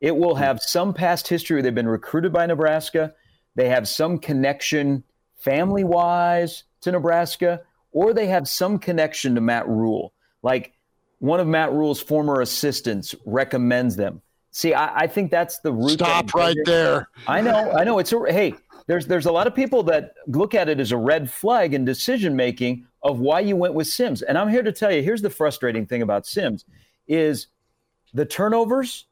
It 0.00 0.16
will 0.16 0.36
have 0.36 0.62
some 0.62 0.94
past 0.94 1.28
history. 1.28 1.60
They've 1.60 1.74
been 1.74 1.86
recruited 1.86 2.32
by 2.32 2.46
Nebraska. 2.46 3.12
They 3.56 3.68
have 3.68 3.86
some 3.86 4.18
connection 4.18 5.04
family 5.36 5.84
wise 5.84 6.64
to 6.80 6.90
Nebraska, 6.90 7.60
or 7.92 8.14
they 8.14 8.28
have 8.28 8.48
some 8.48 8.78
connection 8.78 9.34
to 9.34 9.42
Matt 9.42 9.68
Rhule. 9.68 10.14
Like 10.42 10.72
one 11.18 11.40
of 11.40 11.46
Matt 11.46 11.72
Rhule's 11.72 12.00
former 12.00 12.40
assistants 12.40 13.14
recommends 13.26 13.96
them. 13.96 14.22
See, 14.50 14.72
I, 14.72 15.00
I 15.00 15.06
think 15.08 15.30
that's 15.30 15.58
the 15.58 15.72
root. 15.72 15.90
Stop 15.90 16.32
right 16.32 16.56
there. 16.64 17.08
I 17.26 17.40
know, 17.40 17.72
I 17.72 17.84
know. 17.84 17.98
It's 17.98 18.12
a 18.12 18.20
hey. 18.32 18.54
There's 18.86 19.06
there's 19.06 19.26
a 19.26 19.32
lot 19.32 19.46
of 19.46 19.54
people 19.54 19.82
that 19.84 20.14
look 20.26 20.54
at 20.54 20.68
it 20.68 20.78
as 20.78 20.92
a 20.92 20.96
red 20.96 21.30
flag 21.30 21.74
in 21.74 21.84
decision 21.84 22.36
making 22.36 22.86
of 23.02 23.18
why 23.18 23.40
you 23.40 23.56
went 23.56 23.74
with 23.74 23.86
Sims. 23.86 24.22
And 24.22 24.36
I'm 24.36 24.48
here 24.48 24.62
to 24.62 24.72
tell 24.72 24.92
you, 24.92 25.02
here's 25.02 25.22
the 25.22 25.30
frustrating 25.30 25.86
thing 25.86 26.02
about 26.02 26.26
Sims, 26.26 26.64
is 27.06 27.48
the 28.12 28.26
turnovers. 28.26 29.06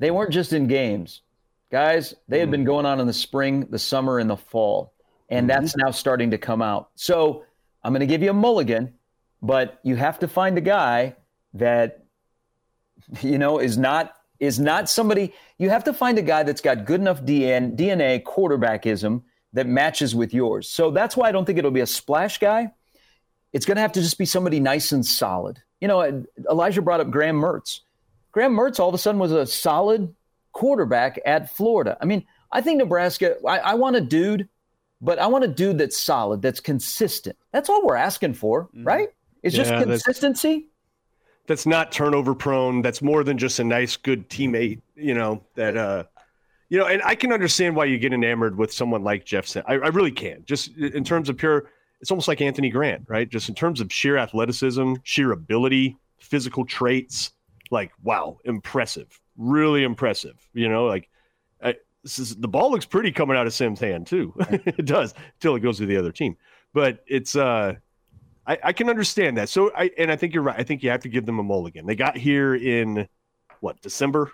They 0.00 0.10
weren't 0.10 0.32
just 0.32 0.52
in 0.52 0.66
games, 0.66 1.22
guys. 1.70 2.14
They 2.28 2.38
had 2.40 2.46
mm-hmm. 2.46 2.52
been 2.52 2.64
going 2.64 2.86
on 2.86 3.00
in 3.00 3.06
the 3.06 3.12
spring, 3.12 3.66
the 3.70 3.78
summer, 3.78 4.18
and 4.18 4.28
the 4.28 4.36
fall, 4.36 4.92
and 5.28 5.48
mm-hmm. 5.48 5.60
that's 5.60 5.76
now 5.76 5.90
starting 5.90 6.30
to 6.32 6.38
come 6.38 6.60
out. 6.62 6.90
So 6.96 7.44
I'm 7.82 7.92
going 7.92 8.00
to 8.00 8.06
give 8.06 8.22
you 8.22 8.30
a 8.30 8.34
mulligan, 8.34 8.94
but 9.40 9.78
you 9.84 9.94
have 9.96 10.18
to 10.20 10.28
find 10.28 10.58
a 10.58 10.60
guy 10.60 11.14
that 11.54 12.04
you 13.22 13.38
know 13.38 13.58
is 13.60 13.78
not 13.78 14.14
is 14.40 14.58
not 14.58 14.88
somebody 14.88 15.32
you 15.58 15.70
have 15.70 15.84
to 15.84 15.92
find 15.92 16.18
a 16.18 16.22
guy 16.22 16.42
that's 16.42 16.60
got 16.60 16.84
good 16.84 17.00
enough 17.00 17.22
DN, 17.22 17.76
DNA 17.76 18.22
quarterbackism 18.22 19.22
that 19.52 19.66
matches 19.66 20.14
with 20.14 20.34
yours. 20.34 20.68
So 20.68 20.90
that's 20.90 21.16
why 21.16 21.28
I 21.28 21.32
don't 21.32 21.44
think 21.44 21.58
it'll 21.58 21.70
be 21.70 21.80
a 21.80 21.86
splash 21.86 22.38
guy. 22.38 22.72
It's 23.52 23.64
going 23.64 23.76
to 23.76 23.82
have 23.82 23.92
to 23.92 24.00
just 24.00 24.18
be 24.18 24.26
somebody 24.26 24.58
nice 24.58 24.90
and 24.90 25.06
solid. 25.06 25.62
You 25.80 25.86
know, 25.86 26.24
Elijah 26.50 26.82
brought 26.82 27.00
up 27.00 27.10
Graham 27.10 27.40
Mertz. 27.40 27.80
Graham 28.32 28.52
Mertz 28.52 28.80
all 28.80 28.88
of 28.88 28.94
a 28.94 28.98
sudden 28.98 29.20
was 29.20 29.30
a 29.30 29.46
solid 29.46 30.12
quarterback 30.52 31.20
at 31.24 31.54
Florida. 31.54 31.96
I 32.00 32.04
mean, 32.04 32.26
I 32.50 32.60
think 32.60 32.78
Nebraska, 32.78 33.36
I, 33.46 33.58
I 33.58 33.74
want 33.74 33.94
a 33.94 34.00
dude, 34.00 34.48
but 35.00 35.20
I 35.20 35.28
want 35.28 35.44
a 35.44 35.48
dude 35.48 35.78
that's 35.78 35.96
solid, 35.96 36.42
that's 36.42 36.60
consistent. 36.60 37.36
That's 37.52 37.68
all 37.68 37.86
we're 37.86 37.94
asking 37.94 38.34
for, 38.34 38.64
mm-hmm. 38.64 38.84
right? 38.84 39.08
It's 39.42 39.54
just 39.54 39.70
Yeah, 39.70 39.80
that's- 39.80 40.02
consistency. 40.02 40.66
That's 41.46 41.66
not 41.66 41.92
turnover 41.92 42.34
prone. 42.34 42.82
That's 42.82 43.02
more 43.02 43.24
than 43.24 43.38
just 43.38 43.58
a 43.58 43.64
nice, 43.64 43.96
good 43.96 44.28
teammate. 44.28 44.80
You 44.96 45.14
know 45.14 45.42
that. 45.54 45.76
uh 45.76 46.04
You 46.68 46.78
know, 46.78 46.86
and 46.86 47.02
I 47.04 47.14
can 47.14 47.32
understand 47.32 47.76
why 47.76 47.84
you 47.86 47.98
get 47.98 48.12
enamored 48.12 48.56
with 48.56 48.72
someone 48.72 49.04
like 49.04 49.24
Jeff. 49.24 49.46
Sim- 49.46 49.64
I, 49.66 49.74
I 49.74 49.88
really 49.88 50.12
can. 50.12 50.44
Just 50.46 50.76
in 50.76 51.04
terms 51.04 51.28
of 51.28 51.36
pure, 51.36 51.70
it's 52.00 52.10
almost 52.10 52.28
like 52.28 52.40
Anthony 52.40 52.70
Grant, 52.70 53.04
right? 53.08 53.28
Just 53.28 53.48
in 53.48 53.54
terms 53.54 53.80
of 53.80 53.92
sheer 53.92 54.16
athleticism, 54.16 54.94
sheer 55.02 55.32
ability, 55.32 55.96
physical 56.18 56.64
traits. 56.64 57.32
Like, 57.70 57.92
wow, 58.02 58.38
impressive, 58.44 59.20
really 59.36 59.84
impressive. 59.84 60.36
You 60.54 60.68
know, 60.68 60.86
like. 60.86 61.08
I, 61.62 61.76
this 62.02 62.18
is, 62.18 62.36
the 62.36 62.48
ball 62.48 62.70
looks 62.70 62.84
pretty 62.84 63.10
coming 63.10 63.34
out 63.36 63.46
of 63.46 63.54
Sim's 63.54 63.80
hand 63.80 64.06
too. 64.06 64.34
it 64.50 64.84
does 64.84 65.14
until 65.34 65.54
it 65.56 65.60
goes 65.60 65.78
to 65.78 65.86
the 65.86 65.96
other 65.96 66.12
team. 66.12 66.36
But 66.74 67.02
it's 67.06 67.34
uh 67.34 67.74
I, 68.46 68.58
I 68.64 68.72
can 68.72 68.88
understand 68.90 69.36
that. 69.38 69.48
So 69.48 69.70
I 69.74 69.90
and 69.98 70.10
I 70.10 70.16
think 70.16 70.34
you're 70.34 70.42
right. 70.42 70.58
I 70.58 70.62
think 70.62 70.82
you 70.82 70.90
have 70.90 71.00
to 71.02 71.08
give 71.08 71.26
them 71.26 71.38
a 71.38 71.42
mulligan. 71.42 71.86
They 71.86 71.96
got 71.96 72.16
here 72.16 72.54
in 72.54 73.08
what 73.60 73.80
December. 73.80 74.32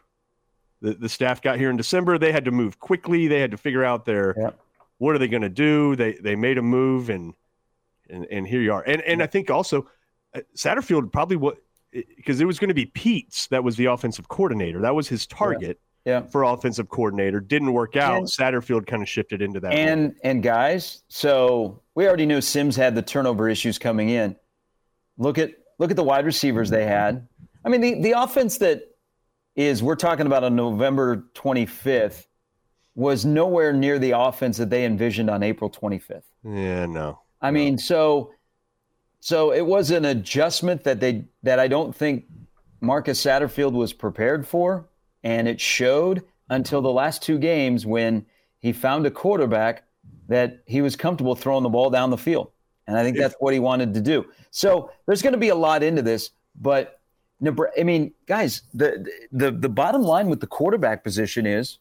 The 0.82 0.94
the 0.94 1.08
staff 1.08 1.42
got 1.42 1.58
here 1.58 1.70
in 1.70 1.76
December. 1.76 2.18
They 2.18 2.32
had 2.32 2.44
to 2.46 2.50
move 2.50 2.78
quickly. 2.80 3.28
They 3.28 3.40
had 3.40 3.50
to 3.50 3.56
figure 3.56 3.84
out 3.84 4.04
their 4.06 4.34
Yeah. 4.38 4.50
what 4.98 5.14
are 5.14 5.18
they 5.18 5.28
going 5.28 5.42
to 5.42 5.48
do. 5.48 5.94
They 5.96 6.14
they 6.14 6.34
made 6.36 6.58
a 6.58 6.62
move 6.62 7.10
and 7.10 7.34
and 8.08 8.26
and 8.30 8.46
here 8.46 8.60
you 8.62 8.72
are. 8.72 8.82
And 8.82 9.02
and 9.02 9.22
I 9.22 9.26
think 9.26 9.50
also 9.50 9.88
uh, 10.34 10.40
Satterfield 10.56 11.12
probably 11.12 11.36
what 11.36 11.58
because 12.16 12.40
it 12.40 12.44
was 12.46 12.58
going 12.58 12.68
to 12.68 12.74
be 12.74 12.86
Pete's 12.86 13.46
that 13.48 13.62
was 13.62 13.76
the 13.76 13.86
offensive 13.86 14.28
coordinator. 14.28 14.80
That 14.80 14.94
was 14.94 15.06
his 15.08 15.26
target 15.26 15.78
Yeah. 16.06 16.22
for 16.22 16.44
offensive 16.44 16.88
coordinator. 16.88 17.40
Didn't 17.40 17.72
work 17.72 17.96
out. 17.96 18.16
And- 18.18 18.26
Satterfield 18.26 18.86
kind 18.86 19.02
of 19.02 19.08
shifted 19.08 19.42
into 19.42 19.60
that. 19.60 19.68
role. 19.68 19.76
And 19.78 20.14
and 20.24 20.42
guys, 20.42 21.02
so 21.08 21.80
we 22.00 22.06
already 22.06 22.24
knew 22.24 22.40
Sims 22.40 22.76
had 22.76 22.94
the 22.94 23.02
turnover 23.02 23.46
issues 23.46 23.78
coming 23.78 24.08
in. 24.08 24.34
Look 25.18 25.36
at 25.36 25.52
look 25.78 25.90
at 25.90 25.98
the 25.98 26.02
wide 26.02 26.24
receivers 26.24 26.70
they 26.70 26.86
had. 26.86 27.28
I 27.62 27.68
mean, 27.68 27.82
the, 27.82 28.00
the 28.00 28.12
offense 28.12 28.56
that 28.58 28.84
is 29.54 29.82
we're 29.82 29.96
talking 29.96 30.24
about 30.24 30.42
on 30.42 30.56
November 30.56 31.26
25th 31.34 32.24
was 32.94 33.26
nowhere 33.26 33.74
near 33.74 33.98
the 33.98 34.12
offense 34.12 34.56
that 34.56 34.70
they 34.70 34.86
envisioned 34.86 35.28
on 35.28 35.42
April 35.42 35.68
25th. 35.68 36.22
yeah, 36.42 36.86
no. 36.86 37.20
I 37.42 37.50
mean, 37.50 37.76
so 37.76 38.32
so 39.20 39.52
it 39.52 39.66
was 39.66 39.90
an 39.90 40.06
adjustment 40.06 40.84
that 40.84 41.00
they 41.00 41.26
that 41.42 41.58
I 41.58 41.68
don't 41.68 41.94
think 41.94 42.24
Marcus 42.80 43.22
Satterfield 43.22 43.72
was 43.72 43.92
prepared 43.92 44.48
for, 44.48 44.88
and 45.22 45.46
it 45.46 45.60
showed 45.60 46.22
until 46.48 46.80
the 46.80 46.90
last 46.90 47.22
two 47.22 47.38
games 47.38 47.84
when 47.84 48.24
he 48.58 48.72
found 48.72 49.04
a 49.04 49.10
quarterback 49.10 49.84
that 50.30 50.62
he 50.64 50.80
was 50.80 50.94
comfortable 50.94 51.34
throwing 51.34 51.64
the 51.64 51.68
ball 51.68 51.90
down 51.90 52.08
the 52.08 52.16
field. 52.16 52.52
And 52.86 52.96
I 52.96 53.02
think 53.02 53.16
that's 53.16 53.34
what 53.40 53.52
he 53.52 53.58
wanted 53.58 53.92
to 53.94 54.00
do. 54.00 54.24
So 54.52 54.90
there's 55.06 55.22
going 55.22 55.32
to 55.32 55.38
be 55.38 55.48
a 55.48 55.54
lot 55.54 55.82
into 55.82 56.02
this, 56.02 56.30
but 56.54 57.00
I 57.78 57.82
mean, 57.82 58.12
guys, 58.26 58.62
the 58.74 59.06
the 59.32 59.50
the 59.50 59.68
bottom 59.68 60.02
line 60.02 60.28
with 60.28 60.40
the 60.40 60.46
quarterback 60.46 61.02
position 61.02 61.46
is 61.46 61.78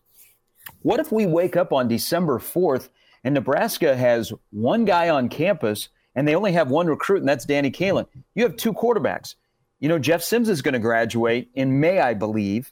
what 0.82 1.00
if 1.00 1.12
we 1.12 1.26
wake 1.26 1.58
up 1.58 1.74
on 1.74 1.88
December 1.88 2.40
4th 2.40 2.90
And 3.24 3.34
Nebraska 3.34 3.96
has 3.96 4.32
one 4.52 4.86
guy 4.86 5.10
on 5.10 5.28
campus, 5.30 5.90
and 6.16 6.28
they 6.28 6.36
only 6.36 6.54
have 6.54 6.72
one 6.72 6.88
recruit, 6.88 7.20
and 7.20 7.28
that's 7.28 7.46
Danny 7.46 7.72
Kaelin. 7.72 8.08
You 8.36 8.44
have 8.44 8.56
two 8.56 8.74
quarterbacks. 8.74 9.36
You 9.80 9.90
know, 9.90 10.00
Jeff 10.00 10.24
Sims 10.24 10.50
is 10.50 10.62
going 10.62 10.74
to 10.74 10.80
graduate 10.80 11.50
in 11.56 11.80
May, 11.80 12.00
I 12.00 12.14
believe. 12.14 12.72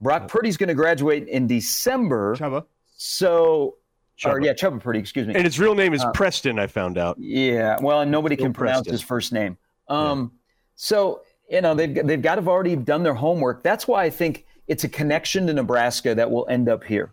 Brock 0.00 0.28
Purdy's 0.28 0.56
going 0.56 0.68
to 0.68 0.74
graduate 0.74 1.28
in 1.28 1.46
December. 1.46 2.36
Chubba. 2.36 2.64
So, 2.96 3.76
or 4.24 4.40
Chubba. 4.40 4.44
yeah, 4.44 4.52
Chubba 4.54 4.80
Purdy, 4.80 4.98
excuse 4.98 5.26
me. 5.26 5.34
And 5.34 5.44
his 5.44 5.58
real 5.60 5.74
name 5.74 5.92
is 5.94 6.02
Uh, 6.02 6.10
Preston. 6.12 6.58
I 6.58 6.66
found 6.66 6.96
out. 6.98 7.16
Yeah, 7.18 7.76
well, 7.80 8.00
and 8.00 8.10
nobody 8.10 8.36
Bill 8.36 8.46
can 8.46 8.52
pronounce 8.52 8.78
Preston. 8.88 8.92
his 8.92 9.02
first 9.02 9.32
name. 9.32 9.56
Um, 9.88 10.32
So 10.74 11.22
you 11.50 11.60
know 11.60 11.74
they've 11.74 11.94
they've 12.06 12.20
got 12.22 12.34
to 12.36 12.40
have 12.42 12.48
already 12.48 12.76
done 12.76 13.02
their 13.02 13.14
homework. 13.14 13.62
That's 13.62 13.86
why 13.88 14.04
I 14.04 14.10
think 14.10 14.44
it's 14.68 14.84
a 14.84 14.88
connection 14.88 15.46
to 15.46 15.52
Nebraska 15.52 16.14
that 16.14 16.30
will 16.30 16.46
end 16.48 16.68
up 16.68 16.82
here. 16.84 17.12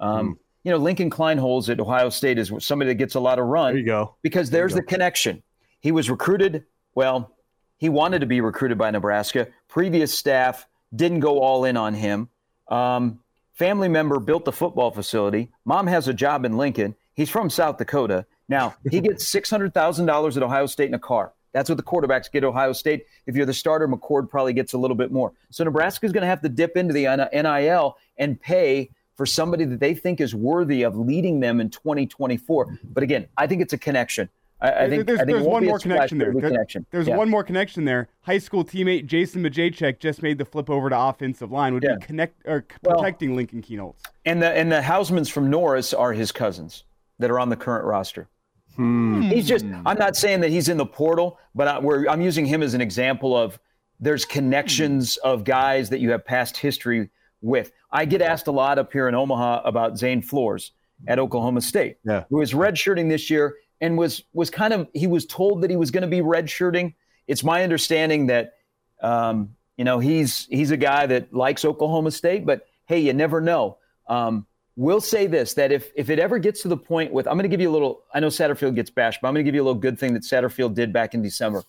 Um, 0.00 0.38
You 0.64 0.70
know, 0.70 0.78
Lincoln 0.78 1.10
Kienholz 1.10 1.68
at 1.68 1.80
Ohio 1.80 2.08
State 2.08 2.38
is 2.38 2.52
somebody 2.60 2.90
that 2.90 2.94
gets 2.94 3.16
a 3.16 3.20
lot 3.20 3.40
of 3.40 3.46
run 3.46 3.72
There 3.72 3.80
you 3.80 3.84
go. 3.86 4.14
because 4.22 4.48
There 4.50 4.60
there's 4.60 4.72
go. 4.74 4.76
the 4.76 4.82
connection. 4.86 5.42
He 5.80 5.90
was 5.90 6.08
recruited. 6.08 6.64
Well, 6.94 7.32
he 7.78 7.88
wanted 7.88 8.20
to 8.20 8.26
be 8.26 8.40
recruited 8.40 8.78
by 8.78 8.90
Nebraska. 8.92 9.48
Previous 9.66 10.16
staff 10.16 10.68
didn't 10.94 11.18
go 11.20 11.40
all 11.40 11.64
in 11.64 11.76
on 11.76 11.94
him. 11.94 12.28
Um, 12.68 13.18
family 13.52 13.88
member 13.88 14.18
built 14.18 14.44
the 14.44 14.52
football 14.52 14.90
facility. 14.90 15.50
Mom 15.64 15.86
has 15.86 16.08
a 16.08 16.14
job 16.14 16.44
in 16.44 16.56
Lincoln. 16.56 16.94
He's 17.14 17.30
from 17.30 17.50
South 17.50 17.78
Dakota. 17.78 18.26
Now 18.48 18.74
he 18.90 19.00
gets 19.08 19.26
six 19.26 19.50
hundred 19.50 19.74
thousand 19.74 20.06
dollars 20.06 20.36
at 20.36 20.42
Ohio 20.42 20.66
State 20.66 20.88
in 20.88 20.94
a 20.94 20.98
car. 20.98 21.32
That's 21.52 21.68
what 21.68 21.76
the 21.76 21.82
quarterbacks 21.82 22.30
get 22.30 22.44
at 22.44 22.48
Ohio 22.48 22.72
State. 22.72 23.06
If 23.26 23.36
you're 23.36 23.46
the 23.46 23.54
starter, 23.54 23.86
McCord 23.86 24.30
probably 24.30 24.54
gets 24.54 24.72
a 24.72 24.78
little 24.78 24.96
bit 24.96 25.12
more. 25.12 25.32
So 25.50 25.64
Nebraska's 25.64 26.12
going 26.12 26.22
to 26.22 26.28
have 26.28 26.40
to 26.42 26.48
dip 26.48 26.76
into 26.76 26.94
the 26.94 27.04
NIL 27.32 27.98
and 28.16 28.40
pay 28.40 28.90
for 29.16 29.26
somebody 29.26 29.64
that 29.66 29.78
they 29.78 29.94
think 29.94 30.20
is 30.20 30.34
worthy 30.34 30.82
of 30.82 30.96
leading 30.96 31.40
them 31.40 31.60
in 31.60 31.68
2024. 31.68 32.78
But 32.84 33.02
again, 33.02 33.28
I 33.36 33.46
think 33.46 33.60
it's 33.60 33.74
a 33.74 33.78
connection. 33.78 34.30
I, 34.62 34.84
I 34.84 34.88
think 34.88 35.06
there's, 35.06 35.18
I 35.20 35.24
think 35.24 35.36
there's 35.36 35.46
one 35.46 35.64
more 35.66 35.78
connection 35.78 36.18
there. 36.18 36.32
There- 36.32 36.50
connection. 36.50 36.86
There's 36.90 37.08
Yeah. 37.08 37.16
one 37.16 37.28
more 37.28 37.42
connection 37.42 37.84
there. 37.84 38.08
High 38.20 38.38
school 38.38 38.64
teammate 38.64 39.06
Jason 39.06 39.42
Maciejczak 39.42 39.98
just 39.98 40.22
made 40.22 40.38
the 40.38 40.44
flip 40.44 40.70
over 40.70 40.88
to 40.88 40.98
offensive 40.98 41.50
line. 41.50 41.74
Would 41.74 41.82
Yeah. 41.82 41.96
be 41.98 42.06
connect 42.06 42.46
or 42.46 42.64
c- 42.70 42.76
Well- 42.82 42.96
protecting 42.98 43.34
Lincoln 43.36 43.60
Kienholz. 43.62 43.96
And 44.24 44.40
the 44.40 44.48
and 44.50 44.70
the 44.70 44.80
Hausmans 44.80 45.30
from 45.30 45.50
Norris 45.50 45.92
are 45.92 46.12
his 46.12 46.30
cousins 46.32 46.84
that 47.18 47.30
are 47.30 47.40
on 47.40 47.48
the 47.48 47.56
current 47.56 47.84
roster. 47.84 48.28
Hmm. 48.76 49.22
He's 49.22 49.46
just. 49.46 49.64
I'm 49.84 49.98
not 49.98 50.16
saying 50.16 50.40
that 50.40 50.50
he's 50.50 50.68
in 50.68 50.76
the 50.78 50.86
portal, 50.86 51.38
but 51.54 51.68
I, 51.68 51.78
we're, 51.78 52.06
I'm 52.08 52.22
using 52.22 52.46
him 52.46 52.62
as 52.62 52.72
an 52.72 52.80
example 52.80 53.36
of 53.36 53.58
there's 54.00 54.24
connections 54.24 55.16
of 55.18 55.44
guys 55.44 55.90
that 55.90 56.00
you 56.00 56.10
have 56.12 56.24
past 56.24 56.56
history 56.56 57.10
with. 57.42 57.70
I 57.90 58.04
get 58.06 58.22
asked 58.22 58.46
a 58.46 58.52
lot 58.52 58.78
up 58.78 58.92
here 58.92 59.08
in 59.08 59.14
Omaha 59.14 59.62
about 59.64 59.98
Zane 59.98 60.22
Flores 60.22 60.72
at 61.06 61.18
Oklahoma 61.18 61.60
State, 61.60 61.96
Yeah. 62.04 62.24
who 62.30 62.40
is 62.40 62.52
redshirting 62.54 63.08
this 63.10 63.28
year 63.28 63.54
and 63.82 63.98
was 63.98 64.22
was 64.32 64.48
kind 64.48 64.72
of 64.72 64.88
he 64.94 65.06
was 65.06 65.26
told 65.26 65.60
that 65.60 65.68
he 65.68 65.76
was 65.76 65.90
going 65.90 66.02
to 66.02 66.08
be 66.08 66.20
redshirting. 66.20 66.94
It's 67.26 67.44
my 67.44 67.62
understanding 67.62 68.28
that 68.28 68.54
um, 69.02 69.54
you 69.76 69.84
know 69.84 69.98
he's 69.98 70.46
he's 70.46 70.70
a 70.70 70.76
guy 70.76 71.04
that 71.06 71.34
likes 71.34 71.64
Oklahoma 71.64 72.12
State, 72.12 72.46
but 72.46 72.66
hey, 72.86 73.00
you 73.00 73.12
never 73.12 73.40
know. 73.40 73.76
Um, 74.06 74.46
we'll 74.76 75.00
say 75.00 75.26
this 75.26 75.54
that 75.54 75.72
if 75.72 75.90
if 75.96 76.08
it 76.08 76.18
ever 76.18 76.38
gets 76.38 76.62
to 76.62 76.68
the 76.68 76.76
point 76.76 77.12
with 77.12 77.26
I'm 77.26 77.34
going 77.34 77.42
to 77.42 77.48
give 77.48 77.60
you 77.60 77.68
a 77.68 77.72
little 77.72 78.04
I 78.14 78.20
know 78.20 78.28
Satterfield 78.28 78.76
gets 78.76 78.88
bashed, 78.88 79.20
but 79.20 79.28
I'm 79.28 79.34
going 79.34 79.44
to 79.44 79.48
give 79.48 79.56
you 79.56 79.62
a 79.62 79.66
little 79.66 79.80
good 79.80 79.98
thing 79.98 80.14
that 80.14 80.22
Satterfield 80.22 80.74
did 80.74 80.92
back 80.92 81.12
in 81.12 81.20
December. 81.20 81.64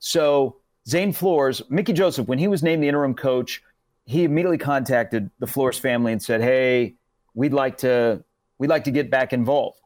So 0.00 0.56
Zane 0.88 1.12
Flores, 1.12 1.60
Mickey 1.68 1.92
Joseph, 1.92 2.26
when 2.26 2.38
he 2.38 2.48
was 2.48 2.62
named 2.62 2.82
the 2.82 2.88
interim 2.88 3.14
coach, 3.14 3.62
he 4.06 4.24
immediately 4.24 4.56
contacted 4.56 5.30
the 5.38 5.46
Flores 5.46 5.78
family 5.78 6.12
and 6.12 6.22
said, 6.22 6.40
"Hey, 6.40 6.96
we'd 7.34 7.52
like 7.52 7.76
to 7.78 8.24
we'd 8.56 8.70
like 8.70 8.84
to 8.84 8.90
get 8.90 9.10
back 9.10 9.34
involved." 9.34 9.78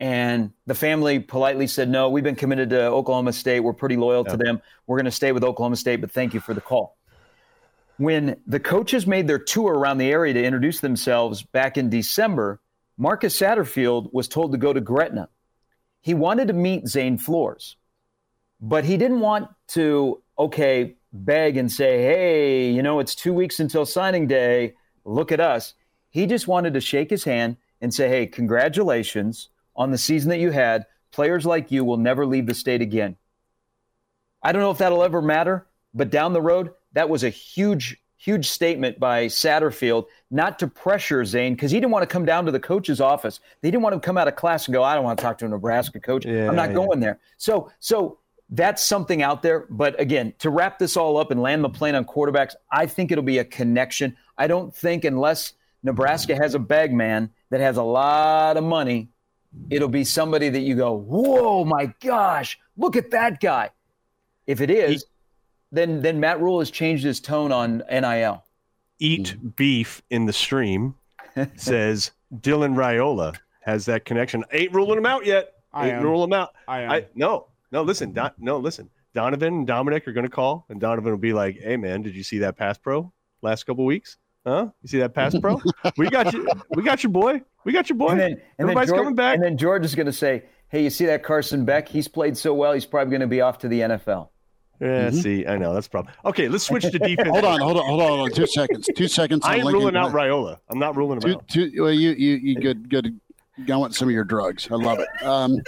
And 0.00 0.52
the 0.66 0.74
family 0.74 1.20
politely 1.20 1.66
said, 1.66 1.88
"No, 1.88 2.10
we've 2.10 2.24
been 2.24 2.34
committed 2.34 2.70
to 2.70 2.86
Oklahoma 2.86 3.32
State. 3.32 3.60
We're 3.60 3.72
pretty 3.72 3.96
loyal 3.96 4.24
to 4.24 4.36
them. 4.36 4.60
We're 4.86 4.96
going 4.96 5.04
to 5.04 5.10
stay 5.10 5.32
with 5.32 5.44
Oklahoma 5.44 5.76
State, 5.76 6.00
but 6.00 6.10
thank 6.10 6.34
you 6.34 6.40
for 6.40 6.52
the 6.52 6.60
call." 6.60 6.96
When 7.96 8.40
the 8.46 8.58
coaches 8.58 9.06
made 9.06 9.28
their 9.28 9.38
tour 9.38 9.72
around 9.72 9.98
the 9.98 10.10
area 10.10 10.34
to 10.34 10.44
introduce 10.44 10.80
themselves 10.80 11.42
back 11.42 11.78
in 11.78 11.90
December, 11.90 12.60
Marcus 12.98 13.38
Satterfield 13.38 14.12
was 14.12 14.26
told 14.26 14.50
to 14.50 14.58
go 14.58 14.72
to 14.72 14.80
Gretna. 14.80 15.28
He 16.00 16.12
wanted 16.12 16.48
to 16.48 16.54
meet 16.54 16.88
Zane 16.88 17.18
Flores, 17.18 17.76
but 18.60 18.84
he 18.84 18.96
didn't 18.96 19.20
want 19.20 19.48
to, 19.68 20.20
okay, 20.38 20.96
beg 21.12 21.56
and 21.56 21.70
say, 21.70 22.02
hey, 22.02 22.70
you 22.70 22.82
know, 22.82 22.98
it's 22.98 23.14
two 23.14 23.32
weeks 23.32 23.60
until 23.60 23.86
signing 23.86 24.26
day. 24.26 24.74
Look 25.04 25.30
at 25.30 25.38
us. 25.38 25.74
He 26.10 26.26
just 26.26 26.48
wanted 26.48 26.74
to 26.74 26.80
shake 26.80 27.10
his 27.10 27.22
hand 27.22 27.56
and 27.80 27.94
say, 27.94 28.08
hey, 28.08 28.26
congratulations 28.26 29.50
on 29.76 29.90
the 29.90 29.98
season 29.98 30.30
that 30.30 30.38
you 30.38 30.50
had. 30.50 30.86
Players 31.10 31.46
like 31.46 31.70
you 31.70 31.84
will 31.84 31.96
never 31.96 32.26
leave 32.26 32.46
the 32.46 32.54
state 32.54 32.82
again. 32.82 33.16
I 34.42 34.52
don't 34.52 34.62
know 34.62 34.70
if 34.70 34.78
that'll 34.78 35.02
ever 35.02 35.22
matter, 35.22 35.66
but 35.94 36.10
down 36.10 36.32
the 36.32 36.42
road, 36.42 36.72
that 36.92 37.08
was 37.08 37.24
a 37.24 37.30
huge, 37.30 37.96
huge 38.16 38.48
statement 38.48 38.98
by 38.98 39.26
Satterfield 39.26 40.06
not 40.30 40.58
to 40.58 40.66
pressure 40.66 41.24
Zane 41.24 41.54
because 41.54 41.70
he 41.70 41.78
didn't 41.78 41.92
want 41.92 42.02
to 42.02 42.12
come 42.12 42.24
down 42.24 42.44
to 42.46 42.52
the 42.52 42.60
coach's 42.60 43.00
office. 43.00 43.40
They 43.62 43.70
didn't 43.70 43.82
want 43.82 43.94
to 43.94 44.00
come 44.00 44.18
out 44.18 44.28
of 44.28 44.36
class 44.36 44.66
and 44.66 44.74
go, 44.74 44.82
I 44.82 44.94
don't 44.94 45.04
want 45.04 45.18
to 45.18 45.22
talk 45.22 45.38
to 45.38 45.46
a 45.46 45.48
Nebraska 45.48 46.00
coach. 46.00 46.26
Yeah, 46.26 46.48
I'm 46.48 46.56
not 46.56 46.70
yeah. 46.70 46.74
going 46.74 47.00
there. 47.00 47.20
So, 47.36 47.70
so 47.80 48.18
that's 48.50 48.82
something 48.82 49.22
out 49.22 49.42
there. 49.42 49.66
But 49.70 49.98
again, 50.00 50.34
to 50.40 50.50
wrap 50.50 50.78
this 50.78 50.96
all 50.96 51.16
up 51.16 51.30
and 51.30 51.40
land 51.40 51.64
the 51.64 51.68
plane 51.68 51.94
on 51.94 52.04
quarterbacks, 52.04 52.54
I 52.70 52.86
think 52.86 53.12
it'll 53.12 53.24
be 53.24 53.38
a 53.38 53.44
connection. 53.44 54.16
I 54.36 54.46
don't 54.46 54.74
think 54.74 55.04
unless 55.04 55.54
Nebraska 55.82 56.34
has 56.36 56.54
a 56.54 56.58
bag 56.58 56.92
man 56.92 57.30
that 57.50 57.60
has 57.60 57.76
a 57.76 57.82
lot 57.82 58.56
of 58.56 58.64
money, 58.64 59.10
it'll 59.70 59.88
be 59.88 60.04
somebody 60.04 60.48
that 60.48 60.60
you 60.60 60.74
go, 60.74 60.92
whoa, 60.92 61.64
my 61.64 61.92
gosh, 62.00 62.58
look 62.76 62.96
at 62.96 63.10
that 63.10 63.40
guy. 63.40 63.70
If 64.46 64.60
it 64.60 64.70
is, 64.70 65.06
then 65.72 66.02
then 66.02 66.20
Matt 66.20 66.40
Rule 66.40 66.58
has 66.60 66.70
changed 66.70 67.04
his 67.04 67.20
tone 67.20 67.52
on 67.52 67.82
NIL. 67.90 68.44
Eat 68.98 69.36
mm. 69.36 69.56
beef 69.56 70.02
in 70.10 70.26
the 70.26 70.32
stream 70.32 70.94
says 71.56 72.12
Dylan 72.34 72.74
Raiola 72.74 73.36
has 73.60 73.86
that 73.86 74.04
connection. 74.04 74.44
Ain't 74.52 74.72
ruling 74.72 74.98
him 74.98 75.06
out 75.06 75.26
yet. 75.26 75.54
I 75.72 75.88
Ain't 75.88 75.96
am. 75.96 76.02
ruling 76.04 76.28
him 76.28 76.34
out. 76.34 76.50
I 76.68 76.82
am. 76.82 76.90
I 76.90 77.06
no 77.14 77.48
no 77.72 77.82
listen 77.82 78.12
Don, 78.12 78.30
no 78.38 78.58
listen. 78.58 78.90
Donovan 79.14 79.54
and 79.54 79.66
Dominic 79.66 80.08
are 80.08 80.12
going 80.12 80.26
to 80.26 80.30
call, 80.30 80.66
and 80.68 80.80
Donovan 80.80 81.12
will 81.12 81.18
be 81.18 81.32
like, 81.32 81.58
"Hey 81.60 81.76
man, 81.76 82.02
did 82.02 82.14
you 82.14 82.22
see 82.22 82.38
that 82.38 82.56
pass 82.56 82.78
pro 82.78 83.12
last 83.42 83.64
couple 83.64 83.84
weeks? 83.84 84.18
Huh? 84.46 84.68
You 84.82 84.88
see 84.88 84.98
that 84.98 85.14
pass 85.14 85.38
pro? 85.38 85.60
we 85.96 86.10
got 86.10 86.32
you. 86.32 86.46
We 86.70 86.82
got 86.82 87.02
your 87.02 87.10
boy. 87.10 87.40
We 87.64 87.72
got 87.72 87.88
your 87.88 87.96
boy. 87.96 88.10
And 88.10 88.20
then, 88.20 88.30
and 88.32 88.38
then 88.38 88.46
Everybody's 88.60 88.90
George, 88.90 89.00
coming 89.00 89.14
back. 89.14 89.34
And 89.36 89.42
then 89.42 89.56
George 89.56 89.84
is 89.84 89.94
going 89.94 90.06
to 90.06 90.12
say, 90.12 90.44
"Hey, 90.68 90.82
you 90.84 90.90
see 90.90 91.06
that 91.06 91.22
Carson 91.22 91.64
Beck? 91.64 91.88
He's 91.88 92.08
played 92.08 92.36
so 92.36 92.52
well. 92.52 92.72
He's 92.74 92.84
probably 92.84 93.10
going 93.10 93.22
to 93.22 93.26
be 93.26 93.40
off 93.40 93.58
to 93.58 93.68
the 93.68 93.80
NFL." 93.80 94.28
yeah, 94.80 95.10
see, 95.10 95.46
I 95.46 95.56
know 95.56 95.72
that's 95.72 95.86
a 95.86 95.90
problem. 95.90 96.14
Okay, 96.26 96.48
let's 96.48 96.64
switch 96.64 96.82
to 96.82 96.90
defense. 96.98 97.28
Hold 97.28 97.44
on, 97.44 97.60
hold 97.60 97.78
on, 97.78 97.86
hold 97.86 98.02
on, 98.02 98.08
hold 98.08 98.20
on. 98.20 98.30
Two 98.32 98.46
seconds. 98.46 98.88
Two 98.94 99.08
seconds. 99.08 99.42
I 99.44 99.54
on 99.54 99.60
ain't 99.60 99.72
ruling 99.72 99.96
out 99.96 100.12
Raiola. 100.12 100.58
I'm 100.68 100.78
not 100.78 100.96
ruling 100.96 101.18
him 101.18 101.22
Two, 101.22 101.34
out. 101.36 101.48
two, 101.48 101.72
well, 101.78 101.92
you, 101.92 102.10
you, 102.10 102.34
you 102.34 102.54
good, 102.56 102.90
good. 102.90 103.18
Go 103.66 103.82
on 103.84 103.92
some 103.92 104.08
of 104.08 104.14
your 104.14 104.24
drugs. 104.24 104.68
I 104.70 104.74
love 104.74 104.98
it. 104.98 105.08
Um, 105.24 105.58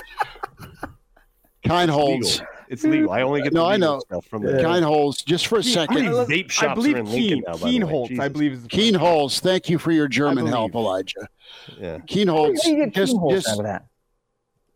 kind 1.65 1.91
holds. 1.91 2.41
Legal. 2.41 2.56
It's 2.69 2.85
legal. 2.85 3.11
I 3.11 3.23
only 3.23 3.43
get 3.43 3.53
the 3.53 3.59
No, 3.59 3.67
I 3.67 3.77
know. 3.77 4.01
stuff 4.01 4.25
from 4.27 4.43
the 4.43 4.61
Kind 4.63 4.85
holds. 4.85 5.23
Just 5.23 5.47
for 5.47 5.57
a 5.57 5.59
How 5.59 5.69
second. 5.69 5.95
many 5.97 6.09
vape 6.09 6.51
shops 6.51 6.73
I 6.73 6.75
believe 6.75 6.95
are 6.97 6.99
in 7.01 7.05
Lincoln 7.07 7.29
Keen, 7.29 7.45
now, 7.47 7.53
by 7.53 7.59
the 7.59 7.65
way? 7.65 7.73
Kienholz, 7.79 8.21
I 8.21 8.29
believe 8.29 8.53
is 8.53 8.63
the 8.63 8.69
Keen. 8.69 9.31
Thank 9.41 9.69
you 9.69 9.79
for 9.79 9.93
your 9.93 10.09
German 10.09 10.47
help, 10.47 10.75
Elijah. 10.75 11.29
Yeah. 11.79 11.99
Keen 12.07 12.29
How 12.29 12.47
do 12.53 12.71
you 12.71 12.77
get 12.77 12.95
Just, 12.95 13.15
Kienholz 13.15 13.31
just 13.31 13.49
out 13.49 13.59
of 13.59 13.65
that? 13.65 13.85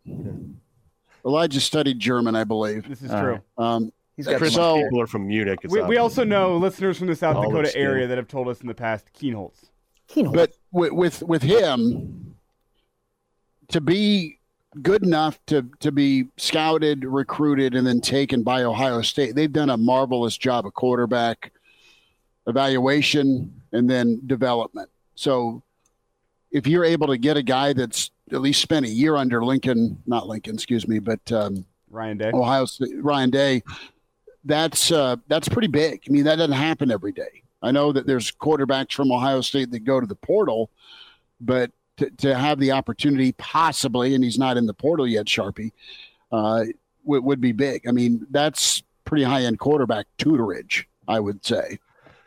Elijah 1.25 1.61
studied 1.61 1.99
German, 1.99 2.35
I 2.35 2.45
believe. 2.45 2.89
This 2.89 3.03
is 3.03 3.11
All 3.11 3.21
true. 3.21 3.33
right. 3.59 3.75
Um, 3.75 3.93
He's 4.17 4.27
got 4.27 4.37
Christmas 4.39 4.55
So- 4.57 4.83
people 4.83 5.01
are 5.01 5.07
from 5.07 5.27
Munich. 5.27 5.61
We, 5.69 5.81
we 5.83 5.97
also 5.97 6.25
know 6.25 6.57
listeners 6.59 6.99
from 6.99 7.07
the 7.07 7.17
South 7.17 7.37
All 7.37 7.43
Dakota 7.51 7.75
area 7.77 8.07
that 8.07 8.19
have 8.19 8.29
told 8.29 8.49
us 8.49 8.61
in 8.61 8.67
the 8.67 8.75
past 8.75 9.09
Kienholz. 9.19 9.55
Kienholz. 10.11 10.35
but 10.35 10.53
with, 10.73 10.93
with 10.93 11.23
with 11.23 11.43
him 11.43 12.35
to 13.69 13.81
be 13.81 14.40
good 14.83 15.03
enough 15.03 15.39
to 15.47 15.69
to 15.81 15.93
be 15.93 16.27
scouted, 16.37 17.05
recruited, 17.05 17.75
and 17.75 17.87
then 17.87 18.01
taken 18.01 18.43
by 18.43 18.63
Ohio 18.63 19.03
State, 19.03 19.35
they've 19.35 19.53
done 19.53 19.71
a 19.71 19.77
marvelous 19.77 20.37
job 20.37 20.67
of 20.67 20.75
quarterback 20.75 21.53
evaluation 22.47 23.63
and 23.73 23.89
then 23.89 24.21
development. 24.27 24.89
So 25.15 25.63
if 26.51 26.67
you're 26.67 26.85
able 26.85 27.09
to 27.09 27.19
get 27.19 27.37
a 27.37 27.43
guy 27.43 27.73
that's 27.73 28.11
at 28.33 28.41
least 28.41 28.61
spent 28.61 28.87
a 28.87 28.89
year 28.89 29.17
under 29.17 29.45
Lincoln, 29.45 30.03
not 30.07 30.27
Lincoln, 30.27 30.55
excuse 30.55 30.87
me, 30.87 30.99
but 30.99 31.21
um, 31.33 31.65
Ryan 31.91 32.19
Day. 32.19 32.31
Ohio 32.33 32.65
State, 32.65 33.03
Ryan 33.03 33.31
Day, 33.31 33.63
that's 34.45 34.91
uh, 34.91 35.17
that's 35.29 35.49
pretty 35.49 35.69
big. 35.69 36.03
I 36.09 36.13
mean, 36.13 36.25
that 36.25 36.37
doesn't 36.37 36.53
happen 36.53 36.91
every 36.91 37.13
day. 37.13 37.43
I 37.63 37.73
know 37.73 37.93
that 37.93 38.07
there's 38.07 38.31
quarterbacks 38.31 38.93
from 38.93 39.13
Ohio 39.13 39.43
State 39.43 39.71
that 39.73 39.81
go 39.81 40.01
to 40.01 40.07
the 40.07 40.15
portal, 40.15 40.71
but 41.41 41.71
to, 42.01 42.11
to 42.11 42.35
have 42.35 42.59
the 42.59 42.73
opportunity, 42.73 43.33
possibly, 43.33 44.15
and 44.15 44.25
he's 44.25 44.39
not 44.39 44.57
in 44.57 44.67
the 44.67 44.75
portal 44.75 45.07
yet, 45.07 45.27
Sharpie, 45.27 45.73
uh, 46.33 46.65
would, 47.05 47.23
would 47.25 47.41
be 47.41 47.53
big. 47.53 47.87
I 47.87 47.93
mean, 47.93 48.27
that's 48.31 48.83
pretty 49.05 49.23
high 49.25 49.43
end 49.43 49.59
quarterback 49.59 50.07
tutorage, 50.19 50.85
I 51.07 51.21
would 51.21 51.45
say. 51.45 51.79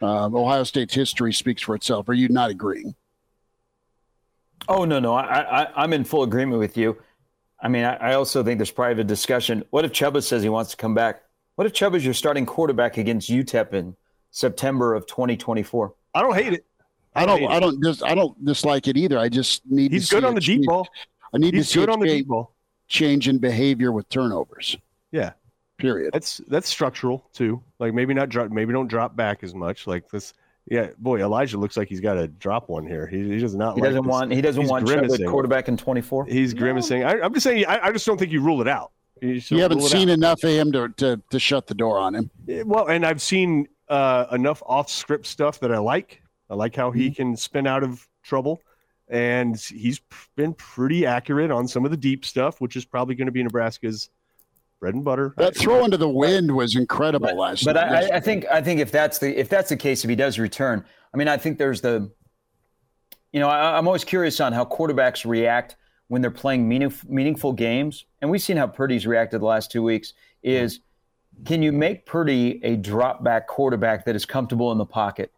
Um, 0.01 0.35
Ohio 0.35 0.63
State's 0.63 0.93
history 0.93 1.33
speaks 1.33 1.61
for 1.61 1.73
itself. 1.75 2.07
Are 2.07 2.13
you 2.13 2.29
not 2.29 2.51
agreeing? 2.51 2.93
Oh 4.67 4.85
no, 4.85 4.99
no, 4.99 5.13
I, 5.13 5.63
I 5.63 5.83
I'm 5.83 5.91
in 5.91 6.03
full 6.03 6.23
agreement 6.23 6.59
with 6.59 6.77
you. 6.77 6.97
I 7.59 7.67
mean, 7.67 7.83
I, 7.83 7.95
I 7.95 8.13
also 8.13 8.43
think 8.43 8.59
there's 8.59 8.71
probably 8.71 9.01
a 9.01 9.05
discussion. 9.05 9.63
What 9.71 9.85
if 9.85 9.91
Chubba 9.91 10.23
says 10.23 10.43
he 10.43 10.49
wants 10.49 10.71
to 10.71 10.77
come 10.77 10.93
back? 10.93 11.23
What 11.55 11.65
if 11.65 11.73
Chubba's 11.73 12.05
your 12.05 12.13
starting 12.13 12.45
quarterback 12.45 12.97
against 12.97 13.29
UTEP 13.29 13.73
in 13.73 13.95
September 14.31 14.93
of 14.93 15.05
2024? 15.07 15.93
I 16.13 16.21
don't 16.21 16.35
hate 16.35 16.53
it. 16.53 16.65
I 17.15 17.25
don't. 17.25 17.43
I 17.45 17.59
don't. 17.59 17.81
Dis, 17.81 18.01
I 18.03 18.15
don't 18.15 18.43
dislike 18.45 18.87
it 18.87 18.97
either. 18.97 19.17
I 19.19 19.29
just 19.29 19.61
need. 19.69 19.91
He's 19.91 20.09
to 20.09 20.15
good 20.15 20.21
see 20.23 20.27
on 20.27 20.31
a 20.31 20.35
the 20.35 20.41
deep 20.41 20.47
change- 20.57 20.65
ball. 20.67 20.87
I 21.33 21.37
need 21.37 21.53
He's 21.53 21.67
to 21.67 21.73
see 21.73 21.79
good 21.79 21.89
a 21.89 21.93
on 21.93 21.99
the 21.99 22.05
change, 22.07 22.19
deep 22.21 22.27
ball. 22.27 22.53
change 22.87 23.27
in 23.27 23.37
behavior 23.39 23.91
with 23.91 24.07
turnovers. 24.09 24.77
Yeah. 25.11 25.31
Period. 25.79 26.11
That's 26.13 26.39
that's 26.47 26.69
structural 26.69 27.27
too. 27.33 27.61
Like 27.79 27.93
maybe 27.93 28.13
not 28.13 28.29
drop, 28.29 28.51
maybe 28.51 28.71
don't 28.73 28.87
drop 28.87 29.15
back 29.15 29.43
as 29.43 29.53
much. 29.55 29.87
Like 29.87 30.09
this. 30.09 30.33
Yeah, 30.69 30.91
boy, 30.97 31.19
Elijah 31.21 31.57
looks 31.57 31.75
like 31.75 31.89
he's 31.89 31.99
got 31.99 32.13
to 32.13 32.27
drop 32.29 32.69
one 32.69 32.87
here. 32.87 33.05
He, 33.05 33.17
he 33.27 33.37
does 33.39 33.53
not. 33.53 33.75
He 33.75 33.81
like 33.81 33.89
doesn't 33.89 34.03
this. 34.05 34.09
want. 34.09 34.31
He 34.31 34.41
doesn't 34.41 34.61
He's 34.61 34.71
want 34.71 34.85
Chubba 34.85 34.99
grimacing. 34.99 35.27
quarterback 35.29 35.67
in 35.67 35.75
24. 35.75 36.25
He's 36.27 36.53
grimacing. 36.53 37.03
I, 37.03 37.19
I'm 37.19 37.33
just 37.33 37.43
saying. 37.43 37.65
I, 37.65 37.87
I 37.87 37.91
just 37.91 38.05
don't 38.05 38.17
think 38.17 38.31
you 38.31 38.39
rule 38.39 38.61
it 38.61 38.67
out. 38.69 38.91
You, 39.21 39.41
You 39.49 39.61
haven't 39.61 39.81
seen 39.81 40.09
out. 40.09 40.13
enough 40.13 40.43
of 40.43 40.51
him 40.51 40.71
to, 40.71 40.87
to 40.97 41.21
to 41.31 41.39
shut 41.39 41.67
the 41.67 41.73
door 41.75 41.97
on 41.99 42.15
him. 42.15 42.31
Well, 42.65 42.87
and 42.87 43.05
I've 43.05 43.21
seen 43.21 43.67
uh, 43.89 44.27
enough 44.31 44.63
off-script 44.65 45.25
stuff 45.25 45.59
that 45.59 45.71
I 45.73 45.79
like. 45.79 46.21
I 46.49 46.55
like 46.55 46.75
how 46.75 46.89
Mm-hmm. 46.89 46.99
he 46.99 47.11
can 47.11 47.35
spin 47.37 47.67
out 47.67 47.83
of 47.83 48.07
trouble, 48.21 48.61
and 49.09 49.57
he's 49.59 50.01
been 50.35 50.53
pretty 50.53 51.05
accurate 51.05 51.51
on 51.51 51.67
some 51.67 51.85
of 51.85 51.91
the 51.91 51.97
deep 51.97 52.25
stuff, 52.25 52.61
which 52.61 52.75
is 52.75 52.85
probably 52.85 53.15
going 53.15 53.25
to 53.27 53.31
be 53.31 53.43
Nebraska's 53.43 54.09
bread 54.79 54.93
and 54.95 55.03
butter. 55.03 55.33
That 55.37 55.55
throw 55.55 55.83
into 55.85 55.97
the 55.97 56.09
wind 56.09 56.53
was 56.53 56.75
incredible 56.75 57.27
But, 57.27 57.37
last 57.37 57.63
but 57.65 57.75
night. 57.75 57.91
I, 57.91 58.07
I- 58.07 58.17
I 58.17 58.19
think 58.19 58.45
I 58.51 58.61
think 58.61 58.79
if 58.79 58.91
that's 58.91 59.19
the 59.19 59.37
if 59.39 59.49
that's 59.49 59.69
the 59.69 59.77
case, 59.77 60.03
if 60.03 60.09
he 60.09 60.15
does 60.15 60.37
return, 60.39 60.83
I 61.13 61.17
mean, 61.17 61.27
I 61.27 61.37
think 61.37 61.57
there's 61.57 61.81
the, 61.81 62.11
you 63.31 63.39
know, 63.39 63.47
I, 63.49 63.77
I'm 63.77 63.87
always 63.87 64.03
curious 64.03 64.39
on 64.39 64.51
how 64.53 64.65
quarterbacks 64.65 65.25
react 65.25 65.75
when 66.09 66.21
they're 66.21 66.29
playing 66.31 66.67
meaning, 66.67 66.93
meaningful 67.07 67.53
games, 67.53 68.05
and 68.21 68.29
we've 68.29 68.41
seen 68.41 68.57
how 68.57 68.67
Purdy's 68.67 69.07
reacted 69.07 69.41
the 69.41 69.45
last 69.45 69.71
two 69.71 69.81
weeks. 69.81 70.13
Is 70.43 70.81
can 71.45 71.63
you 71.63 71.71
make 71.71 72.05
Purdy 72.05 72.59
a 72.63 72.75
drop 72.75 73.23
back 73.23 73.47
quarterback 73.47 74.05
that 74.05 74.15
is 74.15 74.25
comfortable 74.25 74.71
in 74.71 74.77
the 74.77 74.85
pocket? 74.85 75.31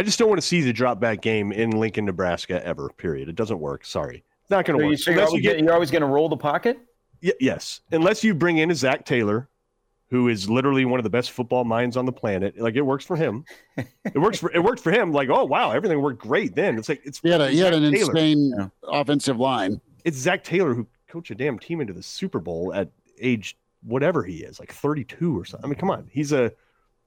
I 0.00 0.02
just 0.02 0.18
don't 0.18 0.28
want 0.30 0.40
to 0.40 0.46
see 0.46 0.62
the 0.62 0.72
drop 0.72 0.98
back 0.98 1.20
game 1.20 1.52
in 1.52 1.72
Lincoln, 1.72 2.06
Nebraska 2.06 2.64
ever. 2.66 2.88
Period. 2.96 3.28
It 3.28 3.34
doesn't 3.36 3.58
work. 3.60 3.84
Sorry, 3.84 4.24
it's 4.40 4.50
not 4.50 4.64
going 4.64 4.78
So 4.78 4.80
to 4.80 4.84
you, 4.84 4.90
work. 4.92 4.98
so 4.98 5.10
you're, 5.10 5.18
Unless 5.20 5.28
you 5.28 5.36
always, 5.36 5.42
get 5.42 5.58
you're 5.60 5.74
always 5.74 5.90
going 5.90 6.00
to 6.00 6.06
roll 6.08 6.30
the 6.30 6.38
pocket. 6.38 6.78
Y- 7.22 7.32
yes, 7.38 7.82
unless 7.92 8.24
you 8.24 8.34
bring 8.34 8.56
in 8.56 8.70
a 8.70 8.74
Zac 8.74 9.04
Taylor, 9.04 9.50
who 10.08 10.28
is 10.28 10.48
literally 10.48 10.86
one 10.86 10.98
of 10.98 11.04
the 11.04 11.10
best 11.10 11.32
football 11.32 11.64
minds 11.64 11.98
on 11.98 12.06
the 12.06 12.12
planet. 12.12 12.58
Like 12.58 12.76
it 12.76 12.80
works 12.80 13.04
for 13.04 13.14
him. 13.14 13.44
it 13.76 14.16
works 14.18 14.38
for 14.38 14.50
it 14.52 14.64
worked 14.64 14.80
for 14.82 14.90
him. 14.90 15.12
Like 15.12 15.28
oh 15.28 15.44
wow, 15.44 15.70
everything 15.72 16.00
worked 16.00 16.22
great. 16.22 16.54
Then 16.54 16.78
it's 16.78 16.88
like 16.88 17.02
it's 17.04 17.18
he 17.20 17.28
had 17.28 17.42
a, 17.42 17.50
he 17.50 17.58
had 17.58 17.74
an 17.74 17.92
Taylor. 17.92 18.10
insane 18.10 18.54
Yeah. 18.58 18.68
offensive 18.84 19.38
line. 19.38 19.82
It's 20.06 20.16
Zac 20.16 20.42
Taylor 20.44 20.72
who 20.74 20.86
coached 21.08 21.30
a 21.30 21.34
damn 21.34 21.58
team 21.58 21.82
into 21.82 21.92
the 21.92 22.02
Super 22.02 22.38
Bowl 22.40 22.72
at 22.72 22.88
age 23.20 23.58
whatever 23.82 24.22
he 24.22 24.38
is, 24.38 24.58
like 24.60 24.72
32 24.72 25.38
or 25.38 25.44
something. 25.44 25.66
I 25.66 25.68
mean, 25.68 25.78
come 25.78 25.90
on, 25.90 26.08
he's 26.10 26.32
a 26.32 26.52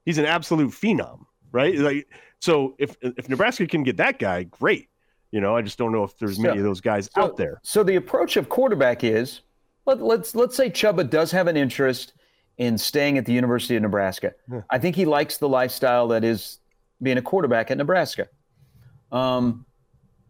he's 0.06 0.18
an 0.20 0.26
absolute 0.26 0.70
phenom, 0.72 1.26
right? 1.54 1.78
Like 1.78 2.08
so, 2.40 2.76
if 2.78 2.98
if 3.02 3.30
Nebraska 3.30 3.66
can 3.68 3.84
get 3.84 3.96
that 3.98 4.20
guy, 4.20 4.44
great. 4.44 4.90
You 5.32 5.40
know, 5.42 5.56
I 5.56 5.62
just 5.62 5.78
don't 5.78 5.92
know 5.94 6.04
if 6.04 6.18
there's 6.18 6.38
many 6.38 6.56
So- 6.56 6.60
of 6.60 6.64
those 6.66 6.82
guys 6.82 7.10
So- 7.16 7.22
out 7.22 7.38
there. 7.38 7.62
So 7.64 7.84
the 7.84 7.96
approach 7.96 8.36
of 8.36 8.50
quarterback 8.50 9.04
is 9.06 9.40
let, 9.86 10.02
let's 10.02 10.36
let's 10.36 10.56
say 10.58 10.70
Chubba 10.70 11.10
does 11.10 11.32
have 11.32 11.48
an 11.48 11.56
interest 11.56 12.14
in 12.58 12.78
staying 12.78 13.18
at 13.18 13.26
the 13.26 13.34
University 13.34 13.76
of 13.76 13.82
Nebraska. 13.82 14.34
Yeah. 14.52 14.62
I 14.70 14.78
think 14.78 14.96
he 14.96 15.06
likes 15.06 15.38
the 15.38 15.50
lifestyle 15.50 16.08
that 16.10 16.24
is 16.24 16.60
being 17.02 17.18
a 17.18 17.22
quarterback 17.22 17.72
at 17.72 17.78
Nebraska. 17.78 18.28
Um, 19.12 19.66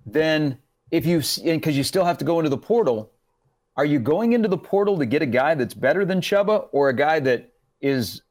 then 0.05 0.57
if 0.91 1.05
you 1.05 1.21
because 1.43 1.76
you 1.78 1.84
still 1.84 2.05
have 2.05 2.17
to 2.19 2.26
go 2.26 2.39
into 2.39 2.49
the 2.49 2.57
portal, 2.57 3.11
are 3.76 3.86
you 3.86 3.99
going 3.99 4.34
into 4.34 4.47
the 4.47 4.57
portal 4.57 4.97
to 4.99 5.05
get 5.05 5.21
a 5.21 5.26
guy 5.26 5.55
that's 5.55 5.74
better 5.74 6.05
than 6.05 6.21
Chubba 6.21 6.67
or 6.71 6.89
a 6.89 6.93
guy 6.95 7.19
that 7.19 7.51
is 7.82 8.21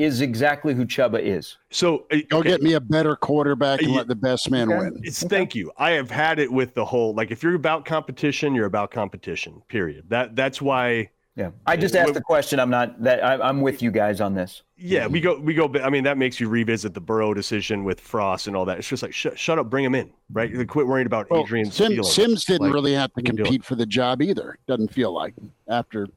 is 0.00 0.20
exactly 0.22 0.74
who 0.74 0.84
Chubba 0.86 1.20
is? 1.20 1.58
So 1.70 2.06
uh, 2.10 2.16
Go 2.28 2.38
okay. 2.38 2.50
get 2.50 2.62
me 2.62 2.72
a 2.74 2.80
better 2.80 3.14
quarterback 3.16 3.80
and 3.82 3.90
Yeah. 3.90 3.98
let 3.98 4.08
the 4.08 4.14
best 4.16 4.50
man 4.50 4.70
Okay. 4.72 4.78
win. 4.78 5.00
It's 5.02 5.22
thank 5.22 5.54
you. 5.54 5.70
I 5.76 5.90
have 5.92 6.10
had 6.10 6.38
it 6.38 6.50
with 6.50 6.74
the 6.74 6.84
whole 6.84 7.14
like 7.14 7.30
if 7.30 7.42
you're 7.42 7.54
about 7.54 7.84
competition, 7.84 8.54
you're 8.54 8.66
about 8.66 8.90
competition. 8.90 9.62
Period. 9.68 10.04
That 10.08 10.34
that's 10.36 10.60
why. 10.62 11.10
Yeah, 11.36 11.50
I 11.64 11.76
just 11.76 11.94
asked 11.94 12.14
the 12.14 12.20
question. 12.20 12.58
I'm 12.58 12.70
not 12.70 13.00
that 13.02 13.24
I, 13.24 13.34
I'm 13.48 13.60
with 13.62 13.80
you 13.82 13.90
guys 13.92 14.20
on 14.20 14.34
this. 14.34 14.62
Yeah, 14.76 15.06
we 15.06 15.20
go 15.20 15.38
we 15.38 15.54
go. 15.54 15.72
I 15.82 15.88
mean, 15.88 16.02
that 16.04 16.18
makes 16.18 16.40
you 16.40 16.48
revisit 16.48 16.92
the 16.92 17.00
Burrow 17.00 17.32
decision 17.34 17.84
with 17.84 18.00
Frost 18.00 18.46
and 18.48 18.56
all 18.56 18.64
that. 18.64 18.78
It's 18.78 18.88
just 18.88 19.02
like 19.02 19.14
shut 19.14 19.38
shut 19.38 19.58
up, 19.58 19.70
bring 19.70 19.84
him 19.84 19.94
in, 19.94 20.10
right? 20.32 20.50
Quit 20.68 20.86
worrying 20.86 21.06
about 21.06 21.30
Well, 21.30 21.42
Adrian's 21.42 21.74
Sim. 21.74 22.02
Sims 22.02 22.44
didn't 22.44 22.66
Like, 22.66 22.74
really 22.74 22.94
have 22.94 23.12
to 23.14 23.20
what 23.22 23.28
are 23.28 23.32
you 23.32 23.36
doing? 23.36 23.44
compete 23.46 23.64
for 23.64 23.74
the 23.76 23.86
job 23.86 24.20
either. 24.22 24.58
Doesn't 24.66 24.92
feel 24.92 25.14
like 25.14 25.34
after 25.68 26.00
Not 26.00 26.10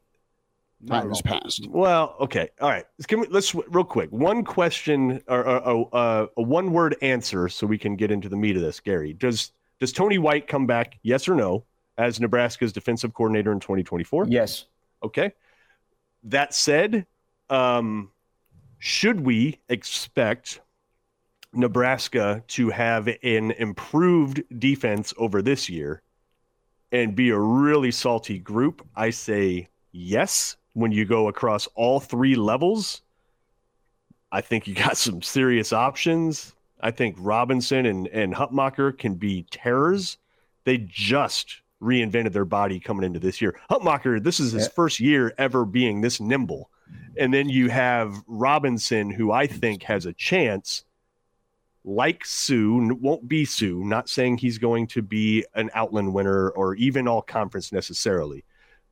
time 0.88 1.10
has 1.10 1.22
passed. 1.22 1.68
Well, 1.70 2.16
okay, 2.20 2.50
all 2.62 2.70
right. 2.70 2.86
Let's 2.98 3.06
give 3.06 3.20
me 3.20 3.28
let's 3.30 3.54
real 3.56 3.84
quick 3.84 4.12
one 4.12 4.44
question 4.44 5.22
or, 5.28 5.48
or, 5.48 5.60
or, 5.60 5.90
uh, 5.94 6.26
a 6.38 6.42
one 6.42 6.72
word 6.72 6.96
answer 7.02 7.50
so 7.50 7.68
we 7.68 7.78
can 7.78 7.96
get 7.96 8.12
into 8.12 8.30
the 8.30 8.38
meat 8.38 8.56
of 8.56 8.62
this. 8.62 8.80
Gary, 8.80 9.14
does 9.14 9.52
does 9.80 9.92
Tony 9.92 10.18
White 10.18 10.48
come 10.48 10.66
back? 10.68 11.00
Yes 11.04 11.28
or 11.28 11.36
no 11.36 11.66
as 11.98 12.20
Nebraska's 12.20 12.74
defensive 12.74 13.14
coordinator 13.14 13.52
in 13.52 13.60
2024? 13.60 14.28
Yes. 14.28 14.66
Okay. 15.04 15.34
That 16.24 16.54
said, 16.54 17.06
um, 17.50 18.12
should 18.80 19.22
we 19.22 19.60
expect 19.70 20.62
Nebraska 21.54 22.44
to 22.48 22.70
have 22.70 23.08
an 23.08 23.52
improved 23.52 24.44
defense 24.60 25.14
over 25.18 25.42
this 25.42 25.70
year 25.70 26.02
and 26.92 27.16
be 27.16 27.30
a 27.30 27.40
really 27.40 27.92
salty 27.92 28.40
group? 28.40 28.86
I 28.96 29.10
say 29.10 29.68
yes. 29.92 30.58
When 30.74 30.92
you 30.92 31.06
go 31.06 31.28
across 31.28 31.68
all 31.76 32.00
three 32.00 32.36
levels, 32.36 33.02
I 34.32 34.42
think 34.42 34.68
you 34.68 34.74
got 34.74 34.98
some 35.06 35.22
serious 35.22 35.72
options. 35.72 36.54
I 36.82 36.92
think 36.92 37.16
Robinson 37.18 37.86
and, 37.86 38.08
and 38.08 38.34
Hutmacher 38.34 38.98
can 38.98 39.16
be 39.16 39.44
terrors. 39.52 40.18
They 40.66 40.78
just 40.80 41.62
reinvented 41.82 42.34
their 42.34 42.46
body 42.46 42.80
coming 42.80 43.06
into 43.06 43.20
this 43.20 43.42
year. 43.42 43.60
Hutmacher, 43.70 44.22
this 44.22 44.40
is 44.40 44.52
his 44.54 44.68
first 44.68 45.00
year 45.00 45.34
ever 45.38 45.66
being 45.66 46.02
this 46.02 46.20
nimble. 46.20 46.70
And 47.18 47.34
then 47.34 47.50
you 47.50 47.70
have 47.70 48.24
Robinson, 48.28 49.12
who 49.12 49.32
I 49.32 49.48
think 49.48 49.84
has 49.84 50.06
a 50.06 50.14
chance, 50.14 50.84
like 51.86 52.26
Suh, 52.26 52.94
won't 53.02 53.28
be 53.28 53.46
Suh, 53.46 53.84
not 53.84 54.10
saying 54.10 54.38
he's 54.38 54.58
going 54.58 54.88
to 54.88 55.02
be 55.02 55.46
an 55.54 55.70
Outland 55.74 56.14
winner 56.14 56.50
or 56.52 56.76
even 56.76 57.08
all 57.08 57.22
conference 57.22 57.72
necessarily. 57.72 58.44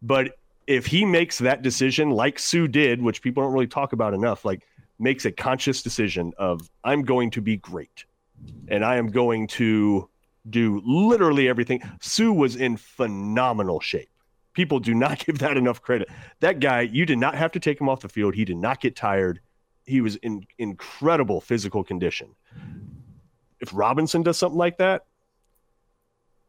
But 0.01 0.37
if 0.71 0.85
he 0.85 1.03
makes 1.05 1.37
that 1.39 1.61
decision, 1.61 2.11
like 2.11 2.39
Suh 2.39 2.67
did, 2.67 3.01
which 3.01 3.21
people 3.21 3.43
don't 3.43 3.51
really 3.51 3.67
talk 3.67 3.91
about 3.93 4.13
enough, 4.13 4.45
like 4.45 4.65
makes 4.99 5.25
a 5.25 5.31
conscious 5.31 5.83
decision 5.83 6.31
of, 6.37 6.69
I'm 6.83 7.01
going 7.03 7.31
to 7.31 7.41
be 7.41 7.57
great 7.57 8.05
and 8.69 8.85
I 8.85 8.95
am 8.95 9.07
going 9.07 9.47
to 9.47 10.07
do 10.49 10.81
literally 10.85 11.49
everything. 11.49 11.81
Suh 11.99 12.31
was 12.31 12.55
in 12.55 12.77
phenomenal 12.77 13.79
shape. 13.81 14.09
People 14.53 14.79
do 14.79 14.93
not 14.93 15.19
give 15.25 15.39
that 15.39 15.57
enough 15.57 15.81
credit. 15.81 16.07
That 16.39 16.59
guy, 16.59 16.81
you 16.81 17.05
did 17.05 17.17
not 17.17 17.35
have 17.35 17.51
to 17.51 17.59
take 17.59 17.79
him 17.79 17.89
off 17.89 18.01
the 18.01 18.09
field. 18.09 18.33
He 18.33 18.45
did 18.45 18.57
not 18.57 18.79
get 18.79 18.95
tired. 18.95 19.41
He 19.85 19.99
was 19.99 20.15
in 20.17 20.45
incredible 20.57 21.41
physical 21.41 21.83
condition. 21.83 22.33
If 23.59 23.73
Robinson 23.73 24.23
does 24.23 24.37
something 24.37 24.57
like 24.57 24.77
that, 24.77 25.05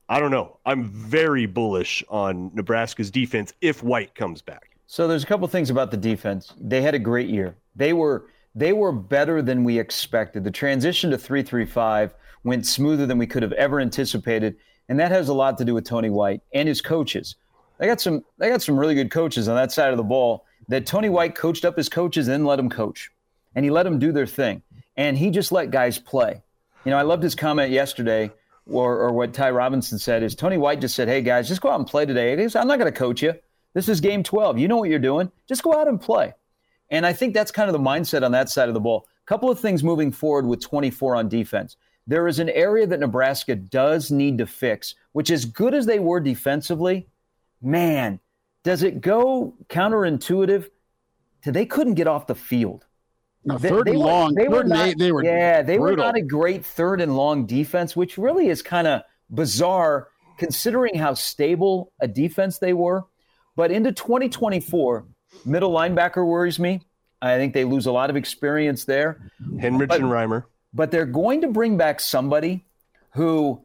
I 0.08 0.20
don't 0.20 0.30
know. 0.30 0.58
I'm 0.66 0.84
very 0.90 1.46
bullish 1.46 2.04
on 2.08 2.50
Nebraska's 2.54 3.10
defense 3.10 3.52
if 3.60 3.82
White 3.82 4.14
comes 4.14 4.42
back. 4.42 4.76
So 4.86 5.08
there's 5.08 5.24
a 5.24 5.26
couple 5.26 5.48
things 5.48 5.70
about 5.70 5.90
the 5.90 5.96
defense. 5.96 6.52
They 6.60 6.82
had 6.82 6.94
a 6.94 6.98
great 6.98 7.28
year. 7.28 7.56
They 7.74 7.92
were 7.92 8.26
they 8.54 8.74
were 8.74 8.92
better 8.92 9.40
than 9.40 9.64
we 9.64 9.78
expected. 9.78 10.44
The 10.44 10.50
transition 10.50 11.10
to 11.10 11.18
335 11.18 12.14
went 12.44 12.66
smoother 12.66 13.06
than 13.06 13.16
we 13.16 13.26
could 13.26 13.42
have 13.42 13.52
ever 13.52 13.80
anticipated, 13.80 14.56
and 14.90 15.00
that 15.00 15.10
has 15.10 15.28
a 15.28 15.34
lot 15.34 15.56
to 15.58 15.64
do 15.64 15.72
with 15.72 15.86
Tony 15.86 16.10
White 16.10 16.42
and 16.52 16.68
his 16.68 16.82
coaches. 16.82 17.36
They 17.78 17.86
got 17.86 18.00
some 18.00 18.24
they 18.38 18.50
got 18.50 18.62
some 18.62 18.78
really 18.78 18.94
good 18.94 19.10
coaches 19.10 19.48
on 19.48 19.56
that 19.56 19.72
side 19.72 19.92
of 19.92 19.96
the 19.96 20.02
ball 20.02 20.44
that 20.68 20.86
Tony 20.86 21.08
White 21.08 21.34
coached 21.34 21.64
up 21.64 21.76
his 21.76 21.88
coaches 21.88 22.28
and 22.28 22.46
let 22.46 22.56
them 22.56 22.68
coach. 22.68 23.10
And 23.54 23.64
he 23.64 23.70
let 23.70 23.82
them 23.82 23.98
do 23.98 24.12
their 24.12 24.26
thing. 24.26 24.62
And 24.96 25.16
he 25.16 25.30
just 25.30 25.52
let 25.52 25.70
guys 25.70 25.98
play. 25.98 26.42
You 26.84 26.90
know, 26.90 26.98
I 26.98 27.02
loved 27.02 27.22
his 27.22 27.34
comment 27.34 27.70
yesterday 27.70 28.30
or, 28.70 28.98
or 28.98 29.12
what 29.12 29.34
Ty 29.34 29.50
Robinson 29.50 29.98
said 29.98 30.22
is 30.22 30.34
Tony 30.34 30.56
White 30.56 30.80
just 30.80 30.94
said, 30.94 31.08
Hey 31.08 31.22
guys, 31.22 31.48
just 31.48 31.60
go 31.60 31.70
out 31.70 31.78
and 31.78 31.88
play 31.88 32.06
today. 32.06 32.32
I'm 32.32 32.68
not 32.68 32.78
going 32.78 32.92
to 32.92 32.98
coach 32.98 33.22
you. 33.22 33.34
This 33.74 33.88
is 33.88 34.00
game 34.00 34.22
12. 34.22 34.58
You 34.58 34.68
know 34.68 34.76
what 34.76 34.90
you're 34.90 34.98
doing. 34.98 35.30
Just 35.48 35.62
go 35.62 35.74
out 35.74 35.88
and 35.88 36.00
play. 36.00 36.34
And 36.90 37.06
I 37.06 37.12
think 37.12 37.32
that's 37.32 37.50
kind 37.50 37.68
of 37.68 37.72
the 37.72 37.78
mindset 37.78 38.22
on 38.22 38.32
that 38.32 38.50
side 38.50 38.68
of 38.68 38.74
the 38.74 38.80
ball. 38.80 39.08
A 39.24 39.26
couple 39.26 39.50
of 39.50 39.58
things 39.58 39.82
moving 39.82 40.12
forward 40.12 40.46
with 40.46 40.60
24 40.60 41.16
on 41.16 41.28
defense. 41.28 41.76
There 42.06 42.28
is 42.28 42.38
an 42.38 42.50
area 42.50 42.86
that 42.86 43.00
Nebraska 43.00 43.54
does 43.54 44.10
need 44.10 44.38
to 44.38 44.46
fix, 44.46 44.94
which 45.12 45.30
as 45.30 45.44
good 45.44 45.72
as 45.72 45.86
they 45.86 46.00
were 46.00 46.20
defensively, 46.20 47.08
man, 47.62 48.20
does 48.62 48.82
it 48.82 49.00
go 49.00 49.54
counterintuitive 49.68 50.68
to 51.44 51.52
they 51.52 51.66
couldn't 51.66 51.94
get 51.94 52.06
off 52.06 52.26
the 52.26 52.34
field. 52.34 52.86
No, 53.44 53.58
They- 53.58 53.68
third 53.68 53.86
they 53.86 53.90
and 53.92 54.00
were- 54.00 54.06
long, 54.06 54.34
they 54.34 54.48
were 54.48 54.56
third 54.56 54.60
and 54.66 54.68
not- 54.70 54.88
eight, 54.88 54.98
they 54.98 55.12
were 55.12 55.24
yeah, 55.24 55.62
they 55.62 55.78
were 55.78 55.96
not 55.96 56.16
a 56.16 56.22
great 56.22 56.64
third 56.64 57.00
and 57.00 57.16
long 57.16 57.44
defense, 57.46 57.96
which 57.96 58.16
really 58.16 58.48
is 58.48 58.62
kind 58.62 58.86
of 58.86 59.02
bizarre 59.30 60.08
considering 60.38 60.94
how 60.96 61.14
stable 61.14 61.92
a 62.00 62.06
defense 62.08 62.58
they 62.58 62.72
were. 62.72 63.04
But 63.56 63.70
into 63.72 63.92
2024, 63.92 65.04
middle 65.44 65.70
linebacker 65.72 66.26
worries 66.26 66.58
me. 66.58 66.80
I 67.20 67.36
think 67.36 67.52
they 67.54 67.64
lose 67.64 67.86
a 67.86 67.92
lot 67.92 68.10
of 68.10 68.16
experience 68.16 68.84
there. 68.84 69.20
Henrich 69.56 69.88
But- 69.88 70.00
and 70.00 70.10
Reimer. 70.10 70.44
But 70.74 70.90
they're 70.90 71.04
going 71.06 71.42
to 71.42 71.48
bring 71.48 71.76
back 71.76 72.00
somebody 72.00 72.64
who, 73.10 73.62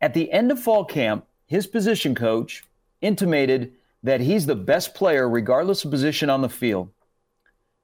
at 0.00 0.12
the 0.14 0.32
end 0.32 0.50
of 0.50 0.58
fall 0.58 0.84
camp, 0.84 1.24
his 1.46 1.66
position 1.66 2.14
coach 2.14 2.64
intimated 3.00 3.72
that 4.02 4.20
he's 4.20 4.46
the 4.46 4.56
best 4.56 4.94
player, 4.94 5.28
regardless 5.28 5.84
of 5.84 5.90
position 5.90 6.28
on 6.30 6.42
the 6.42 6.48
field. 6.48 6.88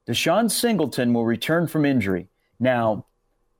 DeShon 0.07 0.49
Singleton 0.51 1.13
will 1.13 1.25
return 1.25 1.67
from 1.67 1.85
injury. 1.85 2.27
Now, 2.59 3.05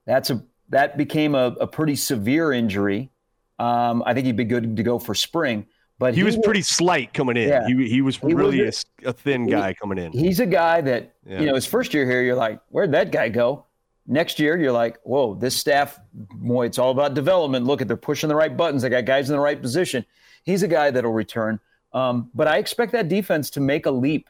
that's 0.05 0.29
a 0.29 0.43
that 0.69 0.97
became 0.97 1.35
a, 1.35 1.55
a 1.59 1.67
pretty 1.67 1.95
severe 1.95 2.51
injury. 2.51 3.11
Um, 3.59 4.03
I 4.05 4.13
think 4.13 4.25
he'd 4.25 4.35
be 4.35 4.43
good 4.43 4.75
to 4.77 4.83
go 4.83 4.99
for 4.99 5.13
spring. 5.15 5.65
But 5.97 6.13
He 6.15 6.23
was 6.23 6.35
will- 6.35 6.43
pretty 6.43 6.61
slight 6.61 7.13
coming 7.13 7.37
in. 7.37 7.47
Yeah. 7.47 7.67
He, 7.67 7.87
he 7.87 8.01
was 8.01 8.17
He 8.17 8.33
really 8.33 8.61
a, 8.61 8.65
was- 8.65 8.77
s- 8.99 9.05
a 9.05 9.13
thin 9.13 9.45
he- 9.45 9.51
guy 9.51 9.73
coming 9.73 9.97
in. 9.97 10.11
He's 10.11 10.39
a 10.39 10.45
guy 10.45 10.81
that, 10.81 11.13
Yeah. 11.25 11.39
you 11.39 11.45
know, 11.45 11.55
his 11.55 11.65
first 11.65 11.93
year 11.93 12.05
here, 12.05 12.21
you're 12.21 12.35
like, 12.35 12.59
where'd 12.69 12.91
that 12.91 13.11
guy 13.11 13.29
go? 13.29 13.65
Next 14.07 14.39
year, 14.39 14.57
you're 14.57 14.71
like, 14.73 14.99
whoa, 15.03 15.35
this 15.35 15.55
staff, 15.55 15.99
boy, 16.13 16.65
it's 16.65 16.77
all 16.79 16.91
about 16.91 17.13
development. 17.13 17.65
Look 17.65 17.81
at 17.81 17.87
they're 17.87 17.95
pushing 17.97 18.27
the 18.27 18.35
right 18.35 18.55
buttons. 18.55 18.81
They 18.81 18.89
got 18.89 19.05
guys 19.05 19.29
in 19.29 19.35
the 19.35 19.41
right 19.41 19.59
position. 19.61 20.05
He's 20.43 20.61
a 20.63 20.67
guy 20.67 20.91
that'll 20.91 21.13
return. 21.13 21.59
Um, 21.93 22.29
but 22.35 22.47
I 22.47 22.57
expect 22.57 22.91
that 22.91 23.07
defense 23.07 23.49
to 23.51 23.61
make 23.61 23.85
a 23.85 23.91
leap 23.91 24.29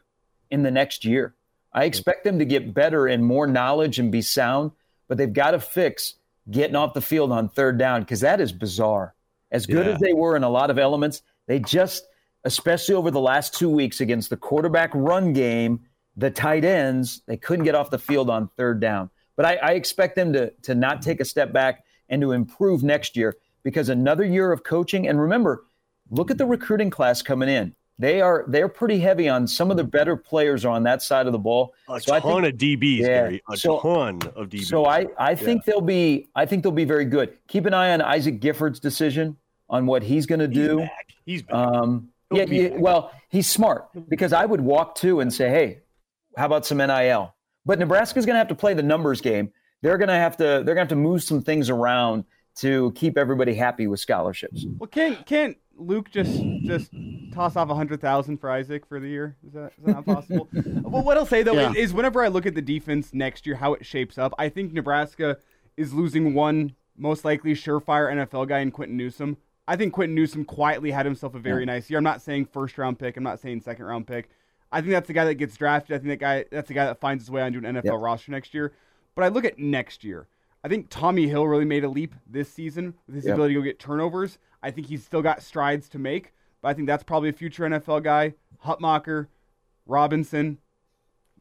in 0.52 0.62
the 0.64 0.72
next 0.72 1.04
year. 1.04 1.34
I 1.76 1.84
expect 1.84 2.24
them 2.24 2.40
to 2.40 2.46
get 2.46 2.74
better 2.74 3.06
and 3.06 3.24
more 3.24 3.46
knowledge 3.46 4.00
and 4.00 4.10
be 4.12 4.22
sound, 4.22 4.72
but 5.10 5.18
they've 5.18 5.32
got 5.32 5.52
to 5.52 5.60
fix 5.60 6.16
getting 6.50 6.76
off 6.76 6.94
the 6.94 7.02
field 7.02 7.32
on 7.34 7.50
third 7.50 7.78
down 7.78 8.02
because 8.02 8.22
that 8.22 8.40
is 8.40 8.54
bizarre. 8.54 9.14
As 9.52 9.66
good 9.66 9.86
Yeah. 9.86 9.92
as 9.94 10.00
they 10.00 10.14
were 10.14 10.38
in 10.38 10.44
a 10.44 10.50
lot 10.50 10.70
of 10.70 10.80
elements, 10.80 11.22
they 11.48 11.60
just, 11.60 12.08
especially 12.46 12.96
over 12.96 13.12
the 13.12 13.20
last 13.20 13.54
two 13.54 13.70
weeks 13.70 14.00
against 14.00 14.30
the 14.30 14.38
quarterback 14.38 14.92
run 14.94 15.34
game, 15.34 15.82
the 16.16 16.32
tight 16.32 16.64
ends, 16.64 17.22
they 17.28 17.36
couldn't 17.36 17.66
get 17.66 17.76
off 17.76 17.90
the 17.90 18.00
field 18.00 18.30
on 18.30 18.48
third 18.56 18.80
down. 18.80 19.10
But 19.36 19.46
I, 19.46 19.56
I 19.58 19.72
expect 19.72 20.16
them 20.16 20.32
to, 20.32 20.52
to 20.62 20.76
not 20.76 21.02
take 21.02 21.20
a 21.20 21.26
step 21.26 21.52
back 21.52 21.84
and 22.08 22.22
to 22.22 22.32
improve 22.32 22.84
next 22.84 23.18
year 23.18 23.36
because 23.64 23.90
another 23.90 24.24
year 24.24 24.54
of 24.54 24.64
coaching. 24.64 25.10
And 25.10 25.20
remember, 25.20 25.66
look 26.10 26.32
at 26.32 26.38
the 26.38 26.46
recruiting 26.46 26.90
class 26.90 27.22
coming 27.22 27.50
in. 27.50 27.76
They 27.98 28.20
are 28.22 28.44
they're 28.48 28.68
pretty 28.68 29.00
heavy 29.00 29.30
on 29.30 29.48
some 29.48 29.72
of 29.72 29.78
the 29.78 29.84
better 29.84 30.18
players 30.18 30.66
on 30.66 30.84
that 30.84 31.02
side 31.02 31.28
of 31.28 31.32
the 31.32 31.40
ball. 31.40 31.74
a 31.90 32.00
So 32.00 32.14
I 32.14 32.20
ton 32.20 32.42
think- 32.44 32.54
of 32.54 32.60
DBs, 32.60 32.98
Yeah. 33.00 33.08
Gary. 33.08 33.42
A 33.50 33.56
So- 33.58 33.80
ton 33.80 34.20
of 34.36 34.50
DBs. 34.50 34.66
So 34.66 34.86
I, 34.86 35.08
I 35.18 35.34
think 35.36 35.64
they'll 35.64 35.80
be 35.82 36.28
I 36.36 36.46
think 36.46 36.64
they'll 36.64 36.72
be 36.74 36.84
very 36.86 37.06
good. 37.06 37.38
Keep 37.48 37.66
an 37.68 37.74
eye 37.74 37.94
on 37.94 38.02
Isaac 38.02 38.42
Gifford's 38.42 38.80
decision 38.82 39.38
on 39.70 39.86
what 39.86 40.04
he's 40.04 40.26
going 40.26 40.40
to 40.40 40.48
He's 40.48 40.68
do. 40.68 40.78
back. 40.80 41.08
He's 41.26 41.42
back. 41.42 41.56
Um, 41.56 42.10
He'll 42.32 42.40
yeah, 42.40 42.46
be 42.46 42.58
yeah, 42.58 42.70
back. 42.70 42.80
well, 42.82 43.12
he's 43.30 43.50
smart 43.50 43.88
because 44.10 44.34
I 44.34 44.46
would 44.46 44.60
walk 44.62 44.96
to 44.96 45.20
and 45.22 45.32
say, 45.34 45.48
"Hey, 45.50 45.80
how 46.36 46.48
about 46.48 46.66
some 46.66 46.80
NIL?" 46.80 47.34
But 47.66 47.80
Nebraska's 47.80 48.26
going 48.26 48.34
to 48.34 48.40
have 48.40 48.48
to 48.50 48.56
play 48.56 48.74
the 48.74 48.84
numbers 48.84 49.22
game. 49.22 49.52
They're 49.82 49.98
going 49.98 50.10
to 50.10 50.16
have 50.16 50.36
to 50.38 50.44
they're 50.44 50.64
going 50.64 50.78
to 50.78 50.82
have 50.82 50.88
to 50.90 50.96
move 50.96 51.24
some 51.24 51.42
things 51.42 51.70
around 51.70 52.26
to 52.58 52.92
keep 52.94 53.18
everybody 53.18 53.54
happy 53.54 53.86
with 53.88 54.00
scholarships. 54.00 54.66
Well, 54.80 54.88
can't 54.88 55.26
can't 55.26 55.58
Luke 55.78 56.10
just 56.10 56.42
just 56.64 56.92
toss 57.34 57.56
off 57.56 57.70
a 57.70 57.76
hundred 57.76 58.00
thousand 58.02 58.38
for 58.38 58.50
Isaac 58.50 58.86
for 58.86 59.00
the 59.00 59.08
year? 59.10 59.36
Is 59.46 59.54
that, 59.54 59.74
is 59.78 59.84
that 59.86 59.96
not 59.96 60.06
possible? 60.06 60.48
well, 60.54 61.04
what 61.04 61.18
I'll 61.18 61.26
say 61.26 61.44
though 61.44 61.54
Yeah. 61.54 61.72
is, 61.72 61.76
is 61.78 61.94
whenever 61.94 62.24
I 62.24 62.30
look 62.30 62.46
at 62.46 62.56
the 62.56 62.62
defense 62.62 63.14
next 63.14 63.46
year, 63.46 63.56
how 63.58 63.74
it 63.74 63.86
shapes 63.86 64.18
up, 64.18 64.34
I 64.38 64.50
think 64.50 64.72
Nebraska 64.74 65.38
is 65.78 65.94
losing 65.94 66.34
one 66.34 66.74
most 66.98 67.26
likely 67.26 67.54
surefire 67.54 68.10
NFL 68.14 68.48
guy 68.48 68.60
in 68.60 68.72
Quinton 68.72 68.96
Newsome. 68.96 69.36
I 69.68 69.76
think 69.76 69.94
Quinton 69.94 70.16
Newsome 70.16 70.46
quietly 70.46 70.92
had 70.92 71.06
himself 71.06 71.36
a 71.36 71.40
very 71.40 71.66
nice 71.66 71.90
year. 71.90 71.98
I'm 71.98 72.04
not 72.04 72.22
saying 72.22 72.46
first 72.46 72.78
round 72.78 72.98
pick. 73.00 73.18
I'm 73.18 73.24
not 73.24 73.40
saying 73.40 73.62
second 73.62 73.84
round 73.86 74.08
pick. 74.08 74.30
I 74.72 74.80
think 74.80 74.92
that's 74.94 75.08
the 75.08 75.14
guy 75.14 75.26
that 75.26 75.36
gets 75.36 75.58
drafted. 75.58 75.96
I 75.96 75.98
think 75.98 76.10
that 76.10 76.20
guy 76.20 76.46
that's 76.52 76.68
the 76.70 76.74
guy 76.74 76.86
that 76.86 77.00
finds 77.02 77.24
his 77.26 77.32
way 77.32 77.42
onto 77.42 77.58
an 77.60 77.66
NFL 77.76 77.84
Yep. 77.86 77.94
roster 78.00 78.32
next 78.32 78.54
year. 78.54 78.72
But 79.16 79.24
I 79.26 79.28
look 79.30 79.44
at 79.44 79.60
next 79.60 80.04
year. 80.04 80.28
I 80.64 80.68
think 80.68 80.88
Tommy 80.90 81.28
Hill 81.28 81.46
really 81.48 81.66
made 81.66 81.84
a 81.84 81.90
leap 81.90 82.16
this 82.26 82.50
season 82.52 82.94
with 83.08 83.16
his 83.16 83.26
Yep. 83.26 83.34
ability 83.34 83.54
to 83.56 83.60
go 83.60 83.64
get 83.64 83.80
turnovers. 83.80 84.38
I 84.66 84.72
think 84.72 84.88
he's 84.88 85.04
still 85.04 85.22
got 85.22 85.44
strides 85.44 85.88
to 85.90 86.00
make, 86.00 86.34
but 86.62 86.70
I 86.70 86.74
think 86.74 86.88
that's 86.88 87.04
probably 87.04 87.30
a 87.30 87.34
future 87.34 87.64
NFL 87.64 88.04
guy. 88.04 88.34
Hutmacher, 88.66 89.28
Robinson, 89.86 90.58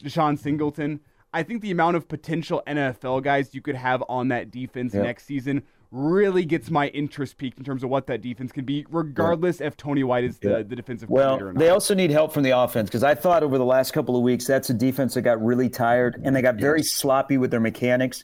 DeShon 0.02 0.38
Singleton. 0.38 1.00
I 1.32 1.42
think 1.42 1.62
the 1.62 1.70
amount 1.70 1.96
of 1.96 2.06
potential 2.06 2.62
NFL 2.66 3.22
guys 3.24 3.54
you 3.54 3.62
could 3.62 3.76
have 3.76 4.04
on 4.08 4.28
that 4.28 4.50
defense 4.50 4.94
Yep. 4.94 5.02
next 5.02 5.24
season 5.24 5.62
really 5.90 6.44
gets 6.44 6.70
my 6.70 6.88
interest 6.88 7.38
peaked 7.38 7.56
in 7.58 7.64
terms 7.64 7.82
of 7.84 7.88
what 7.90 8.06
that 8.08 8.20
defense 8.20 8.52
can 8.52 8.64
be, 8.64 8.84
regardless 8.90 9.60
if 9.60 9.76
Tony 9.76 10.02
White 10.04 10.24
is 10.24 10.38
the, 10.38 10.64
the 10.68 10.76
defensive 10.76 11.08
Well, 11.08 11.38
coordinator 11.38 11.48
or 11.50 11.52
not. 11.54 11.60
they 11.60 11.68
also 11.70 11.94
need 11.94 12.10
help 12.10 12.32
from 12.32 12.42
the 12.42 12.50
offense 12.50 12.90
because 12.90 13.04
I 13.04 13.14
thought 13.14 13.42
over 13.42 13.56
the 13.58 13.64
last 13.64 13.92
couple 13.92 14.16
of 14.16 14.22
weeks 14.22 14.46
that's 14.46 14.68
a 14.70 14.74
defense 14.74 15.14
that 15.14 15.22
got 15.22 15.42
really 15.42 15.68
tired 15.70 16.20
and 16.24 16.34
they 16.36 16.42
got 16.42 16.56
very 16.56 16.82
sloppy 16.82 17.38
with 17.38 17.50
their 17.50 17.60
mechanics. 17.60 18.22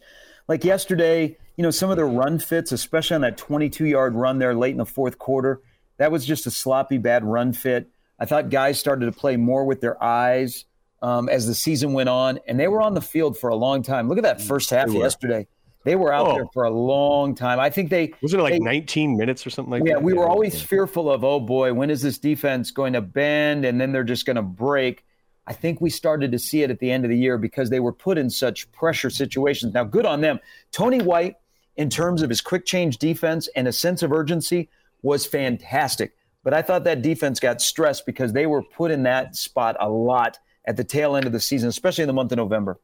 Like 0.48 0.64
yesterday, 0.64 1.36
you 1.60 1.62
know, 1.62 1.70
some 1.70 1.90
of 1.90 1.98
their 1.98 2.06
run 2.08 2.38
fits, 2.38 2.72
especially 2.72 3.16
on 3.16 3.20
that 3.20 3.36
22 3.36 3.84
yard 3.84 4.14
run 4.14 4.38
there 4.38 4.54
late 4.54 4.70
in 4.70 4.78
the 4.78 4.86
fourth 4.86 5.18
quarter, 5.18 5.60
that 5.98 6.10
was 6.10 6.24
just 6.24 6.46
a 6.46 6.50
sloppy, 6.50 6.96
bad 6.96 7.22
run 7.22 7.52
fit. 7.52 7.90
I 8.18 8.24
thought 8.24 8.48
guys 8.48 8.80
started 8.80 9.04
to 9.04 9.12
play 9.12 9.36
more 9.36 9.66
with 9.66 9.82
their 9.82 10.02
eyes 10.02 10.64
um, 11.02 11.28
as 11.28 11.46
the 11.46 11.54
season 11.54 11.92
went 11.92 12.08
on, 12.08 12.38
and 12.48 12.58
they 12.58 12.66
were 12.66 12.80
on 12.80 12.94
the 12.94 13.02
field 13.02 13.36
for 13.36 13.50
a 13.50 13.54
long 13.54 13.82
time. 13.82 14.08
Look 14.08 14.16
at 14.16 14.24
that 14.24 14.40
first 14.40 14.70
half 14.70 14.88
They 14.88 14.96
yesterday. 15.00 15.46
They 15.84 15.96
were 15.96 16.10
out 16.14 16.28
Oh. 16.28 16.32
there 16.32 16.46
for 16.54 16.64
a 16.64 16.70
long 16.70 17.34
time. 17.34 17.60
I 17.60 17.68
think 17.68 17.90
they 17.90 18.14
Wasn't 18.22 18.40
it 18.40 18.42
like 18.42 18.52
they- 18.54 18.58
19 18.60 19.18
minutes 19.18 19.46
or 19.46 19.50
something 19.50 19.70
like 19.70 19.82
yeah, 19.84 19.96
that? 19.96 20.00
Yeah, 20.00 20.04
we 20.06 20.14
were 20.14 20.26
always 20.26 20.62
fearful 20.62 21.10
of, 21.10 21.24
oh 21.24 21.40
boy, 21.40 21.74
when 21.74 21.90
is 21.90 22.00
this 22.00 22.16
defense 22.16 22.70
going 22.70 22.94
to 22.94 23.02
bend 23.02 23.66
and 23.66 23.78
then 23.78 23.92
they're 23.92 24.02
just 24.02 24.24
going 24.24 24.36
to 24.36 24.42
break? 24.42 25.04
I 25.46 25.52
think 25.52 25.82
we 25.82 25.90
started 25.90 26.32
to 26.32 26.38
see 26.38 26.62
it 26.62 26.70
at 26.70 26.78
the 26.78 26.90
end 26.90 27.04
of 27.04 27.10
the 27.10 27.18
year 27.18 27.36
because 27.36 27.68
they 27.68 27.80
were 27.80 27.92
put 27.92 28.16
in 28.16 28.30
such 28.30 28.72
pressure 28.72 29.10
situations. 29.10 29.74
Now, 29.74 29.84
good 29.84 30.06
on 30.06 30.22
them. 30.22 30.40
Tony 30.72 31.02
White, 31.02 31.34
in 31.76 31.88
terms 31.90 32.22
of 32.22 32.28
his 32.28 32.40
quick 32.40 32.66
change 32.66 32.98
defense 32.98 33.48
and 33.56 33.66
a 33.68 33.72
sense 33.72 34.02
of 34.02 34.12
urgency, 34.12 34.68
was 35.02 35.24
fantastic. 35.26 36.14
But 36.42 36.54
I 36.54 36.62
thought 36.62 36.84
that 36.84 37.02
defense 37.02 37.38
got 37.40 37.60
stressed 37.60 38.06
because 38.06 38.32
they 38.32 38.46
were 38.46 38.62
put 38.62 38.90
in 38.90 39.02
that 39.04 39.36
spot 39.36 39.76
a 39.80 39.88
lot 39.88 40.38
at 40.66 40.76
the 40.76 40.84
tail 40.84 41.16
end 41.16 41.26
of 41.26 41.32
the 41.32 41.40
season, 41.40 41.68
especially 41.68 42.02
in 42.02 42.08
the 42.08 42.12
month 42.14 42.32
of 42.32 42.38
November. 42.38 42.78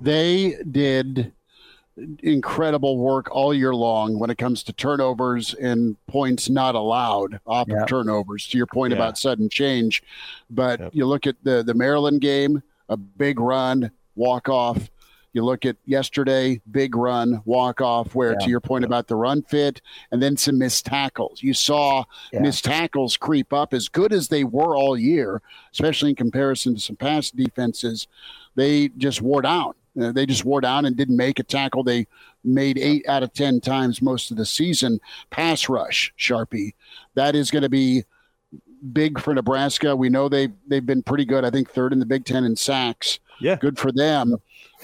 They 0.00 0.56
did 0.70 1.32
incredible 2.22 2.96
work 2.98 3.28
all 3.34 3.52
year 3.52 3.74
long 3.74 4.18
when 4.18 4.30
it 4.30 4.38
comes 4.38 4.62
to 4.62 4.72
turnovers 4.72 5.54
and 5.54 5.96
points 6.06 6.48
not 6.48 6.74
allowed 6.74 7.40
off 7.46 7.66
Yeah. 7.68 7.82
of 7.82 7.88
turnovers. 7.88 8.46
To 8.48 8.56
your 8.56 8.66
point 8.68 8.92
Yeah. 8.92 8.98
about 8.98 9.18
sudden 9.18 9.48
change, 9.48 10.02
but 10.48 10.78
Yep. 10.80 10.90
you 10.94 11.06
look 11.06 11.26
at 11.26 11.36
the 11.42 11.62
the 11.62 11.74
Maryland 11.74 12.20
game, 12.20 12.62
a 12.88 12.96
big 12.96 13.40
run, 13.40 13.90
walk 14.14 14.48
off. 14.48 14.90
You 15.32 15.44
look 15.44 15.66
at 15.66 15.76
yesterday, 15.84 16.60
big 16.70 16.96
run, 16.96 17.42
walk 17.44 17.80
off. 17.80 18.14
Where 18.14 18.32
Yeah. 18.32 18.38
to 18.44 18.50
your 18.50 18.60
point 18.60 18.84
about 18.84 19.08
the 19.08 19.16
run 19.16 19.42
fit, 19.42 19.80
and 20.10 20.22
then 20.22 20.36
some 20.36 20.58
missed 20.58 20.86
tackles. 20.86 21.42
You 21.42 21.54
saw 21.54 22.04
Yeah. 22.32 22.40
missed 22.40 22.64
tackles 22.64 23.16
creep 23.16 23.52
up 23.52 23.74
as 23.74 23.88
good 23.88 24.12
as 24.12 24.28
they 24.28 24.44
were 24.44 24.76
all 24.76 24.96
year, 24.98 25.42
especially 25.72 26.10
in 26.10 26.16
comparison 26.16 26.74
to 26.74 26.80
some 26.80 26.96
past 26.96 27.36
defenses. 27.36 28.06
They 28.54 28.88
just 28.88 29.20
wore 29.22 29.42
down. 29.42 29.74
Uh, 30.00 30.12
they 30.12 30.26
just 30.26 30.44
wore 30.44 30.60
down 30.60 30.84
and 30.84 30.96
didn't 30.96 31.16
make 31.16 31.38
a 31.38 31.42
tackle. 31.42 31.82
They 31.82 32.06
made 32.44 32.78
eight 32.78 33.06
out 33.08 33.22
of 33.22 33.32
10 33.32 33.60
times 33.60 34.00
most 34.00 34.30
of 34.30 34.36
the 34.36 34.46
season. 34.46 35.00
Pass 35.30 35.68
rush, 35.68 36.12
Sharpie. 36.18 36.74
That 37.14 37.34
is 37.34 37.50
going 37.50 37.62
to 37.64 37.68
be 37.68 38.04
big 38.92 39.18
for 39.20 39.34
Nebraska. 39.34 39.96
We 39.96 40.08
know 40.08 40.28
they, 40.28 40.48
they've 40.68 40.84
been 40.86 41.02
pretty 41.02 41.24
good. 41.24 41.44
I 41.44 41.50
think 41.50 41.70
third 41.70 41.92
in 41.92 41.98
the 41.98 42.06
Big 42.06 42.24
Ten 42.24 42.44
in 42.44 42.54
sacks. 42.56 43.18
Yeah. 43.40 43.56
Good 43.56 43.78
for 43.78 43.90
them. 43.92 44.36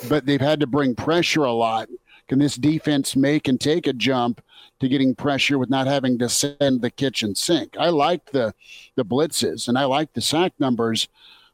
But 0.09 0.26
they've 0.26 0.40
had 0.40 0.61
to 0.61 0.66
bring 0.66 0.95
pressure 0.95 1.45
a 1.45 1.53
lot. 1.53 1.88
Can 2.28 2.38
this 2.38 2.57
defense 2.57 3.14
make 3.16 3.49
and 3.49 3.61
take 3.61 3.86
a 3.86 3.92
jump 3.92 4.42
to 4.80 4.88
getting 4.88 5.14
pressure 5.14 5.59
with 5.59 5.70
not 5.70 5.86
having 5.86 6.18
to 6.18 6.28
send 6.28 6.80
the 6.80 6.90
kitchen 6.90 7.34
sink? 7.34 7.76
I 7.78 7.90
like 7.90 8.30
the 8.32 8.55
the 8.97 9.05
blitzes 9.05 9.68
and 9.68 9.78
I 9.78 9.84
like 9.84 10.12
the 10.14 10.20
sack 10.20 10.53
numbers, 10.59 11.09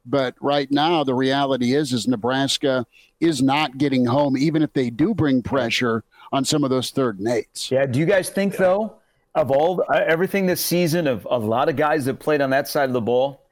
but 0.07 0.34
right 0.41 0.70
now 0.70 1.05
the 1.05 1.14
reality 1.14 1.74
is 1.74 1.93
is 1.93 2.07
Nebraska 2.07 2.86
is 3.20 3.43
not 3.43 3.78
getting 3.78 4.07
home, 4.07 4.36
even 4.36 4.62
if 4.62 4.72
they 4.72 4.91
do 4.91 5.14
bring 5.14 5.43
pressure 5.43 6.05
on 6.32 6.45
some 6.45 6.64
of 6.64 6.70
those 6.70 6.91
third 6.91 7.18
and 7.18 7.28
eights. 7.28 7.70
Yeah. 7.70 7.86
Do 7.86 7.99
you 7.99 8.07
guys 8.07 8.30
think 8.30 8.57
though, 8.57 8.97
of 9.34 9.51
all 9.51 9.84
uh, 9.93 10.01
everything 10.07 10.47
this 10.47 10.64
season, 10.64 11.07
of 11.07 11.26
a 11.30 11.36
lot 11.36 11.68
of 11.68 11.76
guys 11.76 12.05
that 12.07 12.20
played 12.20 12.41
on 12.41 12.51
that 12.51 12.68
side 12.68 12.88
of 12.88 12.93
the 12.93 13.01
ball, 13.01 13.45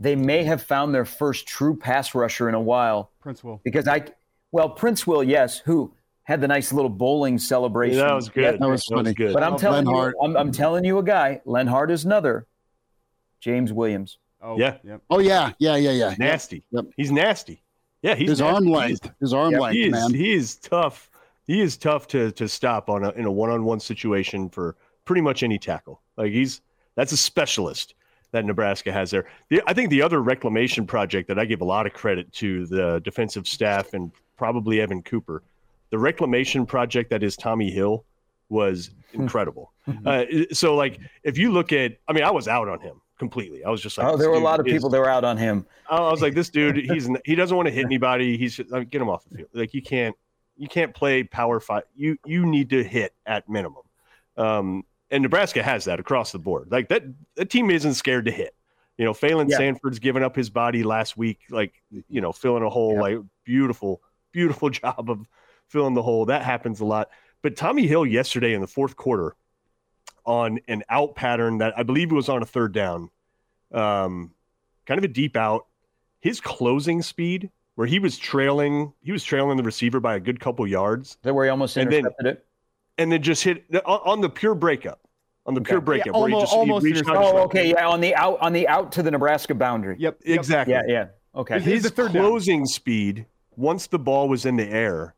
they 0.00 0.16
may 0.16 0.42
have 0.42 0.62
found 0.62 0.94
their 0.94 1.04
first 1.04 1.46
true 1.46 1.76
pass 1.76 2.14
rusher 2.14 2.48
in 2.48 2.54
a 2.54 2.60
while 2.60 3.10
Princewill. 3.24 3.60
because 3.62 3.86
I, 3.86 4.04
well, 4.52 4.74
Princewill, 4.74 5.26
yes, 5.26 5.58
who 5.58 5.92
had 6.24 6.40
the 6.40 6.46
nice 6.48 6.72
little 6.72 6.88
bowling 6.90 7.38
celebration. 7.38 7.98
that 7.98 8.12
was 8.14 8.28
good. 8.28 8.60
That 8.60 8.68
was 8.68 8.84
funny. 8.84 9.12
good. 9.12 9.32
But 9.32 9.42
I'm 9.42 9.54
Oh, 9.54 9.58
telling 9.58 9.84
Lenhart. 9.86 10.14
you, 10.20 10.24
I'm, 10.28 10.36
I'm 10.36 10.52
telling 10.52 10.84
you 10.84 10.98
a 10.98 11.02
guy. 11.02 11.40
Lenhart 11.44 11.90
is 11.90 12.04
another. 12.04 12.46
James 13.40 13.72
Williams. 13.72 14.18
Oh, 14.40 14.58
Yeah. 14.58 14.76
Yep. 14.84 15.02
Oh 15.10 15.18
yeah, 15.18 15.52
yeah, 15.58 15.76
yeah, 15.76 15.90
yeah. 15.90 16.14
nasty. 16.18 16.64
Yep. 16.70 16.84
He's 16.96 17.10
nasty. 17.12 17.62
Yeah, 18.02 18.14
he's 18.14 18.30
His 18.30 18.40
nasty. 18.40 18.54
arm 18.54 18.64
length, 18.66 19.10
his 19.20 19.32
arm 19.32 19.52
Yep, 19.52 19.60
length, 19.60 19.74
He 19.74 19.84
is, 19.86 19.92
man. 19.92 20.14
he 20.14 20.32
is 20.32 20.56
tough. 20.56 21.10
He 21.46 21.60
is 21.60 21.76
tough 21.76 22.06
to 22.08 22.30
to 22.32 22.48
stop 22.48 22.88
on 22.88 23.04
a 23.04 23.10
in 23.10 23.24
a 23.24 23.30
one 23.32 23.50
on 23.50 23.64
one 23.64 23.80
situation 23.80 24.48
for 24.48 24.76
pretty 25.04 25.22
much 25.22 25.42
any 25.42 25.58
tackle. 25.58 26.00
Like 26.16 26.32
he's 26.32 26.60
That's 26.96 27.12
a 27.12 27.16
specialist 27.16 27.94
that 28.32 28.44
Nebraska 28.44 28.92
has 28.92 29.10
there. 29.10 29.26
The, 29.50 29.62
I 29.66 29.72
think 29.74 29.90
the 29.90 30.02
other 30.02 30.20
reclamation 30.22 30.86
project 30.86 31.28
that 31.28 31.38
I 31.38 31.44
give 31.44 31.60
a 31.60 31.64
lot 31.64 31.86
of 31.86 31.92
credit 31.92 32.32
to 32.34 32.66
the 32.66 33.00
defensive 33.04 33.46
staff 33.46 33.92
and 33.92 34.10
probably 34.36 34.80
Evan 34.80 35.02
Cooper, 35.02 35.42
the 35.90 35.98
reclamation 35.98 36.66
project 36.66 37.10
that 37.10 37.22
is 37.22 37.36
Tommy 37.36 37.70
Hill 37.70 38.04
was 38.48 38.90
Hmm. 39.14 39.22
incredible. 39.22 39.72
uh, 40.06 40.24
so, 40.52 40.74
like, 40.74 40.98
if 41.22 41.36
you 41.38 41.52
look 41.52 41.72
at, 41.72 41.96
I 42.08 42.12
mean, 42.12 42.24
I 42.24 42.30
was 42.30 42.48
out 42.48 42.68
on 42.68 42.80
him 42.80 43.00
completely. 43.18 43.64
I 43.64 43.70
was 43.70 43.80
just 43.82 43.98
like, 43.98 44.06
Oh, 44.06 44.16
there 44.16 44.30
were 44.30 44.36
a 44.36 44.40
lot 44.40 44.58
of 44.60 44.66
people 44.66 44.86
is- 44.88 44.92
that 44.92 44.98
were 45.00 45.08
out 45.10 45.24
on 45.24 45.36
him. 45.36 45.66
I 45.90 46.00
was 46.00 46.22
like, 46.22 46.34
this 46.34 46.48
dude, 46.48 46.76
he's 46.76 47.08
he 47.24 47.34
doesn't 47.34 47.56
want 47.56 47.66
to 47.68 47.72
hit 47.72 47.84
anybody. 47.84 48.36
He's 48.38 48.56
just, 48.56 48.70
like, 48.70 48.88
get 48.90 49.02
him 49.02 49.08
off 49.10 49.24
the 49.28 49.36
field. 49.38 49.48
Like, 49.52 49.74
you 49.74 49.82
can't 49.82 50.14
you 50.56 50.68
can't 50.68 50.94
play 50.94 51.22
power 51.24 51.60
five. 51.60 51.84
You 51.96 52.16
you 52.26 52.44
need 52.46 52.70
to 52.70 52.84
hit 52.84 53.14
at 53.26 53.48
minimum. 53.48 53.82
Um, 54.36 54.84
and 55.10 55.22
Nebraska 55.22 55.62
has 55.62 55.84
that 55.86 55.98
across 56.00 56.32
the 56.32 56.38
board. 56.38 56.68
Like 56.70 56.88
that, 56.88 57.02
that 57.36 57.50
team 57.50 57.70
isn't 57.70 57.94
scared 57.94 58.24
to 58.26 58.30
hit. 58.30 58.54
You 58.98 59.04
know, 59.04 59.12
Phalen 59.12 59.50
Yeah. 59.50 59.56
Sanford's 59.58 59.98
given 59.98 60.22
up 60.22 60.36
his 60.36 60.48
body 60.50 60.82
last 60.82 61.16
week, 61.16 61.40
like 61.50 61.72
you 62.08 62.20
know, 62.20 62.32
filling 62.32 62.62
a 62.62 62.70
hole. 62.70 62.94
Yeah. 62.94 63.00
Like 63.00 63.18
beautiful, 63.44 64.00
beautiful 64.32 64.70
job 64.82 65.08
of 65.10 65.26
filling 65.68 65.94
the 65.94 66.02
hole. 66.02 66.26
That 66.26 66.42
happens 66.42 66.80
a 66.80 66.84
lot. 66.84 67.10
But 67.42 67.56
Tommy 67.56 67.86
Hill 67.86 68.06
yesterday 68.06 68.54
in 68.54 68.60
the 68.60 68.66
fourth 68.66 68.96
quarter 68.96 69.36
on 70.24 70.60
an 70.68 70.82
out 70.88 71.14
pattern 71.16 71.58
that 71.58 71.74
I 71.76 71.82
believe 71.82 72.12
was 72.12 72.28
on 72.28 72.42
a 72.42 72.46
third 72.46 72.72
down, 72.72 73.10
um, 73.72 74.30
kind 74.86 74.98
of 74.98 75.04
a 75.04 75.08
deep 75.08 75.36
out. 75.36 75.66
His 76.20 76.40
closing 76.40 77.02
speed, 77.02 77.50
where 77.74 77.86
he 77.86 77.98
was 77.98 78.16
trailing, 78.16 78.92
he 79.02 79.10
was 79.10 79.24
trailing 79.24 79.56
the 79.56 79.62
receiver 79.64 79.98
by 79.98 80.14
a 80.14 80.20
good 80.20 80.38
couple 80.38 80.64
yards, 80.68 81.10
Is 81.10 81.16
that 81.22 81.34
where 81.34 81.44
he 81.46 81.50
almost 81.50 81.76
And 81.76 81.90
then- 81.90 82.00
intercepted 82.00 82.26
it? 82.26 82.46
and 82.98 83.10
then 83.10 83.22
just 83.22 83.42
hit 83.42 83.64
on, 83.84 84.00
on 84.04 84.20
the 84.20 84.28
pure 84.28 84.54
breakup, 84.54 85.00
on 85.46 85.54
the 85.54 85.60
pure 85.60 85.78
Okay. 85.78 85.84
breakup, 85.84 86.14
Yeah, 86.14 86.20
where 86.20 86.28
he 86.28 86.38
just 86.38 86.52
almost 86.52 86.84
reached. 86.84 87.02
Oh, 87.08 87.38
okay, 87.44 87.70
yeah, 87.70 87.88
on 87.88 88.00
the 88.00 88.14
out 88.14 88.38
on 88.40 88.52
the 88.52 88.68
out 88.68 88.92
to 88.92 89.02
the 89.02 89.10
Nebraska 89.10 89.54
boundary. 89.56 89.96
Yep. 89.98 90.20
yep. 90.24 90.38
exactly. 90.38 90.74
Yeah, 90.74 90.82
yeah. 90.86 91.06
Okay. 91.34 91.56
Is 91.56 91.66
it- 91.66 91.70
His 91.72 91.82
the 91.82 91.90
third 91.90 92.12
down. 92.12 92.22
closing 92.22 92.66
speed, 92.66 93.26
once 93.62 93.86
the 93.86 93.98
ball 93.98 94.28
was 94.28 94.44
in 94.44 94.56
the 94.56 94.68
air, 94.68 95.14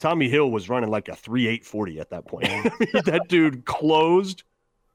Tommy 0.00 0.28
Hill 0.28 0.50
was 0.50 0.68
running 0.68 0.90
like 0.90 1.08
a 1.08 1.14
three 1.14 1.46
eight 1.46 1.64
forty 1.64 2.00
at 2.00 2.10
that 2.10 2.26
point. 2.26 2.46
I 2.50 2.70
mean, 2.80 3.02
that 3.04 3.28
dude 3.28 3.64
closed 3.64 4.42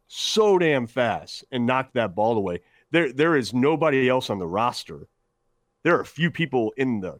so 0.07 0.57
damn 0.57 0.87
fast 0.87 1.45
and 1.51 1.65
knocked 1.65 1.93
that 1.93 2.15
ball 2.15 2.37
away. 2.37 2.61
There, 2.91 3.13
there 3.13 3.35
is 3.35 3.53
nobody 3.53 4.09
else 4.09 4.29
on 4.29 4.39
the 4.39 4.47
roster. 4.47 5.07
There 5.83 5.95
are 5.95 6.01
a 6.01 6.05
few 6.05 6.31
people 6.31 6.73
in 6.77 7.01
the 7.01 7.19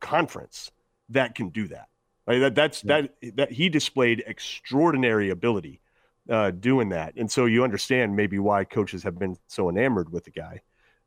conference 0.00 0.70
that 1.08 1.34
can 1.34 1.48
do 1.48 1.68
that. 1.68 1.88
Like 2.26 2.40
that, 2.40 2.54
that's 2.54 2.82
that 2.82 3.14
that 3.34 3.52
he 3.52 3.68
displayed 3.68 4.22
extraordinary 4.26 5.30
ability 5.30 5.80
uh, 6.30 6.52
doing 6.52 6.90
that, 6.90 7.14
and 7.16 7.30
so 7.30 7.46
you 7.46 7.64
understand 7.64 8.14
maybe 8.14 8.38
why 8.38 8.64
coaches 8.64 9.02
have 9.02 9.18
been 9.18 9.36
so 9.48 9.68
enamored 9.68 10.12
with 10.12 10.24
the 10.24 10.30
guy. 10.30 10.60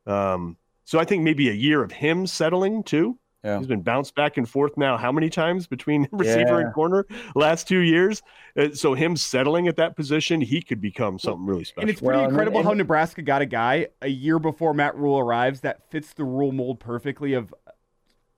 Um, 0.06 0.56
so 0.84 0.98
I 0.98 1.04
think 1.04 1.22
maybe 1.22 1.48
a 1.48 1.54
year 1.54 1.82
of 1.82 1.92
him 1.92 2.26
settling 2.26 2.82
too. 2.82 3.18
Yeah. 3.42 3.56
He's 3.58 3.66
been 3.66 3.80
bounced 3.82 4.14
back 4.14 4.36
and 4.36 4.48
forth 4.48 4.76
now. 4.76 4.96
How 4.98 5.10
many 5.10 5.30
times 5.30 5.66
between 5.66 6.06
receiver 6.12 6.58
Yeah. 6.60 6.66
and 6.66 6.74
corner 6.74 7.06
last 7.34 7.66
two 7.66 7.78
years? 7.78 8.22
Uh, 8.56 8.68
so 8.74 8.92
him 8.94 9.16
settling 9.16 9.66
at 9.66 9.76
that 9.76 9.96
position, 9.96 10.40
he 10.42 10.60
could 10.60 10.80
become 10.80 11.18
something 11.18 11.46
really 11.46 11.64
special. 11.64 11.82
And 11.82 11.90
it's 11.90 12.00
pretty 12.00 12.16
Well, 12.16 12.24
and 12.24 12.24
then- 12.26 12.30
incredible 12.40 12.62
how 12.62 12.74
Nebraska 12.74 13.22
got 13.22 13.40
a 13.40 13.46
guy 13.46 13.88
a 14.02 14.08
year 14.08 14.38
before 14.38 14.74
Matt 14.74 14.94
Rhule 14.96 15.18
arrives 15.18 15.60
that 15.62 15.90
fits 15.90 16.12
the 16.12 16.24
Rhule 16.24 16.52
mold 16.52 16.80
perfectly 16.80 17.32
of 17.32 17.54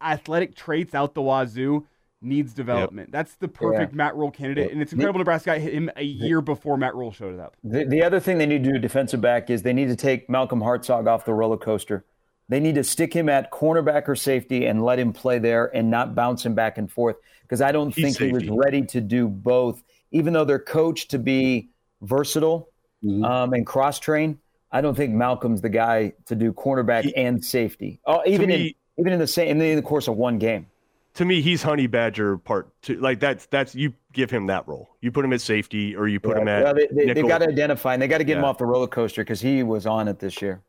athletic 0.01 0.55
traits 0.55 0.95
out 0.95 1.15
the 1.15 1.23
wazoo, 1.23 1.87
needs 2.21 2.53
development. 2.55 3.11
That's 3.11 3.35
the 3.35 3.49
perfect 3.49 3.95
Matt 3.95 4.15
Rhule 4.15 4.31
candidate. 4.31 4.71
And 4.71 4.81
it's 4.81 4.93
incredible 4.93 5.19
Nebraska 5.19 5.47
got 5.47 5.59
him 5.61 5.91
a 5.97 6.05
year 6.05 6.41
before 6.41 6.77
Matt 6.77 6.95
Rhule 6.95 7.11
showed 7.13 7.39
up. 7.41 7.57
The, 7.65 7.85
the 7.85 8.03
other 8.05 8.21
thing 8.21 8.39
they 8.39 8.47
need 8.47 8.63
to 8.63 8.73
do 8.73 8.79
defensive 8.79 9.21
back 9.21 9.51
is 9.51 9.63
they 9.63 9.73
need 9.73 9.89
to 9.89 9.97
take 9.97 10.31
Malcolm 10.31 10.61
Hartzog 10.61 11.09
off 11.09 11.25
the 11.25 11.35
roller 11.35 11.57
coaster. 11.57 12.05
They 12.53 12.61
need 12.61 12.75
to 12.75 12.85
stick 12.85 13.15
him 13.15 13.29
at 13.31 13.51
cornerback 13.51 14.09
or 14.09 14.15
safety 14.15 14.67
and 14.67 14.85
let 14.85 14.99
him 14.99 15.13
play 15.13 15.39
there 15.39 15.75
and 15.75 15.91
not 15.91 16.15
bounce 16.15 16.45
him 16.45 16.55
back 16.55 16.77
and 16.77 16.91
forth 16.91 17.17
because 17.43 17.63
I 17.63 17.73
don't 17.73 17.95
He's 17.95 18.17
think 18.17 18.19
he 18.19 18.33
was 18.33 18.47
ready 18.49 18.83
to 18.83 19.01
do 19.01 19.27
both. 19.27 19.83
Even 20.11 20.35
though 20.35 20.45
they're 20.45 20.59
coached 20.59 21.11
to 21.13 21.19
be 21.19 21.71
versatile 22.03 22.69
Mhm. 23.03 23.25
um, 23.25 23.53
and 23.55 23.67
cross 23.67 23.99
train, 23.99 24.39
I 24.71 24.81
don't 24.83 24.95
think 24.95 25.13
Malcolm's 25.15 25.63
the 25.63 25.69
guy 25.71 26.13
to 26.27 26.35
do 26.35 26.53
cornerback 26.53 27.05
He- 27.05 27.17
and 27.17 27.43
safety. 27.43 28.01
Oh, 28.07 28.21
even 28.27 28.51
in 28.51 28.73
even 28.99 29.13
in 29.15 29.19
the 29.19 29.27
same 29.27 29.59
in 29.61 29.77
the 29.77 29.81
course 29.83 30.07
of 30.09 30.17
one 30.17 30.37
game. 30.39 30.67
to 31.15 31.25
me, 31.25 31.41
he's 31.43 31.63
Honey 31.63 31.87
Badger 31.87 32.37
part 32.39 32.69
two. 32.83 32.97
Like 32.97 33.19
that's 33.21 33.47
that's 33.47 33.75
you 33.75 33.93
give 34.13 34.31
him 34.31 34.47
that 34.49 34.67
role. 34.69 34.91
You 35.01 35.11
put 35.11 35.25
him 35.25 35.33
at 35.33 35.41
safety 35.41 35.97
or 35.97 36.07
you 36.09 36.21
put 36.21 36.37
him 36.37 36.49
at 36.49 36.65
well, 36.65 36.75
they, 36.75 36.87
they, 36.93 37.07
nickel. 37.07 37.29
got 37.29 37.39
to 37.39 37.49
identify 37.49 37.95
and 37.95 38.03
they 38.03 38.09
got 38.09 38.19
to 38.19 38.25
get 38.25 38.37
him 38.39 38.45
off 38.45 38.59
the 38.59 38.67
roller 38.67 38.87
coaster 38.87 39.23
because 39.23 39.41
he 39.41 39.63
was 39.63 39.87
on 39.87 40.09
it 40.09 40.19
this 40.19 40.41
year. 40.43 40.61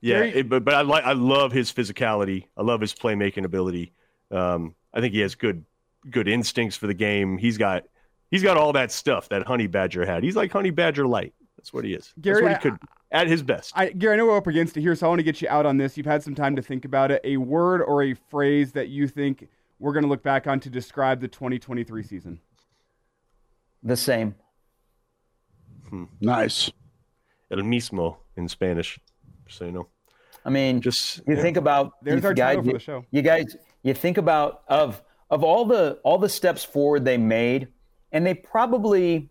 Yeah, 0.00 0.14
Gary- 0.16 0.28
it- 0.34 0.48
but 0.48 0.64
but 0.64 0.74
I 0.74 0.82
like 0.82 1.04
I 1.04 1.12
love 1.12 1.52
his 1.52 1.72
physicality. 1.72 2.46
I 2.56 2.62
love 2.62 2.80
his 2.80 2.94
playmaking 2.94 3.44
ability. 3.44 3.92
Um, 4.30 4.74
I 4.94 5.00
think 5.00 5.14
he 5.14 5.20
has 5.20 5.34
good 5.34 5.64
good 6.08 6.28
instincts 6.28 6.76
for 6.76 6.86
the 6.86 6.94
game. 6.94 7.36
He's 7.36 7.58
got 7.58 7.84
he's 8.30 8.42
got 8.42 8.56
all 8.56 8.72
that 8.72 8.90
stuff 8.92 9.28
that 9.28 9.46
Honey 9.46 9.66
Badger 9.66 10.06
had. 10.06 10.22
He's 10.22 10.36
like 10.36 10.50
Honey 10.52 10.70
Badger 10.70 11.06
light. 11.06 11.34
That's 11.56 11.72
what 11.72 11.84
he 11.84 11.92
is. 11.92 12.14
Gary, 12.20 12.42
That's 12.44 12.64
what 12.64 12.72
he 12.72 12.78
could 12.78 12.88
at 13.12 13.26
his 13.26 13.42
best. 13.42 13.72
I, 13.76 13.90
Gary, 13.90 14.14
I 14.14 14.16
know 14.16 14.26
we're 14.26 14.36
up 14.38 14.46
against 14.46 14.76
it 14.76 14.80
here, 14.80 14.94
so 14.94 15.06
I 15.06 15.08
want 15.10 15.18
to 15.18 15.24
get 15.24 15.42
you 15.42 15.48
out 15.48 15.66
on 15.66 15.76
this. 15.76 15.96
You've 15.96 16.06
had 16.06 16.22
some 16.22 16.34
time 16.34 16.56
to 16.56 16.62
think 16.62 16.84
about 16.86 17.10
it. 17.10 17.20
A 17.24 17.36
word 17.36 17.82
or 17.82 18.02
a 18.04 18.14
phrase 18.14 18.72
that 18.72 18.88
you 18.88 19.06
think 19.08 19.48
we're 19.78 19.92
going 19.92 20.04
to 20.04 20.08
look 20.08 20.22
back 20.22 20.46
on 20.46 20.60
to 20.60 20.70
describe 20.70 21.20
the 21.20 21.28
2023 21.28 22.02
season. 22.02 22.40
The 23.82 23.96
same. 23.96 24.34
Nice. 26.20 26.70
El 27.50 27.58
mismo 27.58 28.16
in 28.36 28.48
Spanish, 28.48 28.98
so 29.50 29.64
you 29.66 29.72
know. 29.72 29.88
I 30.44 30.48
mean, 30.50 30.80
Just 30.80 31.20
you 31.28 31.36
think 31.36 31.56
about 31.58 32.02
There's 32.02 32.22
you 32.22 32.28
our 32.28 32.34
guys, 32.34 32.56
title 32.56 32.62
for 32.62 32.68
you, 32.68 32.72
the 32.74 32.78
show. 32.78 33.04
you 33.10 33.20
guys, 33.22 33.56
you 33.82 33.92
think 33.94 34.16
about 34.16 34.62
of 34.68 35.02
of 35.28 35.44
all 35.44 35.64
the 35.66 35.98
all 36.02 36.18
the 36.18 36.28
steps 36.30 36.64
forward 36.64 37.04
they 37.04 37.18
made, 37.18 37.68
and 38.12 38.24
they 38.26 38.34
probably 38.34 39.30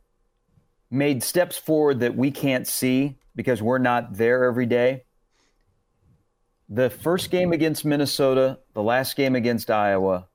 made 0.91 1.23
steps 1.23 1.57
forward 1.57 1.99
that 2.01 2.15
we 2.15 2.29
can't 2.31 2.67
see 2.67 3.17
because 3.35 3.61
we're 3.61 3.77
not 3.79 4.13
there 4.15 4.43
every 4.43 4.65
day. 4.65 5.03
The 6.69 6.89
first 6.89 7.31
game 7.31 7.51
against 7.53 7.83
Minnesota, 7.85 8.59
the 8.73 8.83
last 8.83 9.15
game 9.15 9.35
against 9.35 9.71
Iowa, 9.71 10.27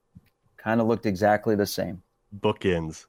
kind 0.56 0.80
of 0.80 0.86
looked 0.88 1.06
exactly 1.06 1.54
the 1.54 1.66
same. 1.66 2.02
bookends. 2.40 3.06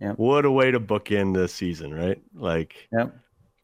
Yep. 0.00 0.16
What 0.18 0.44
a 0.44 0.50
way 0.50 0.70
to 0.70 0.78
bookend 0.80 1.34
the 1.34 1.48
season, 1.48 1.92
right? 1.92 2.22
Like 2.34 2.88
Yep. 2.92 3.14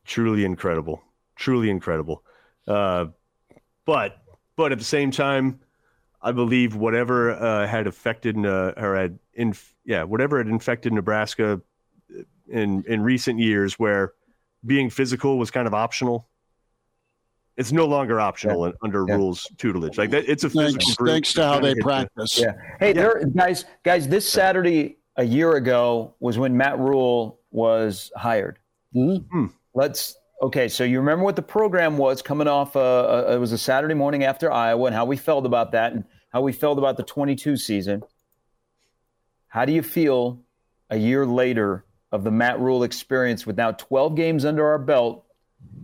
truly 0.05 0.45
incredible, 0.45 1.01
truly 1.37 1.71
incredible. 1.71 2.25
Uh, 2.67 3.07
but 3.85 4.19
but 4.57 4.73
at 4.73 4.79
the 4.79 4.85
same 4.85 5.11
time, 5.11 5.61
I 6.23 6.33
believe 6.33 6.75
whatever 6.75 7.33
uh, 7.33 7.67
had 7.67 7.87
affected 7.87 8.37
uh, 8.45 8.73
or 8.77 8.97
had 8.97 9.19
in 9.35 9.55
yeah 9.85 10.03
whatever 10.03 10.39
had 10.39 10.49
infected 10.49 10.93
Nebraska 10.93 11.61
in 12.49 12.83
in 12.89 13.03
recent 13.03 13.39
years, 13.39 13.79
where 13.79 14.13
being 14.65 14.91
physical 14.91 15.39
was 15.39 15.51
kind 15.51 15.67
of 15.67 15.75
optional. 15.75 16.29
It's 17.57 17.73
no 17.73 17.87
longer 17.87 18.21
optional 18.21 18.67
in- 18.67 18.75
under 18.83 19.07
Yeah. 19.09 19.15
Rhule's 19.15 19.47
tutelage. 19.57 19.97
Like 19.97 20.11
that, 20.11 20.29
it's 20.29 20.45
a 20.45 20.51
physical 20.51 20.73
Thanks, 20.73 20.95
group. 20.97 21.09
thanks 21.11 21.33
to 21.35 21.43
how 21.45 21.61
they 21.61 21.75
practice. 21.77 22.39
Yeah. 22.39 22.53
Hey, 22.81 22.93
there, 22.93 23.25
guys, 23.35 23.65
guys. 23.83 24.07
This 24.09 24.29
Saturday 24.31 24.99
a 25.17 25.25
year 25.25 25.55
ago 25.55 26.15
was 26.21 26.37
when 26.37 26.55
Matt 26.57 26.79
Rhule 26.79 27.41
was 27.51 28.11
hired. 28.17 28.59
Mhm. 28.95 29.53
Let's. 29.73 30.17
Okay, 30.43 30.69
so 30.69 30.85
you 30.85 30.99
remember 30.99 31.25
what 31.25 31.35
the 31.35 31.43
program 31.43 31.97
was 31.97 32.21
coming 32.21 32.47
off? 32.47 32.77
Uh, 32.77 32.81
uh, 32.81 33.33
it 33.35 33.39
was 33.39 33.53
a 33.53 33.59
Saturday 33.59 33.95
morning 33.95 34.25
after 34.25 34.53
Iowa, 34.53 34.87
and 34.87 34.95
how 34.95 35.07
we 35.07 35.17
felt 35.17 35.47
about 35.47 35.73
that, 35.73 35.93
and 35.95 36.05
how 36.31 36.43
we 36.43 36.53
felt 36.53 36.77
about 36.77 36.99
the 36.99 37.03
22 37.03 37.57
season. 37.57 38.03
How 39.49 39.65
do 39.65 39.73
you 39.73 39.83
feel 39.83 40.43
a 40.91 40.99
year 40.99 41.25
later 41.25 41.87
of 42.13 42.23
the 42.23 42.31
Matt 42.31 42.61
Rhule 42.61 42.83
experience 42.83 43.47
with 43.47 43.57
now 43.57 43.73
12 43.73 44.15
games 44.15 44.45
under 44.45 44.67
our 44.67 44.79
belt, 44.79 45.25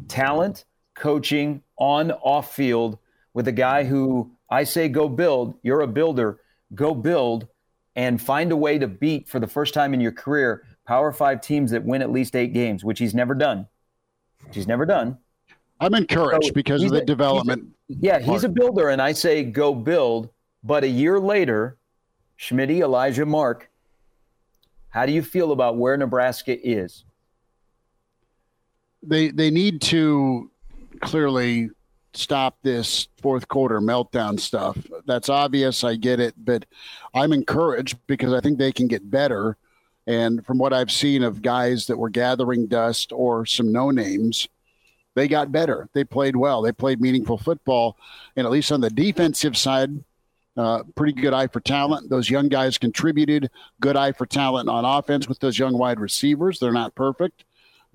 talent, 0.08 0.66
coaching, 0.94 1.62
on, 1.78 2.10
off 2.10 2.54
field, 2.54 2.98
with 3.32 3.48
a 3.48 3.52
guy 3.52 3.84
who 3.84 4.32
I 4.50 4.64
say 4.64 4.88
go 4.88 5.08
build, 5.08 5.54
you're 5.62 5.80
a 5.80 5.86
builder, 5.86 6.40
go 6.74 6.94
build 6.94 7.48
and 7.96 8.20
find 8.20 8.52
a 8.52 8.56
way 8.56 8.78
to 8.78 8.86
beat 8.86 9.30
for 9.30 9.40
the 9.40 9.46
first 9.46 9.72
time 9.72 9.94
in 9.94 10.00
your 10.02 10.12
career 10.12 10.66
Power 10.86 11.10
Five 11.10 11.40
teams 11.40 11.70
that 11.70 11.84
win 11.84 12.02
at 12.02 12.12
least 12.12 12.36
eight 12.36 12.52
games, 12.52 12.84
which 12.84 12.98
he's 12.98 13.14
never 13.14 13.34
done. 13.34 13.66
Which 14.46 14.54
he's 14.56 14.66
never 14.66 14.84
done. 14.86 15.18
I'm 15.80 15.94
encouraged 15.94 16.46
So 16.48 16.52
because 16.52 16.82
of 16.82 16.90
the 16.90 16.96
a- 16.96 16.98
he's 17.00 17.02
a- 17.02 17.06
development. 17.06 17.68
Yeah, 17.88 18.20
he's 18.20 18.44
a 18.44 18.48
builder, 18.48 18.88
and 18.88 19.02
I 19.02 19.12
say 19.12 19.42
go 19.44 19.74
build. 19.74 20.30
But 20.64 20.84
a 20.84 20.88
year 20.88 21.18
later, 21.20 21.76
Schmitty, 22.38 22.80
Elijah, 22.80 23.26
Mark, 23.26 23.68
how 24.90 25.04
do 25.06 25.12
you 25.12 25.22
feel 25.22 25.52
about 25.52 25.76
where 25.76 25.96
Nebraska 25.96 26.56
is? 26.68 27.04
they 29.04 29.30
they 29.32 29.50
need 29.50 29.80
to 29.80 30.48
clearly 31.00 31.68
stop 32.14 32.56
this 32.62 33.08
fourth 33.20 33.48
quarter 33.48 33.80
meltdown 33.80 34.38
stuff. 34.38 34.78
That's 35.06 35.28
obvious. 35.28 35.82
I 35.82 35.96
get 35.96 36.20
it, 36.20 36.34
but 36.36 36.64
I'm 37.12 37.32
encouraged 37.32 37.98
because 38.06 38.32
I 38.32 38.38
think 38.40 38.58
they 38.58 38.70
can 38.70 38.86
get 38.86 39.10
better. 39.10 39.56
And 40.06 40.44
from 40.44 40.58
what 40.58 40.72
I've 40.72 40.90
seen 40.90 41.22
of 41.22 41.42
guys 41.42 41.86
that 41.86 41.98
were 41.98 42.10
gathering 42.10 42.66
dust 42.66 43.12
or 43.12 43.46
some 43.46 43.70
no 43.70 43.90
names, 43.90 44.48
they 45.14 45.28
got 45.28 45.52
better. 45.52 45.88
They 45.92 46.04
played 46.04 46.36
well. 46.36 46.62
They 46.62 46.72
played 46.72 47.00
meaningful 47.00 47.38
football, 47.38 47.96
and 48.36 48.46
at 48.46 48.52
least 48.52 48.72
on 48.72 48.80
the 48.80 48.90
defensive 48.90 49.56
side, 49.56 49.90
uh, 50.56 50.82
pretty 50.94 51.12
good 51.12 51.32
eye 51.32 51.46
for 51.46 51.60
talent. 51.60 52.10
Those 52.10 52.28
young 52.28 52.48
guys 52.48 52.78
contributed. 52.78 53.50
Good 53.80 53.96
eye 53.96 54.12
for 54.12 54.26
talent 54.26 54.68
on 54.68 54.84
offense 54.84 55.28
with 55.28 55.38
those 55.38 55.58
young 55.58 55.78
wide 55.78 56.00
receivers. 56.00 56.58
They're 56.58 56.72
not 56.72 56.94
perfect, 56.94 57.44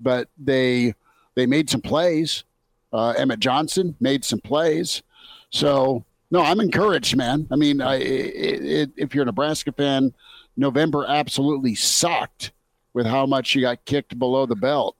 but 0.00 0.28
they 0.38 0.94
they 1.34 1.46
made 1.46 1.70
some 1.70 1.82
plays. 1.82 2.44
Uh, 2.92 3.10
Emmett 3.10 3.40
Johnson 3.40 3.94
made 4.00 4.24
some 4.24 4.40
plays. 4.40 5.02
So 5.50 6.04
no, 6.30 6.42
I'm 6.42 6.60
encouraged, 6.60 7.16
man. 7.16 7.46
I 7.50 7.56
mean, 7.56 7.80
I, 7.80 7.96
it, 7.96 8.64
it, 8.64 8.90
if 8.96 9.14
you're 9.14 9.22
a 9.22 9.26
Nebraska 9.26 9.72
fan, 9.72 10.12
November 10.58 11.06
absolutely 11.06 11.74
sucked 11.76 12.50
with 12.92 13.06
how 13.06 13.24
much 13.24 13.52
he 13.52 13.60
got 13.60 13.84
kicked 13.84 14.18
below 14.18 14.44
the 14.44 14.56
belt. 14.56 14.96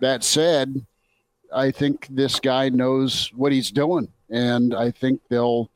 That 0.00 0.24
said, 0.24 0.84
I 1.54 1.70
think 1.70 2.08
this 2.10 2.40
guy 2.40 2.68
knows 2.68 3.30
what 3.32 3.52
he's 3.52 3.70
doing, 3.70 4.08
and 4.28 4.74
I 4.74 4.90
think 4.90 5.20
they'll 5.30 5.70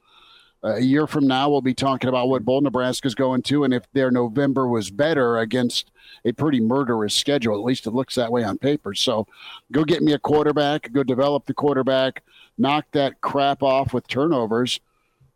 uh, 0.62 0.74
a 0.74 0.80
year 0.80 1.06
from 1.06 1.26
now 1.26 1.48
we'll 1.48 1.62
be 1.62 1.72
talking 1.72 2.10
about 2.10 2.28
what 2.28 2.44
bowl 2.44 2.60
Nebraska's 2.60 3.14
going 3.14 3.40
to, 3.42 3.64
and 3.64 3.72
if 3.72 3.90
their 3.92 4.10
November 4.10 4.68
was 4.68 4.90
better 4.90 5.38
against 5.38 5.90
a 6.24 6.32
pretty 6.32 6.60
murderous 6.60 7.14
schedule, 7.14 7.54
at 7.54 7.64
least 7.64 7.86
it 7.86 7.92
looks 7.92 8.16
that 8.16 8.30
way 8.30 8.44
on 8.44 8.58
paper. 8.58 8.92
So, 8.92 9.26
go 9.72 9.84
get 9.84 10.02
me 10.02 10.12
a 10.12 10.18
quarterback, 10.18 10.92
go 10.92 11.02
develop 11.02 11.46
the 11.46 11.54
quarterback, 11.54 12.22
knock 12.58 12.84
that 12.92 13.22
crap 13.22 13.62
off 13.62 13.94
with 13.94 14.06
turnovers, 14.06 14.80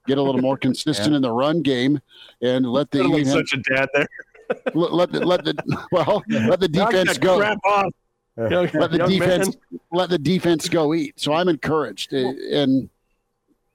get 0.07 0.19
a 0.19 0.23
little 0.23 0.41
more 0.41 0.57
consistent 0.69 1.11
yeah. 1.11 1.17
in 1.17 1.23
the 1.23 1.33
run 1.33 1.63
game, 1.63 2.01
and 2.43 2.67
let 2.67 2.91
the 2.91 3.03
like 3.05 3.27
such 3.27 3.53
a 3.53 3.59
dad 3.59 3.89
there. 3.95 4.09
let, 4.75 4.93
let 4.93 5.13
the 5.13 5.21
let 5.25 5.45
the 5.45 5.87
well 5.93 6.23
let 6.29 6.61
the 6.61 6.69
defense 6.69 7.19
go. 7.19 7.39
Crap 7.39 7.59
off. 7.65 7.93
let 8.37 8.91
the 8.91 9.05
defense 9.09 9.47
man. 9.71 9.81
let 9.93 10.11
the 10.11 10.19
defense 10.19 10.69
go 10.69 10.95
eat. 10.95 11.19
So 11.19 11.33
I'm 11.33 11.49
encouraged, 11.49 12.13
and 12.13 12.91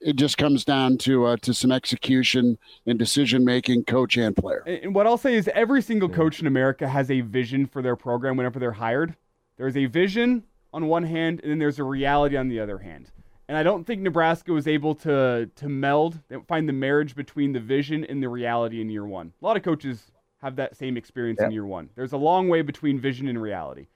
it 0.00 0.16
just 0.16 0.38
comes 0.38 0.64
down 0.64 0.98
to 0.98 1.26
uh, 1.26 1.36
to 1.38 1.52
some 1.52 1.72
execution 1.72 2.58
and 2.86 2.98
decision 2.98 3.44
making, 3.44 3.84
coach 3.84 4.16
and 4.16 4.36
player. 4.36 4.62
And 4.66 4.94
what 4.94 5.06
I'll 5.06 5.18
say 5.18 5.34
is, 5.34 5.48
every 5.54 5.82
single 5.82 6.08
coach 6.08 6.40
in 6.40 6.46
America 6.46 6.88
has 6.88 7.10
a 7.10 7.20
vision 7.20 7.66
for 7.66 7.82
their 7.82 7.96
program 7.96 8.36
whenever 8.36 8.58
they're 8.58 8.72
hired. 8.72 9.14
There's 9.56 9.76
a 9.76 9.86
vision 9.86 10.44
on 10.72 10.86
one 10.86 11.04
hand, 11.04 11.40
and 11.42 11.50
then 11.50 11.58
there's 11.58 11.78
a 11.78 11.84
reality 11.84 12.36
on 12.36 12.48
the 12.48 12.60
other 12.60 12.78
hand. 12.78 13.10
And 13.50 13.58
I 13.58 13.64
don't 13.64 13.84
think 13.84 14.00
Nebraska 14.00 14.52
was 14.52 14.68
able 14.68 14.94
to 14.94 15.50
to 15.56 15.68
meld, 15.68 16.20
find 16.46 16.68
the 16.68 16.72
marriage 16.72 17.16
between 17.16 17.52
the 17.52 17.58
vision 17.58 18.04
and 18.04 18.22
the 18.22 18.28
reality 18.28 18.80
in 18.80 18.88
year 18.88 19.04
one. 19.04 19.32
A 19.42 19.44
lot 19.44 19.56
of 19.56 19.64
coaches 19.64 20.12
have 20.40 20.54
that 20.56 20.76
same 20.76 20.96
experience 20.96 21.38
yep. 21.40 21.46
in 21.46 21.52
year 21.52 21.66
one. 21.66 21.90
There's 21.96 22.12
a 22.12 22.16
long 22.16 22.48
way 22.48 22.62
between 22.62 23.00
vision 23.00 23.26
and 23.26 23.42
reality. 23.42 23.88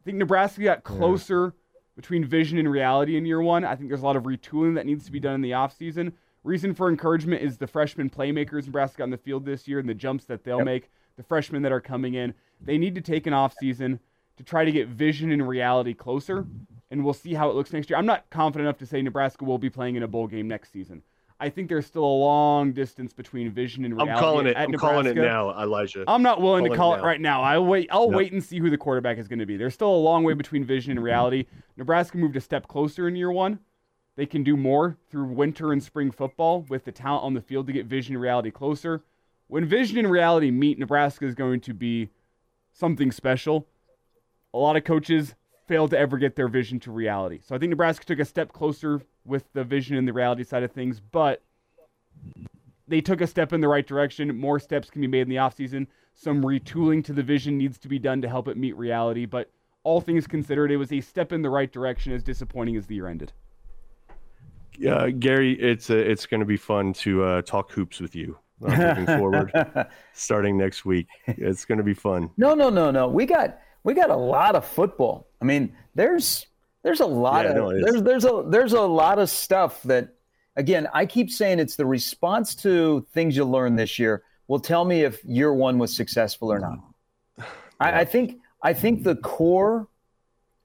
I 0.00 0.04
think 0.04 0.18
Nebraska 0.18 0.62
got 0.62 0.84
closer. 0.84 1.46
Yeah 1.46 1.62
between 1.98 2.24
vision 2.24 2.58
and 2.58 2.70
reality 2.70 3.16
in 3.16 3.26
year 3.26 3.42
one. 3.42 3.64
I 3.64 3.74
think 3.74 3.88
there's 3.88 4.02
a 4.02 4.06
lot 4.06 4.14
of 4.14 4.22
retooling 4.22 4.76
that 4.76 4.86
needs 4.86 5.04
to 5.06 5.10
be 5.10 5.18
done 5.18 5.34
in 5.34 5.40
the 5.40 5.50
offseason. 5.50 6.12
Reason 6.44 6.72
for 6.72 6.88
encouragement 6.88 7.42
is 7.42 7.58
the 7.58 7.66
freshman 7.66 8.08
playmakers 8.08 8.66
Nebraska 8.66 9.02
on 9.02 9.10
the 9.10 9.16
field 9.16 9.44
this 9.44 9.66
year 9.66 9.80
and 9.80 9.88
the 9.88 9.94
jumps 9.94 10.24
that 10.26 10.44
they'll 10.44 10.58
yep. 10.58 10.64
make, 10.64 10.90
the 11.16 11.24
freshmen 11.24 11.60
that 11.62 11.72
are 11.72 11.80
coming 11.80 12.14
in. 12.14 12.34
They 12.60 12.78
need 12.78 12.94
to 12.94 13.00
take 13.00 13.26
an 13.26 13.32
offseason 13.32 13.98
to 14.36 14.44
try 14.44 14.64
to 14.64 14.70
get 14.70 14.86
vision 14.86 15.32
and 15.32 15.48
reality 15.48 15.92
closer, 15.92 16.46
and 16.90 17.04
we'll 17.04 17.14
see 17.14 17.34
how 17.34 17.50
it 17.50 17.56
looks 17.56 17.72
next 17.72 17.90
year. 17.90 17.98
I'm 17.98 18.06
not 18.06 18.28
confident 18.30 18.66
enough 18.66 18.78
to 18.78 18.86
say 18.86 19.02
Nebraska 19.02 19.44
will 19.44 19.58
be 19.58 19.70
playing 19.70 19.96
in 19.96 20.02
a 20.02 20.08
bowl 20.08 20.26
game 20.26 20.48
next 20.48 20.72
season. 20.72 21.02
I 21.40 21.50
think 21.50 21.68
there's 21.68 21.86
still 21.86 22.04
a 22.04 22.18
long 22.18 22.72
distance 22.72 23.12
between 23.12 23.52
vision 23.52 23.84
and 23.84 23.94
reality. 23.94 24.12
I'm 24.12 24.18
calling 24.18 24.46
it. 24.48 24.56
I'm 24.56 24.72
Nebraska. 24.72 24.94
calling 24.94 25.06
it 25.06 25.16
now, 25.16 25.50
Elijah. 25.62 26.04
I'm 26.08 26.22
not 26.22 26.40
willing 26.40 26.68
to 26.68 26.76
call 26.76 26.94
it, 26.94 26.98
it, 26.98 27.04
right 27.04 27.20
now. 27.20 27.42
I'll 27.42 27.64
wait. 27.64 27.88
I'll 27.92 28.10
wait 28.10 28.32
and 28.32 28.42
see 28.42 28.58
who 28.58 28.70
the 28.70 28.76
quarterback 28.76 29.18
is 29.18 29.28
going 29.28 29.38
to 29.38 29.46
be. 29.46 29.56
There's 29.56 29.74
still 29.74 29.94
a 29.94 29.96
long 29.96 30.24
way 30.24 30.34
between 30.34 30.64
vision 30.64 30.90
and 30.92 31.02
reality. 31.02 31.46
Nebraska 31.76 32.18
moved 32.18 32.34
a 32.36 32.40
step 32.40 32.66
closer 32.66 33.06
in 33.06 33.14
year 33.14 33.30
one. 33.30 33.60
They 34.16 34.26
can 34.26 34.42
do 34.42 34.56
more 34.56 34.96
through 35.10 35.26
winter 35.26 35.72
and 35.72 35.80
spring 35.80 36.10
football 36.10 36.66
with 36.68 36.84
the 36.84 36.90
talent 36.90 37.22
on 37.22 37.34
the 37.34 37.40
field 37.40 37.68
to 37.68 37.72
get 37.72 37.86
vision 37.86 38.16
and 38.16 38.22
reality 38.22 38.50
closer. 38.50 39.04
When 39.46 39.64
vision 39.64 39.96
and 39.96 40.10
reality 40.10 40.50
meet, 40.50 40.76
Nebraska 40.76 41.24
is 41.24 41.36
going 41.36 41.60
to 41.60 41.72
be 41.72 42.10
something 42.72 43.12
special. 43.12 43.68
A 44.52 44.58
lot 44.58 44.76
of 44.76 44.82
coaches 44.82 45.36
fail 45.68 45.86
to 45.88 45.98
ever 45.98 46.18
get 46.18 46.34
their 46.34 46.48
vision 46.48 46.80
to 46.80 46.90
reality. 46.90 47.40
So 47.44 47.54
I 47.54 47.58
think 47.58 47.70
Nebraska 47.70 48.04
took 48.04 48.18
a 48.18 48.24
step 48.24 48.52
closer 48.52 49.02
with 49.24 49.44
the 49.52 49.62
vision 49.62 49.96
and 49.96 50.08
the 50.08 50.12
reality 50.12 50.42
side 50.42 50.62
of 50.62 50.72
things, 50.72 50.98
but 50.98 51.42
they 52.88 53.00
took 53.00 53.20
a 53.20 53.26
step 53.26 53.52
in 53.52 53.60
the 53.60 53.68
right 53.68 53.86
direction. 53.86 54.36
More 54.36 54.58
steps 54.58 54.90
can 54.90 55.02
be 55.02 55.06
made 55.06 55.22
in 55.22 55.28
the 55.28 55.36
offseason. 55.36 55.86
Some 56.14 56.42
retooling 56.42 57.04
to 57.04 57.12
the 57.12 57.22
vision 57.22 57.58
needs 57.58 57.78
to 57.78 57.88
be 57.88 57.98
done 57.98 58.22
to 58.22 58.28
help 58.28 58.48
it 58.48 58.56
meet 58.56 58.76
reality, 58.76 59.26
but 59.26 59.50
all 59.84 60.00
things 60.00 60.26
considered, 60.26 60.72
it 60.72 60.76
was 60.76 60.92
a 60.92 61.00
step 61.00 61.32
in 61.32 61.42
the 61.42 61.50
right 61.50 61.70
direction 61.70 62.12
as 62.12 62.22
disappointing 62.22 62.76
as 62.76 62.86
the 62.86 62.96
year 62.96 63.06
ended. 63.06 63.32
Uh, 64.86 65.08
Gary, 65.18 65.52
it's 65.60 65.90
uh, 65.90 65.96
it's 65.96 66.26
going 66.26 66.40
to 66.40 66.46
be 66.46 66.56
fun 66.56 66.92
to 66.92 67.24
uh, 67.24 67.42
talk 67.42 67.70
hoops 67.72 68.00
with 68.00 68.14
you 68.14 68.38
uh, 68.64 68.76
moving 68.76 69.06
forward, 69.06 69.52
starting 70.12 70.56
next 70.56 70.84
week. 70.84 71.08
It's 71.26 71.64
going 71.64 71.78
to 71.78 71.84
be 71.84 71.94
fun. 71.94 72.30
No, 72.36 72.54
no, 72.54 72.70
no, 72.70 72.90
no. 72.90 73.08
We 73.08 73.26
got 73.26 73.58
we 73.84 73.94
got 73.94 74.10
a 74.10 74.16
lot 74.16 74.56
of 74.56 74.64
football. 74.64 75.28
I 75.40 75.44
mean, 75.44 75.74
there's 75.94 76.46
there's 76.82 77.00
a 77.00 77.06
lot 77.06 77.44
yeah, 77.44 77.50
of 77.50 77.56
no, 77.56 77.80
there's 77.80 78.02
there's 78.02 78.24
a 78.24 78.44
there's 78.46 78.72
a 78.72 78.80
lot 78.80 79.18
of 79.18 79.30
stuff 79.30 79.82
that 79.84 80.14
again 80.56 80.88
I 80.92 81.06
keep 81.06 81.30
saying 81.30 81.58
it's 81.58 81.76
the 81.76 81.86
response 81.86 82.54
to 82.56 83.06
things 83.12 83.36
you 83.36 83.44
learn 83.44 83.76
this 83.76 83.98
year 83.98 84.22
will 84.46 84.60
tell 84.60 84.84
me 84.84 85.02
if 85.02 85.24
year 85.24 85.52
one 85.52 85.78
was 85.78 85.94
successful 85.94 86.52
or 86.52 86.58
not. 86.58 86.78
Yeah. 87.36 87.44
I, 87.80 88.00
I 88.00 88.04
think 88.04 88.40
I 88.62 88.72
think 88.72 89.04
the 89.04 89.16
core, 89.16 89.88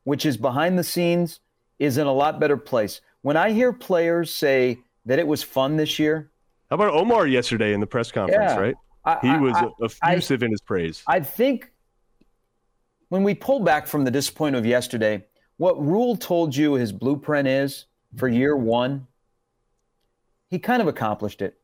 which 0.03 0.26
is 0.26 0.38
behind 0.38 0.80
the 0.80 0.84
scenes, 0.84 1.39
is 1.80 1.97
in 1.97 2.07
a 2.07 2.14
lot 2.14 2.39
better 2.39 2.57
place. 2.57 3.01
When 3.22 3.38
I 3.38 3.51
hear 3.51 3.72
players 3.72 4.32
say 4.32 4.80
that 5.05 5.20
it 5.20 5.28
was 5.28 5.43
fun 5.43 5.78
this 5.78 5.99
year, 5.99 6.32
how 6.70 6.76
about 6.76 6.93
Omar 6.93 7.28
yesterday 7.28 7.74
in 7.74 7.80
the 7.80 7.88
press 7.88 8.11
conference? 8.11 8.53
Yeah, 8.53 8.59
right, 8.59 8.76
I, 9.05 9.20
he 9.22 9.38
was 9.38 9.55
I, 10.01 10.09
effusive 10.09 10.41
in 10.41 10.51
his 10.51 10.61
praise. 10.61 11.03
I 11.05 11.20
think 11.20 11.72
when 13.14 13.22
we 13.22 13.36
pull 13.36 13.59
back 13.59 13.86
from 13.86 14.05
the 14.05 14.09
disappointment 14.09 14.66
of 14.66 14.68
yesterday, 14.68 15.24
what 15.57 15.80
Rhule 15.80 16.16
told 16.16 16.55
you 16.55 16.74
his 16.74 16.91
blueprint 16.91 17.47
is 17.47 17.86
for 18.18 18.28
year 18.28 18.57
one, 18.57 19.05
he 20.47 20.57
kind 20.57 20.82
of 20.82 20.88
accomplished 20.88 21.43
it. 21.43 21.59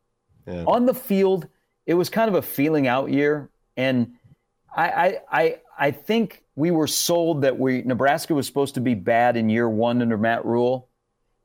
Yeah. 0.46 0.64
On 0.68 0.86
the 0.86 0.94
field, 0.94 1.48
it 1.88 1.96
was 1.96 2.08
kind 2.08 2.30
of 2.30 2.36
a 2.36 2.44
feeling 2.44 2.86
out 2.86 3.10
year, 3.10 3.50
and 3.76 4.14
I, 4.76 4.90
I, 4.92 5.22
I, 5.32 5.58
I 5.80 5.90
think 5.90 6.44
we 6.56 6.70
were 6.70 6.86
sold 6.86 7.42
that 7.42 7.58
we 7.58 7.82
Nebraska 7.82 8.36
was 8.36 8.46
supposed 8.46 8.76
to 8.76 8.82
be 8.82 8.94
bad 8.94 9.36
in 9.36 9.50
year 9.50 9.68
one 9.68 10.04
under 10.04 10.20
Matt 10.20 10.46
Rhule. 10.46 10.88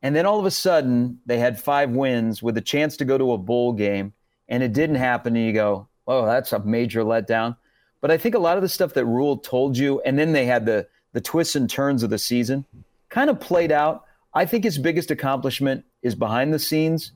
and 0.02 0.14
then 0.14 0.26
all 0.26 0.38
of 0.38 0.44
a 0.44 0.50
sudden 0.50 1.20
they 1.24 1.38
had 1.38 1.59
five 1.59 1.88
wins 1.88 2.42
with 2.42 2.59
a 2.59 2.61
chance 2.61 2.98
to 2.98 3.07
go 3.07 3.16
to 3.16 3.32
a 3.32 3.38
bowl 3.38 3.72
game, 3.72 4.12
and 4.50 4.62
it 4.62 4.74
didn't 4.74 4.96
happen. 4.96 5.34
And 5.34 5.46
you 5.46 5.55
go, 5.55 5.88
"Oh, 6.07 6.26
that's 6.26 6.52
a 6.52 6.59
major 6.59 7.05
letdown." 7.05 7.57
But 8.05 8.11
I 8.11 8.18
think 8.18 8.34
a 8.34 8.38
lot 8.38 8.59
of 8.59 8.62
the 8.62 8.68
stuff 8.68 8.92
that 8.92 9.07
Rhule 9.07 9.38
told 9.38 9.78
you, 9.78 10.02
and 10.02 10.18
then 10.18 10.34
they 10.34 10.44
had 10.44 10.66
the 10.66 10.86
the 11.14 11.22
twists 11.22 11.57
and 11.57 11.70
turns 11.70 12.02
of 12.02 12.11
the 12.11 12.18
season, 12.18 12.66
kind 13.09 13.30
of 13.30 13.40
played 13.40 13.72
out. 13.72 14.05
I 14.34 14.44
think 14.44 14.62
his 14.62 14.76
biggest 14.76 15.11
accomplishment 15.11 15.86
is 16.02 16.14
behind 16.14 16.52
the 16.52 16.59
scenes. 16.59 17.12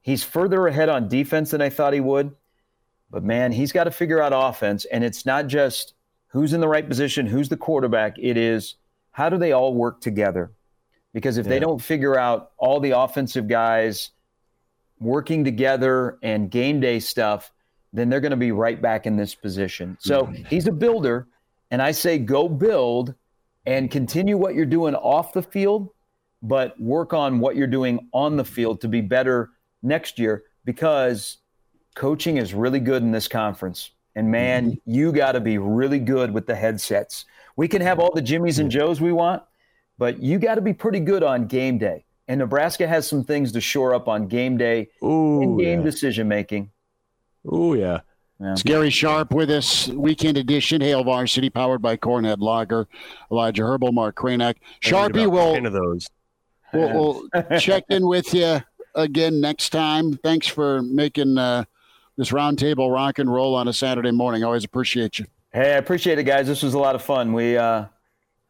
He's 0.00 0.24
further 0.24 0.66
ahead 0.66 0.88
on 0.88 1.06
defense 1.06 1.50
than 1.50 1.60
I 1.60 1.68
thought 1.68 1.92
he 1.92 2.00
would. 2.00 2.34
But 3.10 3.24
man, 3.24 3.52
he's 3.52 3.72
got 3.72 3.84
to 3.84 3.90
figure 3.90 4.22
out 4.22 4.32
offense. 4.34 4.86
And 4.86 5.04
it's 5.04 5.26
not 5.26 5.48
just 5.48 5.92
who's 6.28 6.54
in 6.54 6.62
the 6.62 6.68
right 6.68 6.88
position, 6.88 7.26
who's 7.26 7.50
the 7.50 7.58
quarterback. 7.58 8.18
It 8.18 8.38
is 8.38 8.76
how 9.10 9.28
do 9.28 9.36
they 9.36 9.52
all 9.52 9.74
work 9.74 10.00
together? 10.00 10.50
Because 11.12 11.36
if 11.36 11.44
yeah. 11.44 11.50
they 11.50 11.58
don't 11.58 11.78
figure 11.78 12.18
out 12.18 12.52
all 12.56 12.80
the 12.80 12.92
offensive 12.92 13.48
guys 13.48 14.12
working 14.98 15.44
together 15.44 16.16
and 16.22 16.50
game 16.50 16.80
day 16.80 17.00
stuff, 17.00 17.51
then 17.92 18.08
they're 18.08 18.20
going 18.20 18.30
to 18.30 18.36
be 18.36 18.52
right 18.52 18.80
back 18.80 19.06
in 19.06 19.16
this 19.16 19.34
position. 19.34 19.96
So 20.00 20.32
he's 20.48 20.66
a 20.66 20.72
builder, 20.72 21.28
and 21.70 21.82
I 21.82 21.92
say 21.92 22.18
go 22.18 22.48
build 22.48 23.14
and 23.66 23.90
continue 23.90 24.36
what 24.36 24.54
you're 24.54 24.66
doing 24.66 24.94
off 24.94 25.32
the 25.32 25.42
field, 25.42 25.90
but 26.42 26.78
work 26.80 27.12
on 27.12 27.38
what 27.38 27.56
you're 27.56 27.66
doing 27.66 28.08
on 28.12 28.36
the 28.36 28.44
field 28.44 28.80
to 28.80 28.88
be 28.88 29.00
better 29.00 29.50
next 29.82 30.18
year 30.18 30.44
because 30.64 31.38
coaching 31.94 32.38
is 32.38 32.54
really 32.54 32.80
good 32.80 33.02
in 33.02 33.12
this 33.12 33.28
conference. 33.28 33.90
And 34.14 34.30
man, 34.30 34.72
mm-hmm. 34.72 34.90
you 34.90 35.12
got 35.12 35.32
to 35.32 35.40
be 35.40 35.58
really 35.58 35.98
good 35.98 36.32
with 36.32 36.46
the 36.46 36.54
headsets. 36.54 37.24
We 37.56 37.68
can 37.68 37.82
have 37.82 37.98
all 37.98 38.12
the 38.12 38.22
Jimmies 38.22 38.58
and 38.58 38.70
Joes 38.70 39.00
we 39.00 39.12
want, 39.12 39.42
but 39.98 40.22
you 40.22 40.38
got 40.38 40.56
to 40.56 40.60
be 40.60 40.72
pretty 40.72 41.00
good 41.00 41.22
on 41.22 41.46
game 41.46 41.78
day. 41.78 42.04
And 42.28 42.38
Nebraska 42.38 42.86
has 42.86 43.06
some 43.06 43.24
things 43.24 43.52
to 43.52 43.60
shore 43.60 43.94
up 43.94 44.08
on 44.08 44.26
game 44.28 44.56
day 44.56 44.88
and 45.00 45.58
game 45.58 45.80
yeah. 45.80 45.84
decision 45.84 46.28
making. 46.28 46.70
Oh 47.46 47.74
yeah. 47.74 48.00
Yeah. 48.40 48.52
It's 48.52 48.62
Gary 48.62 48.90
Sharp 48.90 49.32
with 49.32 49.50
us, 49.50 49.86
weekend 49.88 50.36
edition, 50.36 50.80
Hail 50.80 51.04
Varsity, 51.04 51.48
powered 51.48 51.80
by 51.80 51.96
Cornhead 51.96 52.40
Lager, 52.40 52.88
Elijah 53.30 53.62
Herbal, 53.62 53.92
Mark 53.92 54.16
Cranack. 54.16 54.56
Sharpie 54.80 55.30
will, 55.30 55.64
of 55.64 55.72
those. 55.72 56.08
we'll, 56.72 57.28
we'll 57.32 57.58
check 57.60 57.84
in 57.88 58.04
with 58.04 58.34
you 58.34 58.60
again 58.96 59.40
next 59.40 59.70
time. 59.70 60.14
Thanks 60.14 60.48
for 60.48 60.82
making 60.82 61.38
uh, 61.38 61.64
this 62.16 62.30
roundtable 62.30 62.92
rock 62.92 63.20
and 63.20 63.32
roll 63.32 63.54
on 63.54 63.68
a 63.68 63.72
Saturday 63.72 64.10
morning. 64.10 64.42
Always 64.42 64.64
appreciate 64.64 65.20
you. 65.20 65.26
Hey, 65.52 65.74
I 65.74 65.76
appreciate 65.76 66.18
it, 66.18 66.24
guys. 66.24 66.48
This 66.48 66.62
was 66.62 66.74
a 66.74 66.78
lot 66.78 66.96
of 66.96 67.02
fun. 67.02 67.32
We, 67.32 67.56
uh, 67.56 67.84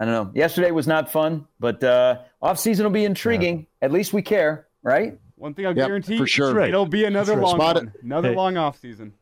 I 0.01 0.05
don't 0.05 0.15
know. 0.15 0.31
Yesterday 0.35 0.71
was 0.71 0.87
not 0.87 1.11
fun, 1.13 1.47
but 1.61 1.85
uh, 1.85 2.21
off 2.41 2.59
season 2.59 2.85
will 2.85 2.93
be 2.93 3.05
intriguing. 3.05 3.67
At 3.83 3.93
least 3.93 4.13
we 4.13 4.23
care, 4.23 4.69
right? 4.83 5.19
One 5.43 5.55
thing 5.55 5.67
I'll 5.67 5.77
Yep, 5.77 5.87
guarantee 5.89 6.19
for 6.19 6.27
sure. 6.29 6.55
right. 6.55 6.69
it'll 6.69 6.87
be 6.87 7.05
another 7.05 7.33
That's 7.35 7.43
long 7.45 7.57
Spot 7.57 7.75
one. 7.75 7.93
Another 8.03 8.29
Hey. 8.31 8.37
long 8.37 8.57
off 8.57 8.79
season. 8.79 9.13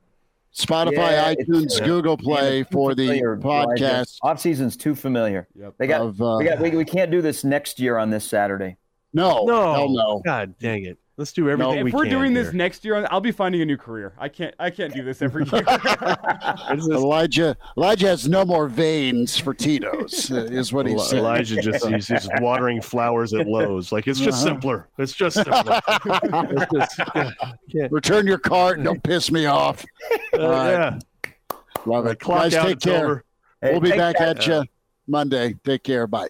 Spotify, 0.54 1.12
Yeah, 1.12 1.32
iTunes, 1.34 1.64
it's- 1.76 1.80
Google 1.80 2.16
Play 2.18 2.60
it's 2.60 2.68
too 2.68 2.72
for 2.74 2.94
the 2.94 3.08
podcast 3.08 4.18
Off 4.22 4.38
season's 4.38 4.76
too 4.76 4.94
familiar. 4.94 5.48
Yep. 5.54 5.74
They 5.78 5.86
got, 5.86 6.02
of 6.02 6.20
uh, 6.20 6.36
we 6.38 6.44
got, 6.44 6.58
we, 6.60 6.70
we 6.72 6.84
can't 6.84 7.10
do 7.10 7.22
this 7.22 7.42
next 7.42 7.80
year 7.80 7.96
on 7.96 8.10
this 8.10 8.24
Saturday. 8.24 8.76
no, 9.14 9.44
No, 9.46 9.72
hell 9.72 9.88
no. 9.88 10.22
God 10.24 10.54
dang 10.58 10.84
it. 10.84 10.98
Let's 11.16 11.32
do 11.34 11.50
everything 11.50 11.78
if 11.78 11.84
we 11.84 11.90
we're 11.92 12.04
can 12.04 12.12
doing 12.12 12.34
here. 12.34 12.44
this 12.44 12.54
next 12.54 12.82
year, 12.82 13.06
I'll 13.10 13.20
be 13.20 13.30
finding 13.32 13.60
a 13.60 13.66
new 13.66 13.76
career. 13.76 14.14
I 14.18 14.28
can't. 14.30 14.54
I 14.58 14.70
can't 14.70 14.94
do 14.94 15.02
this 15.04 15.20
every 15.20 15.44
year. 15.44 15.62
This 16.74 16.88
Elijah 16.88 17.56
Elijah 17.76 18.06
has 18.08 18.26
no 18.28 18.44
more 18.46 18.68
veins 18.68 19.36
for 19.36 19.52
Tito's, 19.52 20.30
uh, 20.30 20.44
is 20.44 20.72
what 20.72 20.86
he 20.86 20.92
Eli- 20.92 21.04
said. 21.04 21.18
Elijah 21.18 21.60
just 21.60 21.86
he's 21.86 22.06
just 22.06 22.30
watering 22.40 22.80
flowers 22.80 23.34
at 23.34 23.46
Lowe's. 23.46 23.92
Like 23.92 24.06
it's 24.08 24.18
just 24.20 24.38
Uh-huh. 24.38 24.54
simpler. 24.54 24.88
It's 24.98 25.12
just 25.12 25.36
simpler. 25.36 25.80
It's 25.88 26.72
just- 26.72 26.98
yeah, 27.14 27.30
can't- 27.70 27.92
Return 27.92 28.26
your 28.26 28.38
cart. 28.38 28.78
And 28.78 28.84
don't 28.86 29.02
piss 29.02 29.30
me 29.30 29.44
off. 29.46 29.84
uh, 30.32 30.38
right. 30.48 30.70
yeah. 30.70 30.98
Love 31.86 32.06
it. 32.06 32.18
clock 32.20 32.42
Guys, 32.44 32.54
out, 32.54 32.66
take 32.66 32.80
care. 32.80 33.04
over. 33.04 33.24
Hey, 33.60 33.72
We'll 33.72 33.80
be 33.80 33.90
back 33.90 34.16
care. 34.16 34.28
at 34.28 34.46
you 34.46 34.64
Monday. 35.06 35.54
Take 35.64 35.82
care. 35.82 36.06
Bye. 36.06 36.28